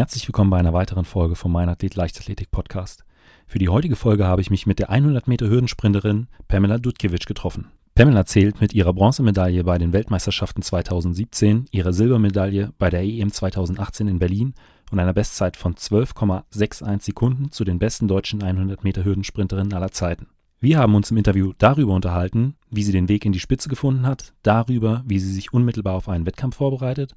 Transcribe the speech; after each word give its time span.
Herzlich 0.00 0.26
willkommen 0.26 0.48
bei 0.48 0.56
einer 0.56 0.72
weiteren 0.72 1.04
Folge 1.04 1.34
vom 1.34 1.52
Mein 1.52 1.68
Athlet 1.68 1.94
Leichtathletik 1.94 2.50
Podcast. 2.50 3.04
Für 3.46 3.58
die 3.58 3.68
heutige 3.68 3.96
Folge 3.96 4.26
habe 4.26 4.40
ich 4.40 4.48
mich 4.48 4.66
mit 4.66 4.78
der 4.78 4.88
100 4.88 5.28
Meter 5.28 5.50
Hürdensprinterin 5.50 6.28
Pamela 6.48 6.78
Dudkiewicz 6.78 7.26
getroffen. 7.26 7.66
Pamela 7.94 8.24
zählt 8.24 8.62
mit 8.62 8.72
ihrer 8.72 8.94
Bronzemedaille 8.94 9.62
bei 9.62 9.76
den 9.76 9.92
Weltmeisterschaften 9.92 10.62
2017, 10.62 11.66
ihrer 11.70 11.92
Silbermedaille 11.92 12.72
bei 12.78 12.88
der 12.88 13.02
EM 13.02 13.30
2018 13.30 14.08
in 14.08 14.18
Berlin 14.18 14.54
und 14.90 14.98
einer 15.00 15.12
Bestzeit 15.12 15.58
von 15.58 15.74
12,61 15.74 17.02
Sekunden 17.02 17.50
zu 17.50 17.64
den 17.64 17.78
besten 17.78 18.08
deutschen 18.08 18.42
100 18.42 18.82
Meter 18.82 19.04
Hürdensprinterinnen 19.04 19.74
aller 19.74 19.92
Zeiten. 19.92 20.28
Wir 20.60 20.78
haben 20.78 20.94
uns 20.94 21.10
im 21.10 21.18
Interview 21.18 21.52
darüber 21.58 21.92
unterhalten, 21.92 22.54
wie 22.70 22.84
sie 22.84 22.92
den 22.92 23.10
Weg 23.10 23.26
in 23.26 23.32
die 23.32 23.38
Spitze 23.38 23.68
gefunden 23.68 24.06
hat, 24.06 24.32
darüber, 24.44 25.04
wie 25.04 25.18
sie 25.18 25.30
sich 25.30 25.52
unmittelbar 25.52 25.92
auf 25.92 26.08
einen 26.08 26.24
Wettkampf 26.24 26.56
vorbereitet 26.56 27.16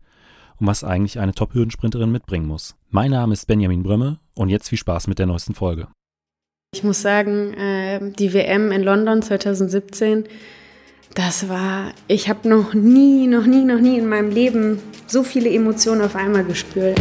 und 0.60 0.68
was 0.68 0.84
eigentlich 0.84 1.20
eine 1.20 1.34
Top-Hürdensprinterin 1.34 2.12
mitbringen 2.12 2.48
muss. 2.48 2.76
Mein 2.90 3.12
Name 3.12 3.34
ist 3.34 3.46
Benjamin 3.48 3.84
Brömme 3.84 4.20
und 4.36 4.50
jetzt 4.50 4.70
viel 4.70 4.77
Spaß 4.77 5.08
mit 5.08 5.20
der 5.20 5.26
neuesten 5.26 5.55
Folge. 5.55 5.88
Ich 6.73 6.84
muss 6.84 7.02
sagen, 7.02 7.54
äh, 7.54 8.12
die 8.18 8.34
WM 8.34 8.72
in 8.72 8.82
London 8.82 9.22
2017, 9.22 10.26
das 11.13 11.48
war, 11.48 11.91
ich 12.08 12.30
habe 12.30 12.50
noch 12.50 12.74
nie, 12.74 13.27
noch 13.27 13.46
nie, 13.46 13.63
noch 13.63 13.80
nie 13.80 13.98
in 13.98 14.08
meinem 14.08 14.32
Leben 14.32 14.80
so 15.05 15.22
viele 15.22 15.52
Emotionen 15.52 16.02
auf 16.02 16.16
einmal 16.16 16.44
gespürt. 16.44 16.99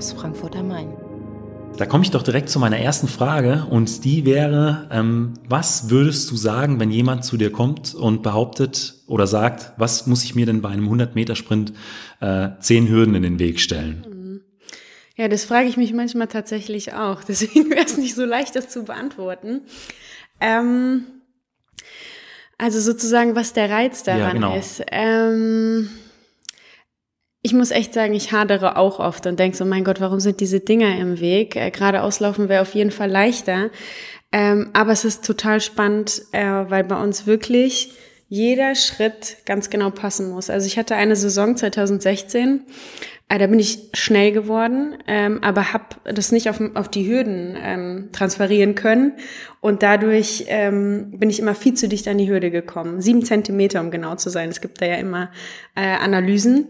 Aus 0.00 0.12
Frankfurt 0.14 0.56
am 0.56 0.68
Main. 0.68 0.94
Da 1.76 1.84
komme 1.84 2.02
ich 2.04 2.10
doch 2.10 2.22
direkt 2.22 2.48
zu 2.48 2.58
meiner 2.58 2.78
ersten 2.78 3.06
Frage 3.06 3.66
und 3.68 4.02
die 4.02 4.24
wäre, 4.24 4.88
ähm, 4.90 5.34
was 5.46 5.90
würdest 5.90 6.30
du 6.30 6.36
sagen, 6.36 6.80
wenn 6.80 6.90
jemand 6.90 7.22
zu 7.22 7.36
dir 7.36 7.52
kommt 7.52 7.94
und 7.94 8.22
behauptet 8.22 8.94
oder 9.06 9.26
sagt, 9.26 9.74
was 9.76 10.06
muss 10.06 10.24
ich 10.24 10.34
mir 10.34 10.46
denn 10.46 10.62
bei 10.62 10.70
einem 10.70 10.90
100-Meter-Sprint 10.90 11.74
äh, 12.20 12.48
zehn 12.60 12.88
Hürden 12.88 13.14
in 13.14 13.22
den 13.22 13.38
Weg 13.38 13.60
stellen? 13.60 14.06
Mhm. 14.08 14.40
Ja, 15.18 15.28
das 15.28 15.44
frage 15.44 15.68
ich 15.68 15.76
mich 15.76 15.92
manchmal 15.92 16.28
tatsächlich 16.28 16.94
auch. 16.94 17.22
Deswegen 17.28 17.68
wäre 17.68 17.84
es 17.84 17.98
nicht 17.98 18.14
so 18.14 18.24
leicht, 18.24 18.56
das 18.56 18.70
zu 18.70 18.84
beantworten. 18.84 19.60
Ähm, 20.40 21.04
also 22.56 22.80
sozusagen, 22.80 23.36
was 23.36 23.52
der 23.52 23.68
Reiz 23.68 24.02
daran 24.02 24.20
ja, 24.20 24.32
genau. 24.32 24.56
ist. 24.56 24.82
Ähm, 24.90 25.90
ich 27.42 27.54
muss 27.54 27.70
echt 27.70 27.94
sagen, 27.94 28.14
ich 28.14 28.32
hadere 28.32 28.76
auch 28.76 28.98
oft 28.98 29.26
und 29.26 29.38
denke 29.38 29.56
so, 29.56 29.64
mein 29.64 29.84
Gott, 29.84 30.00
warum 30.00 30.20
sind 30.20 30.40
diese 30.40 30.60
Dinger 30.60 30.98
im 30.98 31.20
Weg? 31.20 31.56
Äh, 31.56 31.70
Gerade 31.70 32.02
auslaufen 32.02 32.48
wäre 32.48 32.62
auf 32.62 32.74
jeden 32.74 32.90
Fall 32.90 33.10
leichter. 33.10 33.70
Ähm, 34.32 34.70
aber 34.74 34.92
es 34.92 35.04
ist 35.04 35.24
total 35.24 35.60
spannend, 35.60 36.22
äh, 36.32 36.44
weil 36.44 36.84
bei 36.84 37.00
uns 37.00 37.26
wirklich 37.26 37.92
jeder 38.28 38.76
Schritt 38.76 39.38
ganz 39.44 39.70
genau 39.70 39.90
passen 39.90 40.30
muss. 40.30 40.50
Also 40.50 40.66
ich 40.66 40.78
hatte 40.78 40.94
eine 40.94 41.16
Saison 41.16 41.56
2016, 41.56 42.64
äh, 43.28 43.38
da 43.38 43.46
bin 43.48 43.58
ich 43.58 43.90
schnell 43.94 44.30
geworden, 44.30 44.98
ähm, 45.08 45.42
aber 45.42 45.72
habe 45.72 45.96
das 46.04 46.30
nicht 46.30 46.48
auf, 46.48 46.60
auf 46.74 46.88
die 46.88 47.08
Hürden 47.08 47.56
ähm, 47.60 48.10
transferieren 48.12 48.76
können. 48.76 49.14
Und 49.60 49.82
dadurch 49.82 50.44
ähm, 50.48 51.12
bin 51.18 51.28
ich 51.28 51.40
immer 51.40 51.56
viel 51.56 51.74
zu 51.74 51.88
dicht 51.88 52.06
an 52.06 52.18
die 52.18 52.30
Hürde 52.30 52.52
gekommen. 52.52 53.00
Sieben 53.00 53.24
Zentimeter, 53.24 53.80
um 53.80 53.90
genau 53.90 54.14
zu 54.14 54.30
sein. 54.30 54.48
Es 54.48 54.60
gibt 54.60 54.80
da 54.80 54.86
ja 54.86 54.96
immer 54.96 55.30
äh, 55.74 55.80
Analysen. 55.80 56.68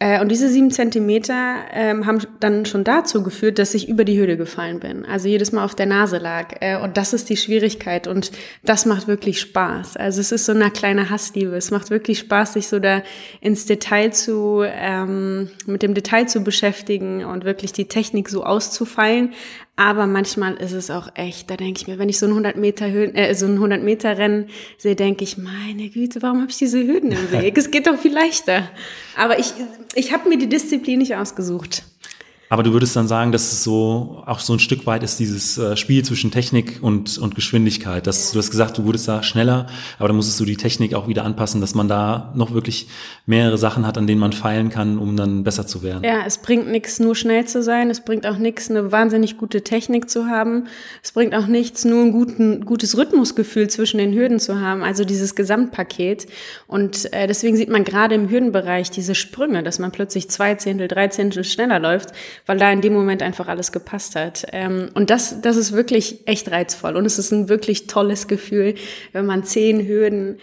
Äh, 0.00 0.20
und 0.20 0.30
diese 0.30 0.48
sieben 0.48 0.70
Zentimeter 0.70 1.56
ähm, 1.72 2.06
haben 2.06 2.20
dann 2.38 2.66
schon 2.66 2.84
dazu 2.84 3.24
geführt, 3.24 3.58
dass 3.58 3.74
ich 3.74 3.88
über 3.88 4.04
die 4.04 4.16
Höhle 4.16 4.36
gefallen 4.36 4.78
bin. 4.78 5.04
Also 5.04 5.26
jedes 5.26 5.50
Mal 5.50 5.64
auf 5.64 5.74
der 5.74 5.86
Nase 5.86 6.18
lag. 6.18 6.54
Äh, 6.60 6.80
und 6.80 6.96
das 6.96 7.12
ist 7.12 7.28
die 7.28 7.36
Schwierigkeit. 7.36 8.06
Und 8.06 8.30
das 8.62 8.86
macht 8.86 9.08
wirklich 9.08 9.40
Spaß. 9.40 9.96
Also 9.96 10.20
es 10.20 10.30
ist 10.30 10.46
so 10.46 10.52
eine 10.52 10.70
kleine 10.70 11.10
Hassliebe. 11.10 11.56
Es 11.56 11.72
macht 11.72 11.90
wirklich 11.90 12.20
Spaß, 12.20 12.52
sich 12.52 12.68
so 12.68 12.78
da 12.78 13.02
ins 13.40 13.66
Detail 13.66 14.12
zu, 14.12 14.62
ähm, 14.64 15.50
mit 15.66 15.82
dem 15.82 15.94
Detail 15.94 16.26
zu 16.26 16.44
beschäftigen 16.44 17.24
und 17.24 17.44
wirklich 17.44 17.72
die 17.72 17.88
Technik 17.88 18.28
so 18.28 18.44
auszufeilen. 18.44 19.32
Aber 19.78 20.08
manchmal 20.08 20.54
ist 20.56 20.72
es 20.72 20.90
auch 20.90 21.08
echt, 21.14 21.48
da 21.50 21.56
denke 21.56 21.80
ich 21.80 21.86
mir, 21.86 22.00
wenn 22.00 22.08
ich 22.08 22.18
so 22.18 22.26
ein 22.26 22.30
100 22.32 22.56
Meter 22.56 22.90
Höhen, 22.90 23.14
äh, 23.14 23.32
so 23.36 23.46
ein 23.46 23.52
100 23.52 23.80
Meter 23.80 24.18
Rennen 24.18 24.48
sehe, 24.76 24.96
denke 24.96 25.22
ich, 25.22 25.38
meine 25.38 25.88
Güte, 25.88 26.20
warum 26.20 26.40
habe 26.40 26.50
ich 26.50 26.58
diese 26.58 26.84
Hürden 26.84 27.12
im 27.12 27.30
Weg? 27.30 27.56
es 27.56 27.70
geht 27.70 27.86
doch 27.86 27.96
viel 27.96 28.12
leichter. 28.12 28.68
Aber 29.16 29.38
ich, 29.38 29.54
ich 29.94 30.12
habe 30.12 30.28
mir 30.28 30.36
die 30.36 30.48
Disziplin 30.48 30.98
nicht 30.98 31.14
ausgesucht. 31.14 31.84
Aber 32.50 32.62
du 32.62 32.72
würdest 32.72 32.96
dann 32.96 33.08
sagen, 33.08 33.30
dass 33.30 33.52
es 33.52 33.62
so 33.62 34.22
auch 34.24 34.40
so 34.40 34.54
ein 34.54 34.58
Stück 34.58 34.86
weit 34.86 35.02
ist 35.02 35.18
dieses 35.18 35.58
äh, 35.58 35.76
Spiel 35.76 36.04
zwischen 36.04 36.30
Technik 36.30 36.78
und, 36.80 37.18
und 37.18 37.34
Geschwindigkeit. 37.34 38.06
Dass, 38.06 38.32
du 38.32 38.38
hast 38.38 38.50
gesagt, 38.50 38.78
du 38.78 38.84
wurdest 38.84 39.06
da 39.06 39.22
schneller, 39.22 39.66
aber 39.98 40.08
dann 40.08 40.16
musstest 40.16 40.40
du 40.40 40.44
die 40.44 40.56
Technik 40.56 40.94
auch 40.94 41.08
wieder 41.08 41.24
anpassen, 41.24 41.60
dass 41.60 41.74
man 41.74 41.88
da 41.88 42.32
noch 42.34 42.54
wirklich 42.54 42.88
mehrere 43.26 43.58
Sachen 43.58 43.86
hat, 43.86 43.98
an 43.98 44.06
denen 44.06 44.20
man 44.20 44.32
feilen 44.32 44.70
kann, 44.70 44.98
um 44.98 45.16
dann 45.16 45.44
besser 45.44 45.66
zu 45.66 45.82
werden. 45.82 46.04
Ja, 46.04 46.22
es 46.26 46.38
bringt 46.38 46.68
nichts, 46.68 46.98
nur 47.00 47.14
schnell 47.14 47.44
zu 47.46 47.62
sein. 47.62 47.90
Es 47.90 48.00
bringt 48.00 48.26
auch 48.26 48.38
nichts, 48.38 48.70
eine 48.70 48.92
wahnsinnig 48.92 49.36
gute 49.36 49.62
Technik 49.62 50.08
zu 50.08 50.26
haben. 50.26 50.68
Es 51.02 51.12
bringt 51.12 51.34
auch 51.34 51.46
nichts, 51.46 51.84
nur 51.84 52.02
ein 52.02 52.12
guten, 52.12 52.64
gutes 52.64 52.96
Rhythmusgefühl 52.96 53.68
zwischen 53.68 53.98
den 53.98 54.14
Hürden 54.14 54.40
zu 54.40 54.60
haben. 54.60 54.82
Also 54.82 55.04
dieses 55.04 55.34
Gesamtpaket. 55.34 56.26
Und 56.66 57.12
äh, 57.12 57.26
deswegen 57.26 57.56
sieht 57.56 57.68
man 57.68 57.84
gerade 57.84 58.14
im 58.14 58.30
Hürdenbereich 58.30 58.90
diese 58.90 59.14
Sprünge, 59.14 59.62
dass 59.62 59.78
man 59.78 59.92
plötzlich 59.92 60.30
zwei 60.30 60.54
Zehntel, 60.54 60.88
drei 60.88 61.08
Zehntel 61.08 61.44
schneller 61.44 61.78
läuft 61.78 62.12
weil 62.46 62.58
da 62.58 62.70
in 62.72 62.80
dem 62.80 62.92
Moment 62.92 63.22
einfach 63.22 63.48
alles 63.48 63.72
gepasst 63.72 64.16
hat. 64.16 64.46
Ähm, 64.52 64.90
und 64.94 65.10
das, 65.10 65.40
das 65.40 65.56
ist 65.56 65.72
wirklich 65.72 66.26
echt 66.26 66.50
reizvoll 66.50 66.96
und 66.96 67.04
es 67.04 67.18
ist 67.18 67.32
ein 67.32 67.48
wirklich 67.48 67.86
tolles 67.86 68.28
Gefühl, 68.28 68.74
wenn 69.12 69.26
man 69.26 69.44
zehn 69.44 69.86
Hürden 69.86 70.38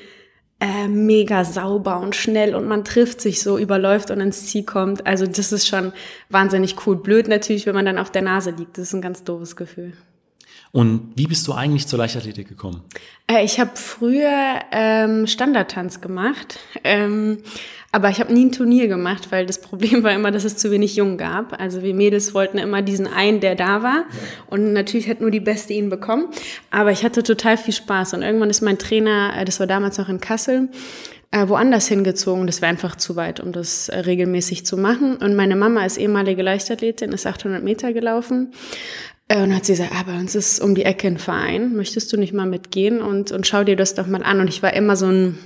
äh, 0.60 0.88
mega 0.88 1.44
sauber 1.44 2.00
und 2.00 2.16
schnell 2.16 2.56
und 2.56 2.68
man 2.68 2.86
trifft 2.86 3.20
sich 3.20 3.42
so, 3.42 3.58
überläuft 3.58 4.10
und 4.12 4.22
ins 4.22 4.48
Ziel 4.48 4.64
kommt. 4.64 5.06
Also 5.06 5.26
das 5.26 5.52
ist 5.52 5.68
schon 5.68 5.92
wahnsinnig 6.30 6.76
cool. 6.86 6.96
Blöd 6.96 7.28
natürlich, 7.28 7.66
wenn 7.66 7.76
man 7.76 7.86
dann 7.86 7.98
auf 7.98 8.10
der 8.10 8.22
Nase 8.22 8.52
liegt. 8.52 8.78
Das 8.78 8.88
ist 8.88 8.94
ein 8.94 9.02
ganz 9.02 9.24
doofes 9.24 9.56
Gefühl. 9.56 9.94
Und 10.72 11.14
wie 11.16 11.28
bist 11.28 11.48
du 11.48 11.54
eigentlich 11.54 11.88
zur 11.88 12.00
Leichtathletik 12.00 12.50
gekommen? 12.50 12.84
Äh, 13.28 13.46
ich 13.46 13.60
habe 13.60 13.72
früher 13.76 14.60
ähm, 14.72 15.26
Standardtanz 15.26 16.02
gemacht, 16.02 16.60
ähm, 16.84 17.38
aber 17.96 18.10
ich 18.10 18.20
habe 18.20 18.34
nie 18.34 18.44
ein 18.44 18.52
Turnier 18.52 18.90
gemacht, 18.90 19.32
weil 19.32 19.46
das 19.46 19.62
Problem 19.62 20.04
war 20.04 20.12
immer, 20.12 20.30
dass 20.30 20.44
es 20.44 20.58
zu 20.58 20.70
wenig 20.70 20.98
Jungen 20.98 21.18
gab. 21.18 21.58
Also 21.62 21.82
wir 21.82 21.94
Mädels 21.94 22.34
wollten 22.34 22.58
immer 22.58 22.82
diesen 22.82 23.08
einen, 23.08 23.40
der 23.40 23.56
da 23.56 23.84
war. 23.84 24.04
Und 24.48 24.74
natürlich 24.74 25.08
hat 25.08 25.22
nur 25.22 25.32
die 25.32 25.40
Beste 25.40 25.72
ihn 25.72 25.90
bekommen. 25.90 26.26
Aber 26.72 26.92
ich 26.92 27.06
hatte 27.06 27.24
total 27.24 27.56
viel 27.56 27.74
Spaß. 27.74 28.14
Und 28.14 28.22
irgendwann 28.22 28.50
ist 28.50 28.60
mein 28.60 28.78
Trainer, 28.78 29.32
äh, 29.38 29.46
das 29.46 29.62
war 29.62 29.68
damals 29.68 29.98
noch 29.98 30.10
in 30.10 30.20
Kassel, 30.20 30.68
äh, 31.32 31.48
woanders 31.48 31.88
hingezogen. 31.88 32.48
Das 32.48 32.62
wäre 32.62 32.70
einfach 32.70 32.98
zu 32.98 33.16
weit, 33.16 33.40
um 33.40 33.54
das 33.54 33.88
äh, 33.88 34.00
regelmäßig 34.00 34.66
zu 34.66 34.76
machen. 34.76 35.16
Und 35.16 35.34
meine 35.38 35.56
Mama 35.56 35.86
ist 35.86 35.96
ehemalige 35.96 36.42
Leichtathletin, 36.42 37.14
ist 37.14 37.26
800 37.26 37.64
Meter 37.64 37.94
gelaufen. 37.94 38.52
Und 39.34 39.56
hat 39.56 39.66
sie 39.66 39.72
gesagt, 39.72 39.94
ah, 39.96 40.04
bei 40.06 40.20
uns 40.20 40.36
ist 40.36 40.60
um 40.60 40.76
die 40.76 40.84
Ecke 40.84 41.08
ein 41.08 41.18
Verein, 41.18 41.78
möchtest 41.78 42.12
du 42.12 42.18
nicht 42.18 42.34
mal 42.34 42.46
mitgehen 42.46 43.02
und, 43.02 43.32
und 43.32 43.48
schau 43.48 43.64
dir 43.64 43.78
das 43.78 43.96
doch 43.96 44.06
mal 44.06 44.22
an. 44.22 44.42
Und 44.42 44.50
ich 44.50 44.62
war 44.62 44.74
immer 44.74 44.98
so 44.98 45.08
ein, 45.08 45.40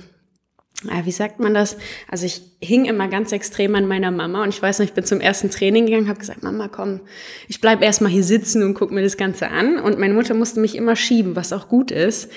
wie 1.04 1.10
sagt 1.10 1.40
man 1.40 1.54
das? 1.54 1.76
Also 2.08 2.26
ich 2.26 2.42
hing 2.60 2.86
immer 2.86 3.08
ganz 3.08 3.32
extrem 3.32 3.74
an 3.74 3.86
meiner 3.86 4.10
Mama 4.10 4.42
und 4.42 4.48
ich 4.48 4.62
weiß 4.62 4.78
noch, 4.78 4.86
ich 4.86 4.94
bin 4.94 5.04
zum 5.04 5.20
ersten 5.20 5.50
Training 5.50 5.86
gegangen, 5.86 6.08
habe 6.08 6.20
gesagt, 6.20 6.42
Mama, 6.42 6.68
komm, 6.68 7.00
ich 7.48 7.60
bleib 7.60 7.82
erstmal 7.82 8.10
hier 8.10 8.24
sitzen 8.24 8.62
und 8.62 8.74
guck 8.74 8.90
mir 8.90 9.02
das 9.02 9.16
Ganze 9.16 9.48
an. 9.48 9.78
Und 9.78 9.98
meine 9.98 10.14
Mutter 10.14 10.34
musste 10.34 10.60
mich 10.60 10.76
immer 10.76 10.96
schieben, 10.96 11.36
was 11.36 11.52
auch 11.52 11.68
gut 11.68 11.90
ist. 11.90 12.30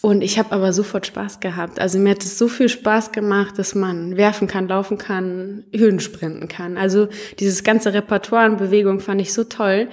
Und 0.00 0.22
ich 0.22 0.38
habe 0.38 0.52
aber 0.52 0.72
sofort 0.72 1.06
Spaß 1.06 1.40
gehabt. 1.40 1.80
Also 1.80 1.98
mir 1.98 2.10
hat 2.10 2.22
es 2.22 2.38
so 2.38 2.46
viel 2.46 2.68
Spaß 2.68 3.10
gemacht, 3.10 3.58
dass 3.58 3.74
man 3.74 4.16
werfen 4.16 4.46
kann, 4.46 4.68
laufen 4.68 4.96
kann, 4.96 5.64
Höhen 5.74 5.98
sprinten 5.98 6.46
kann. 6.46 6.76
Also 6.76 7.08
dieses 7.40 7.64
ganze 7.64 7.92
Repertoire 7.92 8.44
an 8.44 8.58
Bewegung 8.58 9.00
fand 9.00 9.20
ich 9.20 9.32
so 9.32 9.44
toll. 9.44 9.88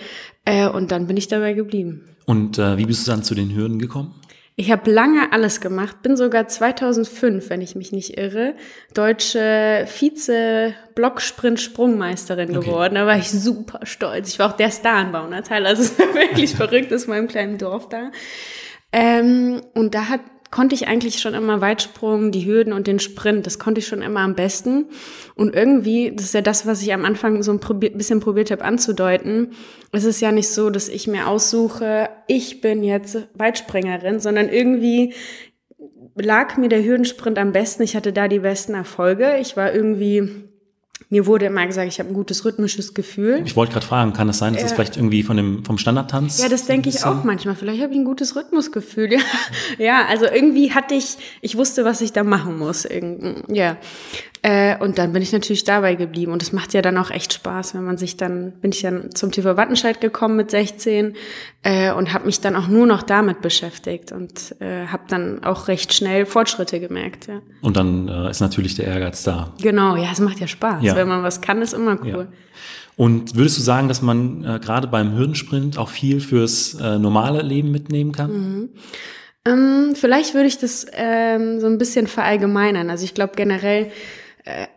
Äh, 0.45 0.67
und 0.67 0.91
dann 0.91 1.07
bin 1.07 1.17
ich 1.17 1.27
dabei 1.27 1.53
geblieben. 1.53 2.03
Und 2.25 2.59
äh, 2.59 2.77
wie 2.77 2.85
bist 2.85 3.07
du 3.07 3.11
dann 3.11 3.23
zu 3.23 3.33
den 3.33 3.55
Hürden 3.55 3.79
gekommen? 3.79 4.13
Ich 4.57 4.71
habe 4.71 4.89
lange 4.89 5.33
alles 5.33 5.59
gemacht, 5.59 6.01
bin 6.01 6.15
sogar 6.15 6.47
2005, 6.47 7.49
wenn 7.49 7.59
ich 7.59 7.75
mich 7.75 7.91
nicht 7.91 8.17
irre, 8.17 8.55
deutsche 8.93 9.85
Vize-Blocksprint-Sprungmeisterin 9.85 12.55
okay. 12.55 12.69
geworden. 12.69 12.95
Da 12.95 13.05
war 13.05 13.17
ich 13.17 13.29
super 13.29 13.81
stolz. 13.83 14.29
Ich 14.29 14.39
war 14.39 14.53
auch 14.53 14.55
der 14.55 14.71
Star 14.71 15.01
in 15.01 15.11
Baunatal, 15.11 15.65
also 15.65 15.81
es 15.83 15.99
war 15.99 16.13
wirklich 16.13 16.55
verrückt 16.57 16.93
aus 16.93 17.05
meinem 17.07 17.27
kleinen 17.27 17.57
Dorf 17.57 17.89
da. 17.89 18.11
Ähm, 18.93 19.61
und 19.73 19.93
da 19.93 20.07
hat 20.07 20.21
konnte 20.51 20.75
ich 20.75 20.87
eigentlich 20.87 21.19
schon 21.19 21.33
immer 21.33 21.61
Weitsprung, 21.61 22.31
die 22.31 22.45
Hürden 22.45 22.73
und 22.73 22.87
den 22.87 22.99
Sprint. 22.99 23.45
Das 23.45 23.59
konnte 23.59 23.79
ich 23.79 23.87
schon 23.87 24.01
immer 24.01 24.21
am 24.21 24.35
besten. 24.35 24.85
Und 25.35 25.53
irgendwie, 25.53 26.13
das 26.15 26.27
ist 26.27 26.33
ja 26.33 26.41
das, 26.41 26.65
was 26.65 26.81
ich 26.81 26.93
am 26.93 27.05
Anfang 27.05 27.43
so 27.43 27.51
ein 27.51 27.59
bisschen 27.59 28.19
probiert 28.19 28.51
habe 28.51 28.63
anzudeuten. 28.63 29.51
Es 29.91 30.03
ist 30.03 30.21
ja 30.21 30.31
nicht 30.31 30.49
so, 30.49 30.69
dass 30.69 30.87
ich 30.87 31.07
mir 31.07 31.27
aussuche, 31.27 32.09
ich 32.27 32.61
bin 32.61 32.83
jetzt 32.83 33.27
Weitspringerin, 33.33 34.19
sondern 34.19 34.49
irgendwie 34.49 35.13
lag 36.15 36.57
mir 36.57 36.69
der 36.69 36.83
Hürdensprint 36.83 37.37
am 37.37 37.51
besten. 37.51 37.83
Ich 37.83 37.95
hatte 37.95 38.13
da 38.13 38.27
die 38.27 38.39
besten 38.39 38.73
Erfolge. 38.73 39.37
Ich 39.41 39.57
war 39.57 39.73
irgendwie 39.73 40.44
mir 41.09 41.27
wurde 41.27 41.45
immer 41.45 41.65
gesagt, 41.67 41.87
ich 41.87 41.99
habe 41.99 42.09
ein 42.09 42.13
gutes 42.13 42.45
rhythmisches 42.45 42.93
Gefühl. 42.93 43.41
Ich 43.45 43.55
wollte 43.55 43.73
gerade 43.73 43.85
fragen, 43.85 44.13
kann 44.13 44.27
es 44.29 44.39
sein, 44.39 44.53
dass 44.53 44.61
ja. 44.61 44.67
das 44.67 44.75
vielleicht 44.75 44.97
irgendwie 44.97 45.23
von 45.23 45.37
dem, 45.37 45.63
vom 45.63 45.77
Standardtanz? 45.77 46.41
Ja, 46.41 46.49
das 46.49 46.65
denke 46.65 46.89
ich 46.89 47.03
auch 47.05 47.23
manchmal. 47.23 47.55
Vielleicht 47.55 47.81
habe 47.83 47.93
ich 47.93 47.99
ein 47.99 48.05
gutes 48.05 48.35
Rhythmusgefühl. 48.35 49.13
Ja. 49.13 49.19
ja, 49.77 50.05
also 50.07 50.25
irgendwie 50.25 50.71
hatte 50.71 50.95
ich, 50.95 51.17
ich 51.41 51.57
wusste, 51.57 51.85
was 51.85 52.01
ich 52.01 52.11
da 52.11 52.23
machen 52.23 52.57
muss. 52.57 52.87
Ja. 53.47 53.77
Äh, 54.47 54.77
und 54.77 54.99
dann 54.99 55.11
bin 55.11 55.23
ich 55.23 55.31
natürlich 55.31 55.63
dabei 55.63 55.95
geblieben. 55.95 56.31
Und 56.31 56.43
es 56.43 56.53
macht 56.53 56.75
ja 56.75 56.83
dann 56.83 56.99
auch 56.99 57.09
echt 57.09 57.33
Spaß, 57.33 57.73
wenn 57.73 57.83
man 57.83 57.97
sich 57.97 58.15
dann, 58.15 58.51
bin 58.61 58.71
ich 58.71 58.83
dann 58.83 59.09
zum 59.15 59.31
TV 59.31 59.57
Wattenscheid 59.57 59.99
gekommen 59.99 60.35
mit 60.35 60.51
16 60.51 61.15
äh, 61.63 61.91
und 61.91 62.13
habe 62.13 62.27
mich 62.27 62.41
dann 62.41 62.55
auch 62.55 62.67
nur 62.67 62.85
noch 62.85 63.01
damit 63.01 63.41
beschäftigt 63.41 64.11
und 64.11 64.55
äh, 64.59 64.85
habe 64.85 65.05
dann 65.07 65.43
auch 65.43 65.67
recht 65.67 65.95
schnell 65.95 66.27
Fortschritte 66.27 66.79
gemerkt. 66.79 67.25
Ja. 67.25 67.41
Und 67.61 67.75
dann 67.75 68.07
äh, 68.07 68.29
ist 68.29 68.39
natürlich 68.39 68.75
der 68.75 68.85
Ehrgeiz 68.85 69.23
da. 69.23 69.51
Genau, 69.63 69.95
ja, 69.95 70.09
es 70.11 70.19
macht 70.19 70.39
ja 70.39 70.45
Spaß. 70.45 70.83
Ja. 70.83 70.95
Wenn 70.95 71.07
man 71.07 71.23
was 71.23 71.41
kann, 71.41 71.63
ist 71.63 71.73
immer 71.73 71.97
cool. 72.03 72.27
Ja. 72.29 72.37
Und 72.97 73.35
würdest 73.35 73.57
du 73.57 73.63
sagen, 73.63 73.87
dass 73.87 74.03
man 74.03 74.43
äh, 74.43 74.59
gerade 74.59 74.87
beim 74.87 75.17
Hürdensprint 75.17 75.79
auch 75.79 75.89
viel 75.89 76.19
fürs 76.19 76.75
äh, 76.75 76.99
normale 76.99 77.41
Leben 77.41 77.71
mitnehmen 77.71 78.11
kann? 78.11 78.31
Mhm. 78.31 78.69
Ähm, 79.47 79.95
vielleicht 79.95 80.35
würde 80.35 80.47
ich 80.47 80.59
das 80.59 80.85
ähm, 80.93 81.59
so 81.59 81.65
ein 81.65 81.79
bisschen 81.79 82.05
verallgemeinern. 82.05 82.91
Also 82.91 83.05
ich 83.05 83.15
glaube 83.15 83.33
generell, 83.35 83.91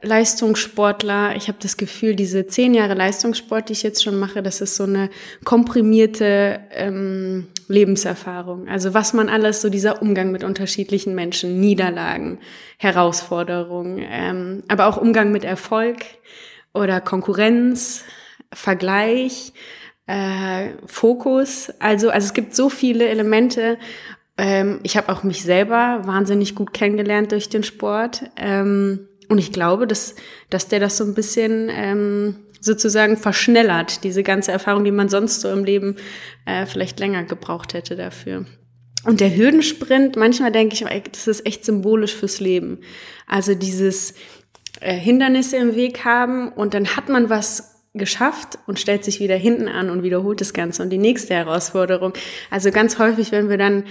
Leistungssportler, 0.01 1.37
ich 1.37 1.49
habe 1.49 1.59
das 1.61 1.77
Gefühl, 1.77 2.15
diese 2.15 2.47
zehn 2.47 2.73
Jahre 2.73 2.95
Leistungssport, 2.95 3.69
die 3.69 3.75
ich 3.75 3.83
jetzt 3.83 4.03
schon 4.03 4.19
mache, 4.19 4.43
das 4.43 4.63
ist 4.63 4.77
so 4.77 4.85
eine 4.85 5.11
komprimierte 5.45 6.61
ähm, 6.71 7.49
Lebenserfahrung. 7.69 8.67
Also 8.67 8.95
was 8.95 9.13
man 9.13 9.29
alles, 9.29 9.61
so 9.61 9.69
dieser 9.69 10.01
Umgang 10.01 10.31
mit 10.31 10.43
unterschiedlichen 10.43 11.15
Menschen, 11.15 11.61
Niederlagen, 11.61 12.39
Herausforderungen, 12.79 14.03
ähm, 14.11 14.63
aber 14.69 14.87
auch 14.87 14.97
Umgang 14.97 15.33
mit 15.33 15.45
Erfolg 15.45 15.99
oder 16.73 17.03
Konkurrenz, 17.03 18.05
Vergleich, 18.51 19.53
äh, 20.07 20.71
Fokus. 20.87 21.71
Also, 21.79 22.09
also 22.09 22.27
es 22.27 22.33
gibt 22.33 22.55
so 22.55 22.71
viele 22.71 23.07
Elemente. 23.07 23.77
Ähm, 24.39 24.81
ich 24.83 24.97
habe 24.97 25.13
auch 25.13 25.25
mich 25.25 25.43
selber 25.43 26.01
wahnsinnig 26.05 26.55
gut 26.55 26.73
kennengelernt 26.73 27.33
durch 27.33 27.51
den 27.51 27.65
Sport. 27.65 28.23
Ähm, 28.37 29.08
und 29.29 29.39
ich 29.39 29.53
glaube, 29.53 29.87
dass, 29.87 30.15
dass 30.51 30.69
der 30.69 30.81
das 30.81 30.97
so 30.97 31.05
ein 31.05 31.15
bisschen 31.15 31.69
ähm, 31.71 32.37
sozusagen 32.61 33.17
verschnellert, 33.17 34.05
diese 34.05 34.23
ganze 34.23 34.53
Erfahrung, 34.53 34.85
die 34.85 34.91
man 34.91 35.09
sonst 35.09 35.41
so 35.41 35.51
im 35.51 35.65
Leben 35.65 35.97
äh, 36.47 36.67
vielleicht 36.67 36.99
länger 36.99 37.25
gebraucht 37.25 37.75
hätte 37.75 37.97
dafür. 37.97 38.47
Und 39.05 39.21
der 39.21 39.35
Hürdensprint, 39.35 40.17
manchmal 40.17 40.51
denke 40.51 40.75
ich, 40.75 41.03
das 41.13 41.29
ist 41.29 41.47
echt 41.47 41.65
symbolisch 41.65 42.15
fürs 42.15 42.41
Leben. 42.41 42.81
Also 43.27 43.55
dieses 43.55 44.15
äh, 44.81 44.95
Hindernisse 44.95 45.57
im 45.57 45.77
Weg 45.77 46.05
haben 46.05 46.53
und 46.53 46.75
dann 46.75 46.97
hat 46.97 47.09
man 47.09 47.31
was 47.31 47.78
geschafft 47.99 48.59
und 48.67 48.79
stellt 48.79 49.05
sich 49.05 49.21
wieder 49.21 49.37
hinten 49.37 49.69
an 49.69 49.91
und 49.91 50.03
wiederholt 50.03 50.41
das 50.41 50.53
Ganze 50.53 50.83
und 50.83 50.91
die 50.91 50.99
nächste 50.99 51.35
Herausforderung. 51.35 52.15
Also 52.51 52.71
ganz 52.71 52.99
häufig, 52.99 53.33
wenn 53.33 53.49
wir 53.49 53.59
dann 53.59 53.85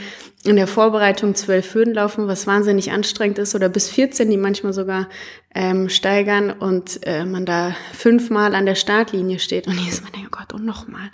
in 0.43 0.55
der 0.55 0.67
Vorbereitung 0.67 1.35
zwölf 1.35 1.73
Hürden 1.73 1.93
laufen, 1.93 2.27
was 2.27 2.47
wahnsinnig 2.47 2.91
anstrengend 2.91 3.37
ist, 3.39 3.53
oder 3.53 3.69
bis 3.69 3.89
14, 3.89 4.29
die 4.29 4.37
manchmal 4.37 4.73
sogar 4.73 5.07
ähm, 5.53 5.89
steigern 5.89 6.51
und 6.51 7.05
äh, 7.05 7.25
man 7.25 7.45
da 7.45 7.75
fünfmal 7.93 8.55
an 8.55 8.65
der 8.65 8.75
Startlinie 8.75 9.39
steht 9.39 9.67
und 9.67 9.77
jedes 9.79 10.01
Mal 10.01 10.09
denkt, 10.11 10.29
oh 10.33 10.37
Gott, 10.37 10.53
und 10.53 10.65
nochmal. 10.65 11.11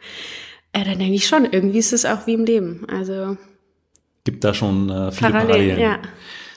Äh, 0.72 0.86
dann 0.86 1.00
denke 1.00 1.16
ich 1.16 1.28
schon, 1.28 1.46
irgendwie 1.46 1.80
ist 1.80 1.94
es 1.94 2.06
auch 2.06 2.28
wie 2.28 2.34
im 2.34 2.46
Leben. 2.46 2.86
Also 2.90 3.38
gibt 4.24 4.44
da 4.44 4.54
schon 4.54 4.90
äh, 4.90 5.12
viele 5.12 5.32
Parallel, 5.32 5.48
Parallelen. 5.48 5.80
Ja. 5.80 6.00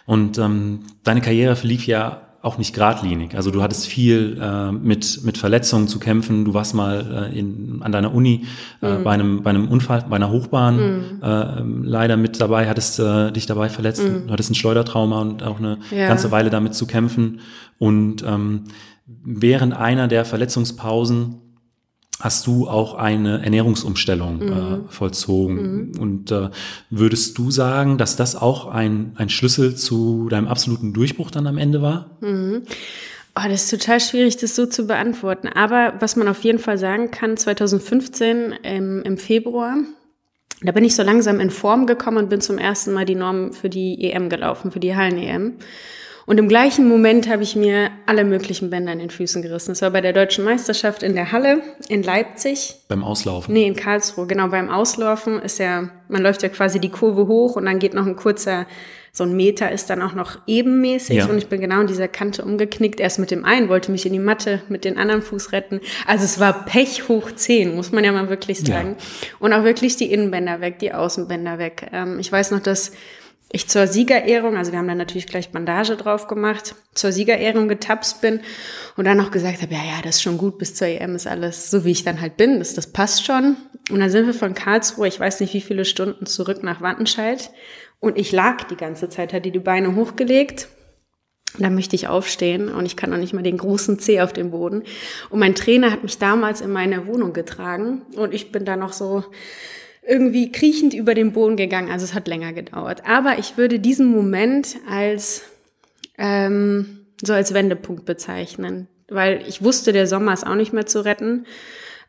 Und 0.06 0.38
ähm, 0.38 0.84
deine 1.02 1.20
Karriere 1.20 1.56
verlief 1.56 1.86
ja 1.86 2.25
auch 2.46 2.58
nicht 2.58 2.74
geradlinig. 2.74 3.36
Also 3.36 3.50
du 3.50 3.62
hattest 3.62 3.86
viel 3.86 4.38
äh, 4.40 4.72
mit, 4.72 5.24
mit 5.24 5.36
Verletzungen 5.36 5.88
zu 5.88 5.98
kämpfen. 5.98 6.44
Du 6.44 6.54
warst 6.54 6.74
mal 6.74 7.30
äh, 7.32 7.38
in, 7.38 7.80
an 7.82 7.92
deiner 7.92 8.14
Uni 8.14 8.46
äh, 8.80 8.98
mhm. 8.98 9.04
bei, 9.04 9.12
einem, 9.12 9.42
bei 9.42 9.50
einem 9.50 9.68
Unfall, 9.68 10.04
bei 10.08 10.16
einer 10.16 10.30
Hochbahn 10.30 10.76
mhm. 10.76 11.22
äh, 11.22 11.88
leider 11.88 12.16
mit 12.16 12.40
dabei, 12.40 12.68
hattest 12.68 13.00
äh, 13.00 13.32
dich 13.32 13.46
dabei 13.46 13.68
verletzt. 13.68 14.02
Mhm. 14.02 14.28
Du 14.28 14.32
hattest 14.32 14.50
ein 14.50 14.54
Schleudertrauma 14.54 15.20
und 15.20 15.42
auch 15.42 15.58
eine 15.58 15.78
ja. 15.90 16.08
ganze 16.08 16.30
Weile 16.30 16.48
damit 16.48 16.74
zu 16.74 16.86
kämpfen. 16.86 17.40
Und 17.78 18.22
ähm, 18.22 18.64
während 19.06 19.74
einer 19.74 20.08
der 20.08 20.24
Verletzungspausen 20.24 21.45
hast 22.20 22.46
du 22.46 22.68
auch 22.68 22.94
eine 22.94 23.42
Ernährungsumstellung 23.42 24.40
äh, 24.40 24.44
mhm. 24.44 24.84
äh, 24.86 24.88
vollzogen. 24.88 25.90
Mhm. 25.90 26.00
Und 26.00 26.30
äh, 26.30 26.50
würdest 26.90 27.36
du 27.38 27.50
sagen, 27.50 27.98
dass 27.98 28.16
das 28.16 28.36
auch 28.36 28.66
ein, 28.66 29.12
ein 29.16 29.28
Schlüssel 29.28 29.76
zu 29.76 30.28
deinem 30.28 30.48
absoluten 30.48 30.92
Durchbruch 30.92 31.30
dann 31.30 31.46
am 31.46 31.58
Ende 31.58 31.82
war? 31.82 32.10
Mhm. 32.20 32.62
Oh, 33.38 33.48
das 33.48 33.64
ist 33.64 33.70
total 33.70 34.00
schwierig, 34.00 34.38
das 34.38 34.56
so 34.56 34.64
zu 34.64 34.86
beantworten. 34.86 35.48
Aber 35.48 35.94
was 36.00 36.16
man 36.16 36.26
auf 36.26 36.42
jeden 36.42 36.58
Fall 36.58 36.78
sagen 36.78 37.10
kann, 37.10 37.36
2015 37.36 38.54
im, 38.62 39.02
im 39.02 39.18
Februar, 39.18 39.76
da 40.62 40.72
bin 40.72 40.84
ich 40.84 40.94
so 40.94 41.02
langsam 41.02 41.38
in 41.38 41.50
Form 41.50 41.86
gekommen 41.86 42.16
und 42.16 42.30
bin 42.30 42.40
zum 42.40 42.56
ersten 42.56 42.94
Mal 42.94 43.04
die 43.04 43.14
Norm 43.14 43.52
für 43.52 43.68
die 43.68 44.10
EM 44.10 44.30
gelaufen, 44.30 44.70
für 44.70 44.80
die 44.80 44.96
Hallen-EM. 44.96 45.58
Und 46.26 46.38
im 46.38 46.48
gleichen 46.48 46.88
Moment 46.88 47.28
habe 47.28 47.44
ich 47.44 47.54
mir 47.54 47.90
alle 48.04 48.24
möglichen 48.24 48.68
Bänder 48.68 48.92
in 48.92 48.98
den 48.98 49.10
Füßen 49.10 49.42
gerissen. 49.42 49.70
Das 49.70 49.82
war 49.82 49.92
bei 49.92 50.00
der 50.00 50.12
Deutschen 50.12 50.44
Meisterschaft 50.44 51.04
in 51.04 51.14
der 51.14 51.30
Halle 51.30 51.62
in 51.88 52.02
Leipzig. 52.02 52.74
Beim 52.88 53.04
Auslaufen? 53.04 53.54
Nee, 53.54 53.66
in 53.68 53.76
Karlsruhe. 53.76 54.26
Genau, 54.26 54.48
beim 54.48 54.68
Auslaufen 54.68 55.40
ist 55.40 55.60
ja, 55.60 55.88
man 56.08 56.22
läuft 56.22 56.42
ja 56.42 56.48
quasi 56.48 56.80
die 56.80 56.90
Kurve 56.90 57.28
hoch 57.28 57.54
und 57.54 57.66
dann 57.66 57.78
geht 57.78 57.94
noch 57.94 58.06
ein 58.06 58.16
kurzer, 58.16 58.66
so 59.12 59.22
ein 59.22 59.36
Meter 59.36 59.70
ist 59.70 59.88
dann 59.88 60.02
auch 60.02 60.14
noch 60.14 60.38
ebenmäßig. 60.48 61.18
Ja. 61.18 61.26
Und 61.26 61.38
ich 61.38 61.46
bin 61.46 61.60
genau 61.60 61.80
in 61.80 61.86
dieser 61.86 62.08
Kante 62.08 62.44
umgeknickt. 62.44 62.98
Erst 62.98 63.20
mit 63.20 63.30
dem 63.30 63.44
einen 63.44 63.68
wollte 63.68 63.92
mich 63.92 64.04
in 64.04 64.12
die 64.12 64.18
Matte 64.18 64.62
mit 64.68 64.84
den 64.84 64.98
anderen 64.98 65.22
Fuß 65.22 65.52
retten. 65.52 65.80
Also 66.08 66.24
es 66.24 66.40
war 66.40 66.64
Pech 66.64 67.08
hoch 67.08 67.30
zehn, 67.36 67.76
muss 67.76 67.92
man 67.92 68.02
ja 68.02 68.10
mal 68.10 68.28
wirklich 68.28 68.60
sagen. 68.60 68.96
Ja. 68.98 69.36
Und 69.38 69.52
auch 69.52 69.62
wirklich 69.62 69.96
die 69.96 70.12
Innenbänder 70.12 70.60
weg, 70.60 70.80
die 70.80 70.92
Außenbänder 70.92 71.58
weg. 71.58 71.88
Ähm, 71.92 72.18
ich 72.18 72.32
weiß 72.32 72.50
noch, 72.50 72.60
dass 72.60 72.90
ich 73.52 73.68
zur 73.68 73.86
Siegerehrung, 73.86 74.56
also 74.56 74.72
wir 74.72 74.78
haben 74.78 74.88
dann 74.88 74.98
natürlich 74.98 75.26
gleich 75.26 75.50
Bandage 75.50 75.96
drauf 75.96 76.26
gemacht, 76.26 76.74
zur 76.94 77.12
Siegerehrung 77.12 77.68
getapst 77.68 78.20
bin 78.20 78.40
und 78.96 79.04
dann 79.04 79.16
noch 79.16 79.30
gesagt 79.30 79.62
habe, 79.62 79.72
ja, 79.72 79.84
ja, 79.84 80.02
das 80.02 80.16
ist 80.16 80.22
schon 80.22 80.38
gut, 80.38 80.58
bis 80.58 80.74
zur 80.74 80.88
EM 80.88 81.14
ist 81.14 81.26
alles 81.26 81.70
so, 81.70 81.84
wie 81.84 81.92
ich 81.92 82.04
dann 82.04 82.20
halt 82.20 82.36
bin, 82.36 82.58
das, 82.58 82.74
das 82.74 82.92
passt 82.92 83.24
schon. 83.24 83.56
Und 83.90 84.00
dann 84.00 84.10
sind 84.10 84.26
wir 84.26 84.34
von 84.34 84.54
Karlsruhe, 84.54 85.06
ich 85.06 85.20
weiß 85.20 85.40
nicht 85.40 85.54
wie 85.54 85.60
viele 85.60 85.84
Stunden 85.84 86.26
zurück 86.26 86.64
nach 86.64 86.80
Wattenscheid 86.80 87.50
und 88.00 88.18
ich 88.18 88.32
lag 88.32 88.64
die 88.64 88.76
ganze 88.76 89.08
Zeit, 89.08 89.32
hatte 89.32 89.50
die 89.50 89.58
Beine 89.58 89.94
hochgelegt. 89.94 90.68
Dann 91.58 91.74
möchte 91.74 91.96
ich 91.96 92.08
aufstehen 92.08 92.68
und 92.68 92.84
ich 92.84 92.96
kann 92.96 93.10
noch 93.10 93.16
nicht 93.16 93.32
mal 93.32 93.42
den 93.42 93.56
großen 93.56 93.98
Zeh 93.98 94.20
auf 94.20 94.32
dem 94.32 94.50
Boden. 94.50 94.82
Und 95.30 95.38
mein 95.38 95.54
Trainer 95.54 95.90
hat 95.90 96.02
mich 96.02 96.18
damals 96.18 96.60
in 96.60 96.70
meine 96.70 97.06
Wohnung 97.06 97.32
getragen 97.32 98.02
und 98.16 98.34
ich 98.34 98.52
bin 98.52 98.64
da 98.64 98.76
noch 98.76 98.92
so 98.92 99.24
irgendwie 100.06 100.52
kriechend 100.52 100.94
über 100.94 101.14
den 101.14 101.32
Boden 101.32 101.56
gegangen. 101.56 101.90
Also 101.90 102.04
es 102.04 102.14
hat 102.14 102.28
länger 102.28 102.52
gedauert. 102.52 103.02
Aber 103.06 103.38
ich 103.38 103.56
würde 103.56 103.78
diesen 103.78 104.06
Moment 104.06 104.76
als 104.88 105.42
ähm, 106.18 107.06
so 107.24 107.32
als 107.32 107.54
Wendepunkt 107.54 108.04
bezeichnen, 108.04 108.88
weil 109.08 109.42
ich 109.46 109.62
wusste, 109.62 109.92
der 109.92 110.06
Sommer 110.06 110.32
ist 110.32 110.46
auch 110.46 110.54
nicht 110.54 110.72
mehr 110.72 110.86
zu 110.86 111.04
retten. 111.04 111.46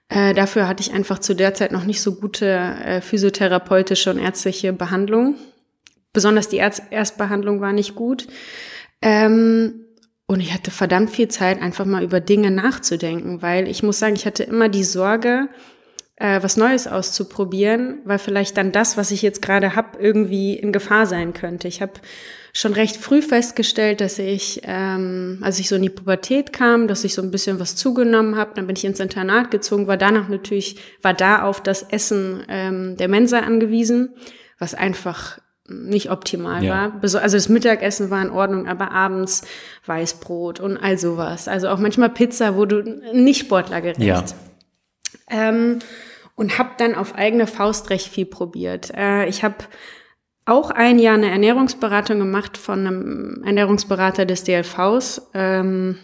Äh, 0.09 0.33
dafür 0.33 0.67
hatte 0.67 0.81
ich 0.81 0.93
einfach 0.93 1.19
zu 1.19 1.33
der 1.33 1.53
Zeit 1.53 1.71
noch 1.71 1.83
nicht 1.83 2.01
so 2.01 2.15
gute 2.15 2.45
äh, 2.45 3.01
physiotherapeutische 3.01 4.11
und 4.11 4.19
ärztliche 4.19 4.73
Behandlung. 4.73 5.35
Besonders 6.13 6.49
die 6.49 6.57
Erz 6.57 6.81
Erstbehandlung 6.89 7.61
war 7.61 7.73
nicht 7.73 7.95
gut. 7.95 8.27
Ähm, 9.01 9.85
und 10.27 10.39
ich 10.39 10.53
hatte 10.53 10.71
verdammt 10.71 11.09
viel 11.09 11.29
Zeit, 11.29 11.61
einfach 11.61 11.85
mal 11.85 12.03
über 12.03 12.19
Dinge 12.19 12.51
nachzudenken, 12.51 13.41
weil 13.41 13.67
ich 13.67 13.81
muss 13.83 13.99
sagen, 13.99 14.15
ich 14.15 14.25
hatte 14.25 14.43
immer 14.43 14.67
die 14.67 14.83
Sorge, 14.83 15.47
äh, 16.17 16.41
was 16.41 16.57
Neues 16.57 16.87
auszuprobieren, 16.87 17.99
weil 18.03 18.19
vielleicht 18.19 18.57
dann 18.57 18.71
das, 18.71 18.97
was 18.97 19.11
ich 19.11 19.21
jetzt 19.21 19.41
gerade 19.41 19.75
habe, 19.75 19.99
irgendwie 19.99 20.55
in 20.55 20.71
Gefahr 20.71 21.05
sein 21.05 21.33
könnte. 21.33 21.67
Ich 21.67 21.81
habe 21.81 21.93
schon 22.53 22.73
recht 22.73 22.97
früh 22.97 23.21
festgestellt, 23.21 24.01
dass 24.01 24.17
ich, 24.17 24.61
ähm, 24.63 25.39
als 25.41 25.59
ich 25.59 25.69
so 25.69 25.75
in 25.75 25.83
die 25.83 25.91
Pubertät 25.91 26.53
kam, 26.53 26.87
dass 26.87 27.03
ich 27.03 27.13
so 27.13 27.21
ein 27.21 27.29
bisschen 27.29 27.59
was 27.59 27.75
zugenommen 27.75 28.35
habe. 28.35 28.51
Dann 28.55 28.65
bin 28.65 28.75
ich 28.75 28.83
ins 28.83 28.99
Internat 28.99 29.51
gezogen, 29.51 29.85
war 29.85 29.97
danach 29.97 30.27
natürlich, 30.27 30.77
war 31.03 31.13
da 31.13 31.43
auf 31.43 31.61
das 31.61 31.83
Essen 31.83 32.43
ähm, 32.49 32.97
der 32.97 33.09
Mensa 33.09 33.41
angewiesen, 33.41 34.15
was 34.57 34.73
einfach 34.73 35.39
nicht 35.69 36.09
optimal 36.09 36.63
ja. 36.63 36.73
war. 36.73 36.99
Also 37.03 37.19
das 37.19 37.49
Mittagessen 37.49 38.09
war 38.09 38.23
in 38.23 38.31
Ordnung, 38.31 38.67
aber 38.67 38.91
abends 38.91 39.43
Weißbrot 39.85 40.59
und 40.59 40.77
all 40.77 40.97
sowas. 40.97 41.47
Also 41.47 41.67
auch 41.67 41.77
manchmal 41.77 42.09
Pizza, 42.09 42.55
wo 42.55 42.65
du 42.65 42.81
nicht 43.13 43.41
sportlergerecht. 43.41 43.99
Ja. 43.99 44.23
Ähm, 45.29 45.79
und 46.37 46.59
habe 46.59 46.69
dann 46.77 46.95
auf 46.95 47.15
eigene 47.15 47.47
Faust 47.47 47.89
recht 47.89 48.07
viel 48.07 48.27
probiert. 48.27 48.91
Äh, 48.95 49.25
ich 49.25 49.43
habe 49.43 49.55
auch 50.45 50.69
ein 50.71 50.99
Jahr 50.99 51.15
eine 51.15 51.29
Ernährungsberatung 51.29 52.19
gemacht 52.19 52.57
von 52.57 52.87
einem 52.87 53.43
Ernährungsberater 53.43 54.25
des 54.25 54.45
DLVs. 54.45 55.29
Ähm, 55.33 55.97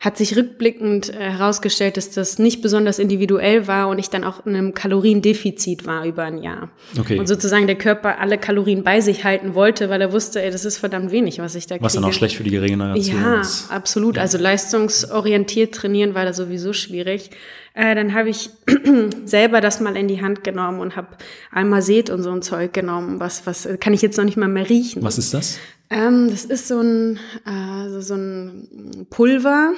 hat 0.00 0.16
sich 0.16 0.34
rückblickend 0.34 1.10
äh, 1.10 1.30
herausgestellt, 1.30 1.98
dass 1.98 2.10
das 2.10 2.38
nicht 2.38 2.62
besonders 2.62 2.98
individuell 2.98 3.66
war 3.66 3.88
und 3.88 3.98
ich 3.98 4.08
dann 4.08 4.24
auch 4.24 4.46
in 4.46 4.56
einem 4.56 4.72
Kaloriendefizit 4.72 5.86
war 5.86 6.06
über 6.06 6.22
ein 6.22 6.42
Jahr. 6.42 6.70
Okay. 6.98 7.18
Und 7.18 7.28
sozusagen 7.28 7.66
der 7.66 7.76
Körper 7.76 8.18
alle 8.18 8.38
Kalorien 8.38 8.82
bei 8.82 9.02
sich 9.02 9.24
halten 9.24 9.54
wollte, 9.54 9.90
weil 9.90 10.00
er 10.00 10.10
wusste, 10.10 10.42
ey, 10.42 10.50
das 10.50 10.64
ist 10.64 10.78
verdammt 10.78 11.12
wenig, 11.12 11.38
was 11.38 11.54
ich 11.54 11.66
da 11.66 11.74
kriege. 11.74 11.84
Was 11.84 11.92
dann 11.92 12.04
auch 12.04 12.14
schlecht 12.14 12.36
für 12.36 12.44
die 12.44 12.56
Regeneration 12.56 13.20
ja, 13.20 13.40
ist. 13.42 13.68
Ja, 13.68 13.76
absolut. 13.76 14.16
Also 14.16 14.38
leistungsorientiert 14.38 15.74
trainieren 15.74 16.14
war 16.14 16.24
da 16.24 16.32
sowieso 16.32 16.72
schwierig. 16.72 17.30
Äh, 17.74 17.94
dann 17.94 18.14
habe 18.14 18.30
ich 18.30 18.48
selber 19.26 19.60
das 19.60 19.80
mal 19.80 19.98
in 19.98 20.08
die 20.08 20.22
Hand 20.22 20.44
genommen 20.44 20.80
und 20.80 20.96
habe 20.96 21.08
einmal 21.52 21.82
Seht 21.82 22.08
und 22.08 22.22
so 22.22 22.30
ein 22.30 22.40
Zeug 22.40 22.72
genommen. 22.72 23.20
Was, 23.20 23.46
was 23.46 23.68
kann 23.80 23.92
ich 23.92 24.00
jetzt 24.00 24.16
noch 24.16 24.24
nicht 24.24 24.38
mal 24.38 24.48
mehr 24.48 24.68
riechen. 24.68 25.02
Was 25.02 25.18
ist 25.18 25.34
das? 25.34 25.58
Ähm, 25.90 26.30
das 26.30 26.44
ist 26.44 26.68
so 26.68 26.80
ein, 26.80 27.18
äh, 27.44 28.00
so 28.00 28.14
ein 28.14 29.06
Pulver. 29.10 29.74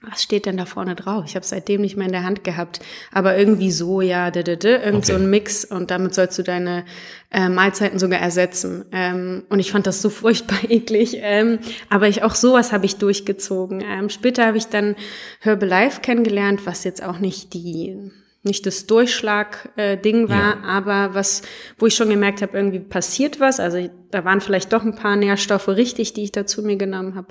Was 0.00 0.22
steht 0.22 0.46
denn 0.46 0.56
da 0.56 0.64
vorne 0.64 0.94
drauf? 0.94 1.24
Ich 1.26 1.34
habe 1.34 1.42
es 1.42 1.48
seitdem 1.48 1.80
nicht 1.80 1.96
mehr 1.96 2.06
in 2.06 2.12
der 2.12 2.22
Hand 2.22 2.44
gehabt. 2.44 2.78
Aber 3.12 3.36
irgendwie 3.36 3.72
so, 3.72 4.00
ja, 4.00 4.30
d 4.30 4.40
-d 4.40 4.56
-d, 4.56 4.84
irgend 4.84 5.04
okay. 5.04 5.12
so 5.12 5.14
ein 5.14 5.28
Mix 5.28 5.64
und 5.64 5.90
damit 5.90 6.14
sollst 6.14 6.38
du 6.38 6.44
deine 6.44 6.84
äh, 7.32 7.48
Mahlzeiten 7.48 7.98
sogar 7.98 8.20
ersetzen. 8.20 8.84
Ähm, 8.92 9.42
und 9.48 9.58
ich 9.58 9.72
fand 9.72 9.88
das 9.88 10.00
so 10.00 10.08
furchtbar 10.22 10.70
eklig. 10.70 11.18
Ähm, 11.20 11.58
aber 11.90 12.06
ich 12.08 12.22
auch 12.22 12.36
sowas 12.36 12.72
habe 12.72 12.86
ich 12.86 12.96
durchgezogen. 12.96 13.82
Ähm, 13.84 14.08
später 14.08 14.46
habe 14.46 14.56
ich 14.56 14.68
dann 14.68 14.94
Herbalife 15.40 16.00
kennengelernt, 16.00 16.64
was 16.64 16.84
jetzt 16.84 17.02
auch 17.02 17.18
nicht 17.18 17.52
die 17.52 18.12
nicht 18.48 18.66
das 18.66 18.86
Durchschlag-Ding 18.86 20.26
äh, 20.26 20.28
war, 20.28 20.56
ja. 20.56 20.62
aber 20.64 21.14
was, 21.14 21.42
wo 21.78 21.86
ich 21.86 21.94
schon 21.94 22.10
gemerkt 22.10 22.42
habe, 22.42 22.56
irgendwie 22.56 22.80
passiert 22.80 23.38
was. 23.38 23.60
Also 23.60 23.88
da 24.10 24.24
waren 24.24 24.40
vielleicht 24.40 24.72
doch 24.72 24.82
ein 24.82 24.96
paar 24.96 25.14
Nährstoffe 25.14 25.68
richtig, 25.68 26.14
die 26.14 26.24
ich 26.24 26.32
da 26.32 26.46
zu 26.46 26.62
mir 26.62 26.76
genommen 26.76 27.14
habe. 27.14 27.28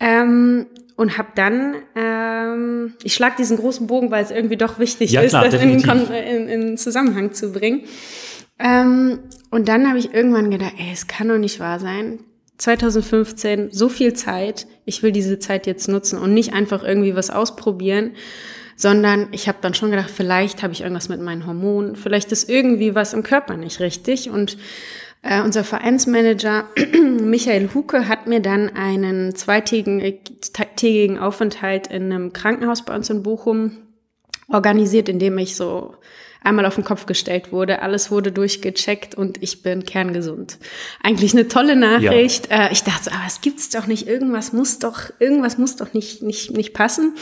Ähm, 0.00 0.66
und 0.96 1.18
habe 1.18 1.28
dann, 1.34 1.76
ähm, 1.94 2.94
ich 3.02 3.14
schlag 3.14 3.36
diesen 3.36 3.56
großen 3.56 3.86
Bogen, 3.86 4.10
weil 4.10 4.24
es 4.24 4.30
irgendwie 4.30 4.56
doch 4.56 4.78
wichtig 4.78 5.12
ja, 5.12 5.22
ist, 5.22 5.30
klar, 5.30 5.44
das 5.48 5.54
in, 5.54 5.78
in, 5.78 6.48
in, 6.48 6.76
Zusammenhang 6.78 7.32
zu 7.32 7.52
bringen. 7.52 7.82
Ähm, 8.58 9.20
und 9.50 9.68
dann 9.68 9.88
habe 9.88 9.98
ich 9.98 10.12
irgendwann 10.12 10.50
gedacht, 10.50 10.74
ey, 10.78 10.90
es 10.92 11.06
kann 11.06 11.28
doch 11.28 11.38
nicht 11.38 11.60
wahr 11.60 11.80
sein. 11.80 12.20
2015, 12.58 13.70
so 13.70 13.88
viel 13.88 14.12
Zeit, 14.12 14.66
ich 14.84 15.02
will 15.02 15.12
diese 15.12 15.38
Zeit 15.38 15.66
jetzt 15.66 15.88
nutzen 15.88 16.18
und 16.18 16.34
nicht 16.34 16.52
einfach 16.52 16.84
irgendwie 16.84 17.14
was 17.14 17.30
ausprobieren, 17.30 18.12
sondern 18.80 19.28
ich 19.32 19.46
habe 19.46 19.58
dann 19.60 19.74
schon 19.74 19.90
gedacht, 19.90 20.10
vielleicht 20.10 20.62
habe 20.62 20.72
ich 20.72 20.80
irgendwas 20.80 21.10
mit 21.10 21.20
meinen 21.20 21.46
Hormonen, 21.46 21.96
vielleicht 21.96 22.32
ist 22.32 22.48
irgendwie 22.48 22.94
was 22.94 23.12
im 23.12 23.22
Körper 23.22 23.58
nicht 23.58 23.78
richtig. 23.80 24.30
Und 24.30 24.56
äh, 25.22 25.42
unser 25.42 25.64
Vereinsmanager 25.64 26.64
Michael 27.20 27.68
Huke 27.74 28.08
hat 28.08 28.26
mir 28.26 28.40
dann 28.40 28.74
einen 28.74 29.34
zweitägigen 29.34 31.18
Aufenthalt 31.18 31.88
in 31.88 32.04
einem 32.04 32.32
Krankenhaus 32.32 32.82
bei 32.84 32.96
uns 32.96 33.10
in 33.10 33.22
Bochum 33.22 33.72
organisiert, 34.48 35.10
in 35.10 35.18
dem 35.18 35.36
ich 35.36 35.56
so 35.56 35.96
einmal 36.42 36.66
auf 36.66 36.74
den 36.74 36.84
Kopf 36.84 37.06
gestellt 37.06 37.52
wurde. 37.52 37.82
Alles 37.82 38.10
wurde 38.10 38.32
durchgecheckt 38.32 39.14
und 39.14 39.42
ich 39.42 39.62
bin 39.62 39.84
kerngesund. 39.84 40.58
Eigentlich 41.02 41.32
eine 41.32 41.48
tolle 41.48 41.76
Nachricht. 41.76 42.50
Ja. 42.50 42.66
Äh, 42.66 42.72
ich 42.72 42.82
dachte, 42.82 43.12
aber 43.12 43.24
es 43.26 43.40
gibt's 43.40 43.68
doch 43.70 43.86
nicht. 43.86 44.06
Irgendwas 44.06 44.52
muss 44.52 44.78
doch, 44.78 45.10
irgendwas 45.18 45.58
muss 45.58 45.76
doch 45.76 45.92
nicht, 45.92 46.22
nicht, 46.22 46.52
nicht 46.52 46.72
passen. 46.72 47.14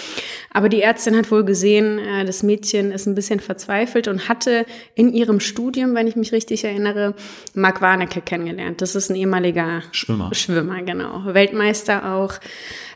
Aber 0.52 0.68
die 0.68 0.82
Ärztin 0.82 1.16
hat 1.16 1.30
wohl 1.30 1.44
gesehen, 1.44 1.98
äh, 1.98 2.24
das 2.24 2.42
Mädchen 2.42 2.92
ist 2.92 3.06
ein 3.06 3.14
bisschen 3.14 3.40
verzweifelt 3.40 4.08
und 4.08 4.28
hatte 4.28 4.66
in 4.94 5.12
ihrem 5.12 5.40
Studium, 5.40 5.94
wenn 5.94 6.06
ich 6.06 6.16
mich 6.16 6.32
richtig 6.32 6.64
erinnere, 6.64 7.14
Mark 7.54 7.80
Warnecke 7.80 8.20
kennengelernt. 8.20 8.80
Das 8.80 8.94
ist 8.94 9.10
ein 9.10 9.16
ehemaliger 9.16 9.82
Schwimmer. 9.92 10.32
Schwimmer, 10.34 10.82
genau. 10.82 11.22
Weltmeister 11.26 12.14
auch, 12.14 12.34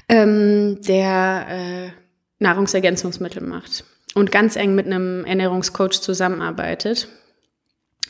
ähm, 0.09 0.81
der 0.83 1.47
äh, 1.49 1.91
Nahrungsergänzungsmittel 2.39 3.43
macht 3.43 3.85
und 4.15 4.33
ganz 4.33 4.57
eng 4.57 4.75
mit 4.75 4.87
einem 4.87 5.25
Ernährungscoach 5.25 6.01
zusammenarbeitet 6.01 7.09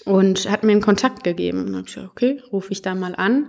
und 0.05 0.51
hat 0.51 0.65
mir 0.65 0.73
einen 0.73 0.81
Kontakt 0.81 1.25
gegeben. 1.25 1.67
Und 1.67 1.77
habe 1.77 1.87
ich 1.87 1.95
gesagt, 1.95 2.11
okay, 2.11 2.43
rufe 2.53 2.73
ich 2.73 2.83
da 2.83 2.95
mal 2.95 3.15
an. 3.15 3.49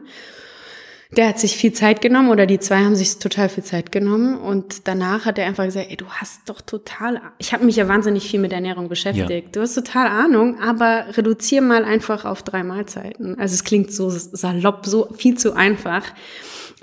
Der 1.15 1.27
hat 1.27 1.39
sich 1.39 1.57
viel 1.57 1.73
Zeit 1.73 2.01
genommen 2.01 2.29
oder 2.29 2.47
die 2.47 2.59
zwei 2.59 2.77
haben 2.77 2.95
sich 2.95 3.19
total 3.19 3.47
viel 3.47 3.63
Zeit 3.63 3.91
genommen 3.91 4.35
und 4.35 4.87
danach 4.87 5.25
hat 5.25 5.37
er 5.37 5.45
einfach 5.45 5.65
gesagt, 5.65 5.91
ey, 5.91 5.95
du 5.95 6.07
hast 6.07 6.49
doch 6.49 6.59
total, 6.61 7.21
ich 7.37 7.53
habe 7.53 7.65
mich 7.65 7.75
ja 7.75 7.87
wahnsinnig 7.87 8.27
viel 8.27 8.39
mit 8.39 8.51
Ernährung 8.51 8.89
beschäftigt. 8.89 9.29
Ja. 9.29 9.51
Du 9.51 9.61
hast 9.61 9.75
total 9.75 10.07
Ahnung, 10.07 10.59
aber 10.59 11.05
reduzier 11.15 11.61
mal 11.61 11.85
einfach 11.85 12.25
auf 12.25 12.41
drei 12.41 12.63
Mahlzeiten. 12.63 13.37
Also 13.39 13.53
es 13.53 13.63
klingt 13.63 13.91
so 13.91 14.09
salopp, 14.09 14.87
so 14.87 15.13
viel 15.15 15.37
zu 15.37 15.53
einfach. 15.53 16.03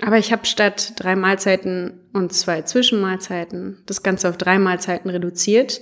Aber 0.01 0.17
ich 0.17 0.31
habe 0.31 0.45
statt 0.45 0.93
drei 0.97 1.15
Mahlzeiten 1.15 1.99
und 2.11 2.33
zwei 2.33 2.63
Zwischenmahlzeiten 2.63 3.83
das 3.85 4.03
Ganze 4.03 4.29
auf 4.29 4.37
drei 4.37 4.57
Mahlzeiten 4.59 5.09
reduziert. 5.11 5.81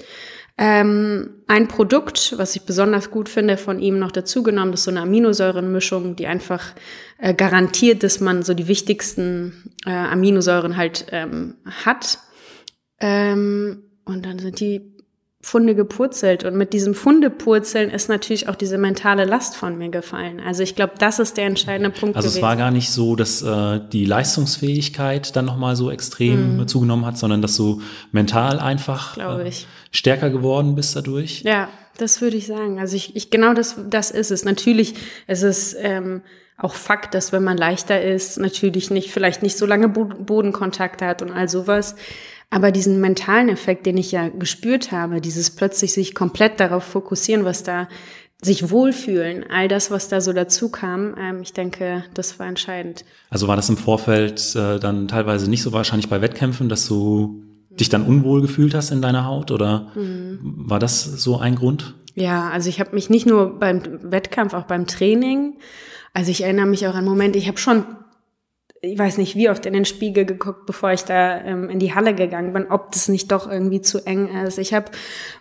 Ähm, 0.57 1.35
ein 1.47 1.69
Produkt, 1.69 2.33
was 2.37 2.53
ich 2.53 2.63
besonders 2.63 3.11
gut 3.11 3.29
finde, 3.29 3.55
von 3.55 3.79
ihm 3.79 3.97
noch 3.97 4.11
dazugenommen, 4.11 4.71
das 4.71 4.81
ist 4.81 4.85
so 4.85 4.91
eine 4.91 5.01
Aminosäurenmischung, 5.03 6.17
die 6.17 6.27
einfach 6.27 6.75
äh, 7.17 7.33
garantiert, 7.33 8.03
dass 8.03 8.19
man 8.19 8.43
so 8.43 8.53
die 8.53 8.67
wichtigsten 8.67 9.73
äh, 9.85 9.91
Aminosäuren 9.91 10.75
halt 10.75 11.05
ähm, 11.11 11.55
hat. 11.85 12.19
Ähm, 12.99 13.83
und 14.03 14.25
dann 14.25 14.37
sind 14.37 14.59
die 14.59 14.98
Funde 15.41 15.73
gepurzelt. 15.73 16.43
Und 16.43 16.57
mit 16.57 16.73
diesem 16.73 16.93
Fundepurzeln 16.93 17.89
ist 17.89 18.09
natürlich 18.09 18.49
auch 18.49 18.55
diese 18.55 18.77
mentale 18.77 19.23
Last 19.23 19.55
von 19.55 19.77
mir 19.77 19.89
gefallen. 19.89 20.41
Also 20.45 20.63
ich 20.63 20.75
glaube, 20.75 20.93
das 20.99 21.19
ist 21.19 21.37
der 21.37 21.45
entscheidende 21.45 21.91
Punkt. 21.91 22.17
Also 22.17 22.27
gewesen. 22.27 22.39
es 22.39 22.41
war 22.41 22.57
gar 22.57 22.71
nicht 22.71 22.91
so, 22.91 23.15
dass 23.15 23.41
äh, 23.41 23.79
die 23.91 24.03
Leistungsfähigkeit 24.03 25.35
dann 25.35 25.45
nochmal 25.45 25.77
so 25.77 25.91
extrem 25.91 26.57
mhm. 26.57 26.67
zugenommen 26.67 27.05
hat, 27.05 27.17
sondern 27.17 27.41
dass 27.41 27.55
du 27.55 27.81
mental 28.11 28.59
einfach 28.59 29.17
äh, 29.17 29.51
stärker 29.91 30.29
geworden 30.29 30.75
bist 30.75 30.97
dadurch. 30.97 31.43
Ja, 31.43 31.69
das 31.97 32.19
würde 32.21 32.35
ich 32.35 32.45
sagen. 32.45 32.79
Also 32.79 32.97
ich, 32.97 33.15
ich 33.15 33.29
genau 33.29 33.53
das, 33.53 33.75
das 33.89 34.11
ist 34.11 34.31
es. 34.31 34.43
Natürlich 34.43 34.95
ist 35.27 35.43
es 35.43 35.73
ähm, 35.79 36.21
auch 36.57 36.73
Fakt, 36.73 37.13
dass 37.13 37.31
wenn 37.31 37.43
man 37.43 37.57
leichter 37.57 38.01
ist, 38.01 38.37
natürlich 38.39 38.91
nicht, 38.91 39.11
vielleicht 39.11 39.41
nicht 39.41 39.57
so 39.57 39.65
lange 39.65 39.87
Bodenkontakt 39.87 41.01
hat 41.01 41.21
und 41.21 41.31
all 41.31 41.47
sowas. 41.47 41.95
Aber 42.49 42.71
diesen 42.71 42.99
mentalen 42.99 43.49
Effekt, 43.49 43.85
den 43.85 43.97
ich 43.97 44.11
ja 44.11 44.29
gespürt 44.29 44.91
habe, 44.91 45.21
dieses 45.21 45.51
plötzlich 45.51 45.93
sich 45.93 46.15
komplett 46.15 46.59
darauf 46.59 46.83
fokussieren, 46.83 47.45
was 47.45 47.63
da 47.63 47.87
sich 48.41 48.69
wohlfühlen, 48.71 49.45
all 49.49 49.67
das, 49.67 49.91
was 49.91 50.07
da 50.07 50.21
so 50.21 50.31
dazu 50.31 50.69
kam, 50.69 51.13
ähm, 51.19 51.41
ich 51.41 51.53
denke, 51.53 52.05
das 52.13 52.39
war 52.39 52.47
entscheidend. 52.47 53.03
Also 53.29 53.47
war 53.47 53.57
das 53.57 53.69
im 53.69 53.77
Vorfeld 53.77 54.55
äh, 54.55 54.79
dann 54.79 55.09
teilweise 55.09 55.49
nicht 55.49 55.61
so 55.61 55.73
wahrscheinlich 55.73 56.09
bei 56.09 56.21
Wettkämpfen, 56.21 56.69
dass 56.69 56.87
du 56.87 57.43
dich 57.69 57.89
dann 57.89 58.05
unwohl 58.05 58.41
gefühlt 58.41 58.73
hast 58.73 58.91
in 58.91 59.01
deiner 59.01 59.25
Haut 59.25 59.51
oder 59.51 59.91
mhm. 59.95 60.39
war 60.41 60.79
das 60.79 61.03
so 61.03 61.37
ein 61.37 61.55
Grund? 61.55 61.95
Ja, 62.15 62.49
also 62.49 62.69
ich 62.69 62.79
habe 62.79 62.95
mich 62.95 63.09
nicht 63.09 63.25
nur 63.25 63.59
beim 63.59 63.81
Wettkampf, 64.03 64.53
auch 64.53 64.63
beim 64.63 64.87
Training. 64.87 65.57
Also 66.13 66.31
ich 66.31 66.43
erinnere 66.43 66.65
mich 66.65 66.87
auch 66.87 66.95
an 66.95 67.05
Momente, 67.05 67.37
ich 67.37 67.47
habe 67.47 67.57
schon 67.57 67.85
ich 68.81 68.97
weiß 68.97 69.17
nicht, 69.17 69.35
wie 69.35 69.49
oft 69.49 69.65
in 69.65 69.73
den 69.73 69.83
Spiegel 69.83 70.25
geguckt, 70.25 70.65
bevor 70.65 70.91
ich 70.91 71.03
da 71.03 71.41
ähm, 71.41 71.69
in 71.69 71.79
die 71.79 71.93
Halle 71.93 72.15
gegangen 72.15 72.53
bin, 72.53 72.67
ob 72.69 72.91
das 72.91 73.09
nicht 73.09 73.29
doch 73.31 73.49
irgendwie 73.49 73.81
zu 73.81 74.05
eng 74.05 74.29
ist. 74.45 74.57
Ich 74.57 74.73
habe 74.73 74.91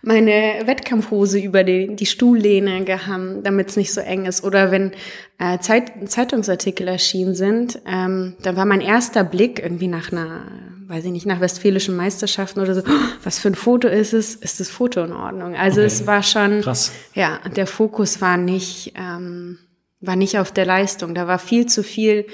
meine 0.02 0.62
Wettkampfhose 0.64 1.38
über 1.38 1.62
die, 1.62 1.94
die 1.94 2.06
Stuhllehne 2.06 2.84
gehabt, 2.84 3.44
damit 3.44 3.68
es 3.68 3.76
nicht 3.76 3.92
so 3.92 4.00
eng 4.00 4.26
ist. 4.26 4.42
Oder 4.42 4.72
wenn 4.72 4.92
äh, 5.38 5.58
Zeit, 5.60 5.92
Zeitungsartikel 6.06 6.88
erschienen 6.88 7.36
sind, 7.36 7.80
ähm, 7.86 8.34
da 8.42 8.56
war 8.56 8.64
mein 8.64 8.80
erster 8.80 9.22
Blick 9.22 9.62
irgendwie 9.62 9.88
nach 9.88 10.10
einer, 10.10 10.42
weiß 10.88 11.04
ich 11.04 11.12
nicht, 11.12 11.26
nach 11.26 11.40
westfälischen 11.40 11.96
Meisterschaften 11.96 12.58
oder 12.58 12.74
so, 12.74 12.80
oh, 12.80 13.00
was 13.22 13.38
für 13.38 13.48
ein 13.48 13.54
Foto 13.54 13.86
ist 13.86 14.14
es? 14.14 14.34
Ist 14.34 14.58
das 14.58 14.68
Foto 14.68 15.04
in 15.04 15.12
Ordnung? 15.12 15.54
Also 15.54 15.80
okay. 15.80 15.86
es 15.86 16.06
war 16.08 16.24
schon, 16.24 16.62
Krass. 16.62 16.90
ja, 17.14 17.38
der 17.54 17.68
Fokus 17.68 18.20
war 18.20 18.36
nicht, 18.36 18.94
ähm, 18.96 19.58
war 20.00 20.16
nicht 20.16 20.38
auf 20.38 20.50
der 20.50 20.66
Leistung. 20.66 21.14
Da 21.14 21.28
war 21.28 21.38
viel 21.38 21.66
zu 21.66 21.84
viel 21.84 22.26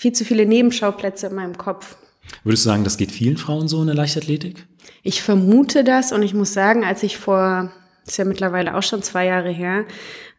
viel 0.00 0.12
zu 0.12 0.24
viele 0.24 0.46
Nebenschauplätze 0.46 1.26
in 1.26 1.34
meinem 1.34 1.58
Kopf. 1.58 1.98
Würdest 2.42 2.64
du 2.64 2.70
sagen, 2.70 2.84
das 2.84 2.96
geht 2.96 3.12
vielen 3.12 3.36
Frauen 3.36 3.68
so 3.68 3.82
in 3.82 3.86
der 3.86 3.94
Leichtathletik? 3.96 4.66
Ich 5.02 5.20
vermute 5.20 5.84
das 5.84 6.10
und 6.12 6.22
ich 6.22 6.32
muss 6.32 6.54
sagen, 6.54 6.84
als 6.84 7.02
ich 7.02 7.18
vor, 7.18 7.70
ist 8.06 8.16
ja 8.16 8.24
mittlerweile 8.24 8.78
auch 8.78 8.82
schon 8.82 9.02
zwei 9.02 9.26
Jahre 9.26 9.50
her, 9.50 9.84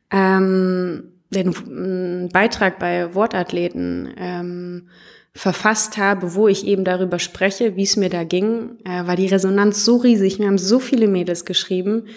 ähm, 0.09 1.11
den 1.29 2.29
Beitrag 2.33 2.79
bei 2.79 3.13
Wortathleten 3.13 4.09
ähm, 4.17 4.89
verfasst 5.35 5.95
habe, 5.97 6.33
wo 6.33 6.47
ich 6.47 6.65
eben 6.65 6.83
darüber 6.83 7.19
spreche, 7.19 7.75
wie 7.75 7.83
es 7.83 7.97
mir 7.97 8.09
da 8.09 8.23
ging, 8.23 8.79
äh, 8.83 9.05
war 9.05 9.15
die 9.15 9.27
Resonanz 9.27 9.85
so 9.85 9.97
riesig. 9.97 10.39
Mir 10.39 10.47
haben 10.47 10.57
so 10.57 10.79
viele 10.79 11.07
Mädels 11.07 11.45
geschrieben, 11.45 12.07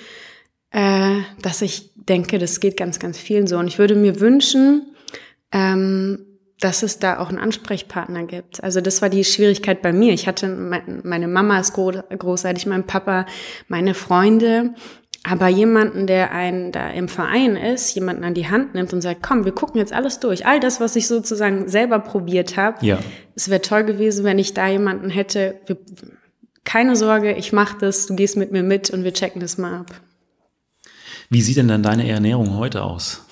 äh, 0.70 1.18
dass 1.42 1.60
ich 1.60 1.90
denke, 1.94 2.38
das 2.38 2.60
geht 2.60 2.78
ganz, 2.78 2.98
ganz 2.98 3.18
vielen 3.18 3.46
so. 3.46 3.58
Und 3.58 3.66
ich 3.66 3.78
würde 3.78 3.96
mir 3.96 4.18
wünschen, 4.18 4.94
ähm, 5.52 6.24
dass 6.60 6.82
es 6.82 6.98
da 6.98 7.18
auch 7.18 7.28
einen 7.28 7.38
Ansprechpartner 7.38 8.24
gibt. 8.24 8.62
Also 8.62 8.80
das 8.80 9.02
war 9.02 9.08
die 9.08 9.24
Schwierigkeit 9.24 9.82
bei 9.82 9.92
mir. 9.92 10.12
Ich 10.12 10.26
hatte, 10.26 10.48
meine 10.48 11.28
Mama 11.28 11.58
ist 11.58 11.74
großartig, 11.74 12.66
mein 12.66 12.86
Papa, 12.86 13.26
meine 13.68 13.94
Freunde, 13.94 14.74
aber 15.26 15.48
jemanden, 15.48 16.06
der 16.06 16.32
einen 16.32 16.70
da 16.70 16.90
im 16.90 17.08
Verein 17.08 17.56
ist, 17.56 17.94
jemanden 17.94 18.24
an 18.24 18.34
die 18.34 18.48
Hand 18.48 18.74
nimmt 18.74 18.92
und 18.92 19.00
sagt, 19.00 19.22
komm, 19.22 19.46
wir 19.46 19.52
gucken 19.52 19.78
jetzt 19.78 19.92
alles 19.92 20.20
durch. 20.20 20.46
All 20.46 20.60
das, 20.60 20.80
was 20.80 20.96
ich 20.96 21.06
sozusagen 21.06 21.66
selber 21.66 21.98
probiert 21.98 22.58
habe. 22.58 22.84
Ja. 22.84 22.98
Es 23.34 23.48
wäre 23.48 23.62
toll 23.62 23.84
gewesen, 23.84 24.24
wenn 24.24 24.38
ich 24.38 24.52
da 24.52 24.68
jemanden 24.68 25.08
hätte. 25.08 25.60
Wir, 25.64 25.78
keine 26.64 26.94
Sorge, 26.94 27.32
ich 27.32 27.54
mache 27.54 27.78
das, 27.80 28.06
du 28.06 28.14
gehst 28.14 28.36
mit 28.36 28.52
mir 28.52 28.62
mit 28.62 28.90
und 28.90 29.02
wir 29.02 29.14
checken 29.14 29.40
das 29.40 29.56
mal 29.56 29.80
ab. 29.80 30.00
Wie 31.30 31.40
sieht 31.40 31.56
denn 31.56 31.68
dann 31.68 31.82
deine 31.82 32.06
Ernährung 32.06 32.58
heute 32.58 32.82
aus? 32.82 33.24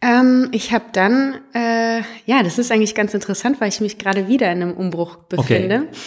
Ähm, 0.00 0.48
ich 0.52 0.72
habe 0.72 0.84
dann, 0.92 1.40
äh, 1.54 2.00
ja, 2.26 2.42
das 2.42 2.58
ist 2.58 2.70
eigentlich 2.70 2.94
ganz 2.94 3.14
interessant, 3.14 3.60
weil 3.60 3.68
ich 3.68 3.80
mich 3.80 3.98
gerade 3.98 4.28
wieder 4.28 4.50
in 4.52 4.62
einem 4.62 4.72
Umbruch 4.72 5.16
befinde. 5.24 5.88
Okay. 5.88 5.98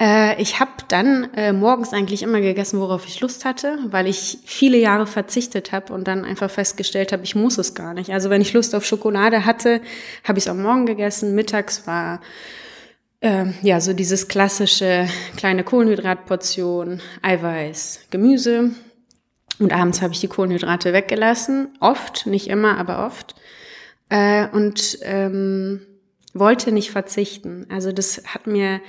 Äh, 0.00 0.40
ich 0.40 0.58
habe 0.58 0.70
dann 0.88 1.32
äh, 1.34 1.52
morgens 1.52 1.92
eigentlich 1.92 2.22
immer 2.22 2.40
gegessen, 2.40 2.80
worauf 2.80 3.06
ich 3.06 3.20
Lust 3.20 3.44
hatte, 3.44 3.78
weil 3.86 4.06
ich 4.06 4.38
viele 4.46 4.78
Jahre 4.78 5.06
verzichtet 5.06 5.72
habe 5.72 5.92
und 5.92 6.08
dann 6.08 6.24
einfach 6.24 6.50
festgestellt 6.50 7.12
habe, 7.12 7.22
ich 7.22 7.34
muss 7.34 7.58
es 7.58 7.74
gar 7.74 7.92
nicht. 7.92 8.10
Also 8.10 8.30
wenn 8.30 8.40
ich 8.40 8.54
Lust 8.54 8.74
auf 8.74 8.86
Schokolade 8.86 9.44
hatte, 9.44 9.82
habe 10.24 10.38
ich 10.38 10.44
es 10.44 10.50
am 10.50 10.62
Morgen 10.62 10.86
gegessen. 10.86 11.34
Mittags 11.34 11.86
war 11.86 12.20
äh, 13.20 13.44
ja 13.60 13.80
so 13.80 13.92
dieses 13.92 14.26
klassische 14.26 15.06
kleine 15.36 15.64
Kohlenhydratportion, 15.64 17.02
Eiweiß, 17.20 18.06
Gemüse. 18.10 18.70
Und 19.60 19.72
abends 19.72 20.02
habe 20.02 20.12
ich 20.12 20.20
die 20.20 20.28
Kohlenhydrate 20.28 20.92
weggelassen. 20.92 21.68
Oft, 21.78 22.26
nicht 22.26 22.48
immer, 22.48 22.78
aber 22.78 23.06
oft. 23.06 23.36
Äh, 24.08 24.48
und 24.48 24.98
ähm, 25.02 25.86
wollte 26.34 26.72
nicht 26.72 26.90
verzichten. 26.90 27.66
Also 27.68 27.92
das 27.92 28.22
hat 28.26 28.48
mir 28.48 28.80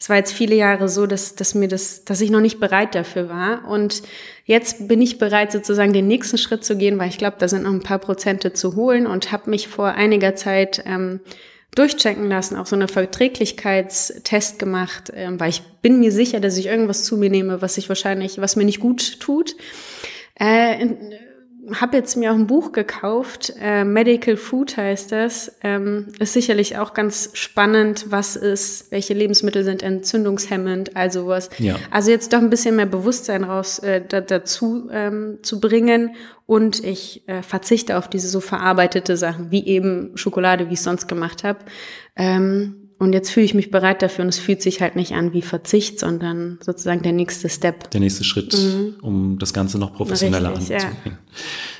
es 0.00 0.08
war 0.08 0.16
jetzt 0.16 0.32
viele 0.32 0.54
Jahre 0.54 0.88
so, 0.88 1.06
dass, 1.06 1.34
dass 1.34 1.56
mir 1.56 1.66
das, 1.66 2.04
dass 2.04 2.20
ich 2.20 2.30
noch 2.30 2.40
nicht 2.40 2.60
bereit 2.60 2.94
dafür 2.94 3.28
war. 3.28 3.66
Und 3.68 4.02
jetzt 4.44 4.86
bin 4.86 5.02
ich 5.02 5.18
bereit, 5.18 5.50
sozusagen 5.50 5.92
den 5.92 6.06
nächsten 6.06 6.38
Schritt 6.38 6.64
zu 6.64 6.76
gehen, 6.76 6.98
weil 6.98 7.08
ich 7.08 7.18
glaube, 7.18 7.36
da 7.40 7.48
sind 7.48 7.64
noch 7.64 7.72
ein 7.72 7.82
paar 7.82 7.98
Prozente 7.98 8.52
zu 8.52 8.76
holen 8.76 9.08
und 9.08 9.32
habe 9.32 9.50
mich 9.50 9.66
vor 9.66 9.88
einiger 9.88 10.36
Zeit 10.36 10.84
ähm, 10.86 11.18
durchchecken 11.74 12.28
lassen, 12.28 12.56
auch 12.56 12.66
so 12.66 12.76
eine 12.76 12.86
Verträglichkeitstest 12.86 14.60
gemacht, 14.60 15.12
ähm, 15.14 15.40
weil 15.40 15.50
ich 15.50 15.62
bin 15.82 15.98
mir 15.98 16.12
sicher, 16.12 16.38
dass 16.38 16.56
ich 16.56 16.66
irgendwas 16.66 17.02
zu 17.02 17.16
mir 17.16 17.28
nehme, 17.28 17.60
was 17.60 17.76
ich 17.76 17.88
wahrscheinlich, 17.88 18.40
was 18.40 18.54
mir 18.54 18.64
nicht 18.64 18.80
gut 18.80 19.18
tut. 19.18 19.56
Äh, 20.38 20.86
habe 21.74 21.96
jetzt 21.96 22.16
mir 22.16 22.32
auch 22.32 22.36
ein 22.36 22.46
Buch 22.46 22.72
gekauft, 22.72 23.52
äh, 23.60 23.84
Medical 23.84 24.36
Food 24.36 24.76
heißt 24.76 25.12
das. 25.12 25.56
Ähm, 25.62 26.08
ist 26.18 26.32
sicherlich 26.32 26.78
auch 26.78 26.94
ganz 26.94 27.30
spannend, 27.34 28.06
was 28.08 28.36
ist, 28.36 28.90
welche 28.90 29.14
Lebensmittel 29.14 29.64
sind 29.64 29.82
entzündungshemmend, 29.82 30.96
also 30.96 31.26
was. 31.26 31.50
Ja. 31.58 31.76
Also 31.90 32.10
jetzt 32.10 32.32
doch 32.32 32.38
ein 32.38 32.50
bisschen 32.50 32.76
mehr 32.76 32.86
Bewusstsein 32.86 33.44
raus 33.44 33.78
äh, 33.80 34.02
da, 34.06 34.20
dazu 34.20 34.88
ähm, 34.90 35.38
zu 35.42 35.60
bringen 35.60 36.14
und 36.46 36.82
ich 36.82 37.28
äh, 37.28 37.42
verzichte 37.42 37.98
auf 37.98 38.08
diese 38.08 38.28
so 38.28 38.40
verarbeitete 38.40 39.16
Sachen, 39.16 39.50
wie 39.50 39.66
eben 39.66 40.16
Schokolade, 40.16 40.70
wie 40.70 40.74
ich 40.74 40.82
sonst 40.82 41.06
gemacht 41.06 41.44
habe. 41.44 41.58
Ähm, 42.16 42.87
und 42.98 43.12
jetzt 43.12 43.30
fühle 43.30 43.46
ich 43.46 43.54
mich 43.54 43.70
bereit 43.70 44.02
dafür 44.02 44.24
und 44.24 44.28
es 44.28 44.38
fühlt 44.38 44.60
sich 44.60 44.80
halt 44.80 44.96
nicht 44.96 45.12
an 45.12 45.32
wie 45.32 45.42
Verzicht, 45.42 46.00
sondern 46.00 46.58
sozusagen 46.64 47.02
der 47.02 47.12
nächste 47.12 47.48
Step. 47.48 47.90
Der 47.90 48.00
nächste 48.00 48.24
Schritt, 48.24 48.54
mhm. 48.54 48.96
um 49.02 49.38
das 49.38 49.52
Ganze 49.52 49.78
noch 49.78 49.94
professioneller 49.94 50.56
Richtig, 50.56 50.76
anzugehen. 50.76 50.98
Ja. 51.04 51.12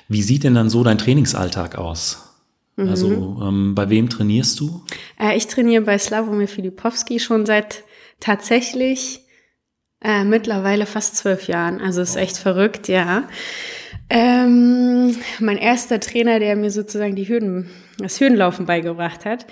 Wie 0.09 0.23
sieht 0.23 0.45
denn 0.45 0.55
dann 0.55 0.71
so 0.71 0.85
dein 0.85 0.99
Trainingsalltag 0.99 1.77
aus? 1.77 2.29
Mhm. 2.77 2.89
Also 2.89 3.39
ähm, 3.43 3.75
bei 3.75 3.91
wem 3.91 4.09
trainierst 4.09 4.61
du? 4.61 4.85
Äh, 5.19 5.37
ich 5.37 5.49
trainiere 5.49 5.83
bei 5.83 5.99
Slavomir 5.99 6.49
Filipowski 6.49 7.19
schon 7.19 7.45
seit 7.47 7.83
tatsächlich 8.21 9.21
äh, 10.01 10.23
mittlerweile 10.23 10.87
fast 10.87 11.17
zwölf 11.17 11.49
Jahren. 11.49 11.81
Also 11.81 12.01
ist 12.01 12.17
echt 12.17 12.37
verrückt, 12.37 12.87
ja. 12.87 13.29
Ähm, 14.11 15.17
mein 15.39 15.59
erster 15.59 16.01
Trainer, 16.01 16.39
der 16.39 16.57
mir 16.57 16.71
sozusagen 16.71 17.15
die 17.15 17.29
Hürden, 17.29 17.69
das 17.99 18.21
Hürdenlaufen 18.21 18.65
beigebracht 18.65 19.27
hat, 19.27 19.47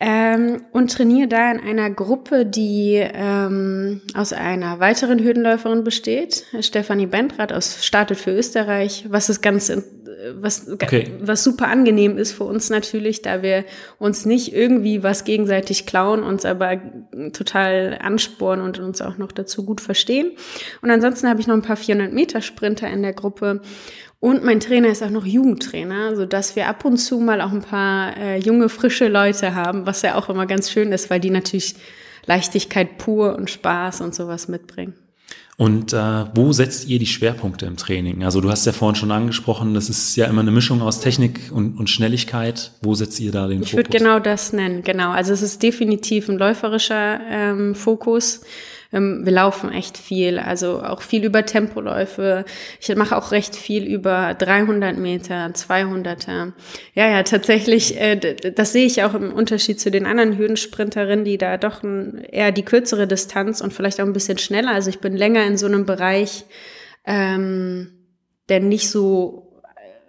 ähm, 0.00 0.64
und 0.72 0.90
trainiere 0.90 1.28
da 1.28 1.52
in 1.52 1.60
einer 1.60 1.88
Gruppe, 1.90 2.44
die 2.44 2.94
ähm, 2.96 4.00
aus 4.14 4.32
einer 4.32 4.80
weiteren 4.80 5.20
Hürdenläuferin 5.20 5.84
besteht, 5.84 6.44
Stefanie 6.60 7.06
Bendrath 7.06 7.52
aus 7.52 7.84
Startet 7.86 8.18
für 8.18 8.32
Österreich, 8.32 9.06
was 9.08 9.28
ist 9.28 9.42
ganz 9.42 9.70
was, 10.34 10.68
okay. 10.68 11.12
was 11.20 11.44
super 11.44 11.68
angenehm 11.68 12.18
ist 12.18 12.32
für 12.32 12.44
uns 12.44 12.70
natürlich, 12.70 13.22
da 13.22 13.42
wir 13.42 13.64
uns 13.98 14.24
nicht 14.24 14.54
irgendwie 14.54 15.02
was 15.02 15.24
gegenseitig 15.24 15.86
klauen, 15.86 16.22
uns 16.22 16.44
aber 16.44 16.80
total 17.32 17.98
ansporen 18.00 18.60
und 18.60 18.78
uns 18.78 19.02
auch 19.02 19.18
noch 19.18 19.32
dazu 19.32 19.64
gut 19.64 19.80
verstehen. 19.80 20.32
Und 20.80 20.90
ansonsten 20.90 21.28
habe 21.28 21.40
ich 21.40 21.46
noch 21.46 21.54
ein 21.54 21.62
paar 21.62 21.76
400 21.76 22.12
Meter 22.12 22.40
Sprinter 22.40 22.88
in 22.88 23.02
der 23.02 23.12
Gruppe 23.12 23.60
und 24.22 24.44
mein 24.44 24.60
Trainer 24.60 24.88
ist 24.88 25.02
auch 25.02 25.10
noch 25.10 25.26
Jugendtrainer, 25.26 26.14
so 26.14 26.26
dass 26.26 26.54
wir 26.54 26.68
ab 26.68 26.84
und 26.84 26.96
zu 26.96 27.18
mal 27.18 27.40
auch 27.40 27.50
ein 27.50 27.62
paar 27.62 28.16
äh, 28.16 28.38
junge, 28.38 28.68
frische 28.68 29.08
Leute 29.08 29.56
haben, 29.56 29.84
was 29.84 30.02
ja 30.02 30.14
auch 30.14 30.28
immer 30.28 30.46
ganz 30.46 30.70
schön 30.70 30.92
ist, 30.92 31.10
weil 31.10 31.18
die 31.18 31.30
natürlich 31.30 31.74
Leichtigkeit 32.26 32.98
pur 32.98 33.34
und 33.34 33.50
Spaß 33.50 34.00
und 34.00 34.14
sowas 34.14 34.46
mitbringen. 34.46 34.94
Und 35.62 35.92
äh, 35.92 36.24
wo 36.34 36.52
setzt 36.52 36.88
ihr 36.88 36.98
die 36.98 37.06
Schwerpunkte 37.06 37.66
im 37.66 37.76
Training? 37.76 38.24
Also 38.24 38.40
du 38.40 38.50
hast 38.50 38.66
ja 38.66 38.72
vorhin 38.72 38.96
schon 38.96 39.12
angesprochen, 39.12 39.74
das 39.74 39.88
ist 39.88 40.16
ja 40.16 40.26
immer 40.26 40.40
eine 40.40 40.50
Mischung 40.50 40.82
aus 40.82 40.98
Technik 40.98 41.52
und, 41.54 41.78
und 41.78 41.88
Schnelligkeit. 41.88 42.72
Wo 42.82 42.96
setzt 42.96 43.20
ihr 43.20 43.30
da 43.30 43.46
den 43.46 43.62
ich 43.62 43.70
Fokus? 43.70 43.70
Ich 43.70 43.76
würde 43.76 43.90
genau 43.96 44.18
das 44.18 44.52
nennen, 44.52 44.82
genau. 44.82 45.12
Also 45.12 45.32
es 45.32 45.40
ist 45.40 45.62
definitiv 45.62 46.28
ein 46.28 46.36
läuferischer 46.36 47.20
ähm, 47.30 47.76
Fokus. 47.76 48.40
Ähm, 48.92 49.24
wir 49.24 49.32
laufen 49.32 49.72
echt 49.72 49.96
viel, 49.96 50.38
also 50.38 50.82
auch 50.82 51.02
viel 51.02 51.24
über 51.24 51.44
Tempoläufe. 51.44 52.44
Ich 52.80 52.94
mache 52.94 53.16
auch 53.16 53.32
recht 53.32 53.56
viel 53.56 53.84
über 53.84 54.34
300 54.34 54.98
Meter, 54.98 55.46
200er. 55.46 56.52
Ja, 56.94 57.08
ja, 57.08 57.22
tatsächlich, 57.22 57.98
äh, 58.00 58.16
das 58.54 58.72
sehe 58.72 58.86
ich 58.86 59.02
auch 59.02 59.14
im 59.14 59.32
Unterschied 59.32 59.80
zu 59.80 59.90
den 59.90 60.06
anderen 60.06 60.36
Hürdensprinterinnen, 60.36 61.24
die 61.24 61.38
da 61.38 61.56
doch 61.56 61.82
eher 61.82 62.52
die 62.52 62.64
kürzere 62.64 63.06
Distanz 63.06 63.60
und 63.60 63.72
vielleicht 63.72 64.00
auch 64.00 64.06
ein 64.06 64.12
bisschen 64.12 64.38
schneller. 64.38 64.72
Also 64.72 64.90
ich 64.90 65.00
bin 65.00 65.16
länger 65.16 65.46
in 65.46 65.56
so 65.56 65.66
einem 65.66 65.86
Bereich, 65.86 66.44
ähm, 67.04 67.92
der 68.48 68.60
nicht 68.60 68.90
so 68.90 69.60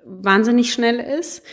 wahnsinnig 0.05 0.73
schnell 0.73 0.99
ist. 0.99 1.43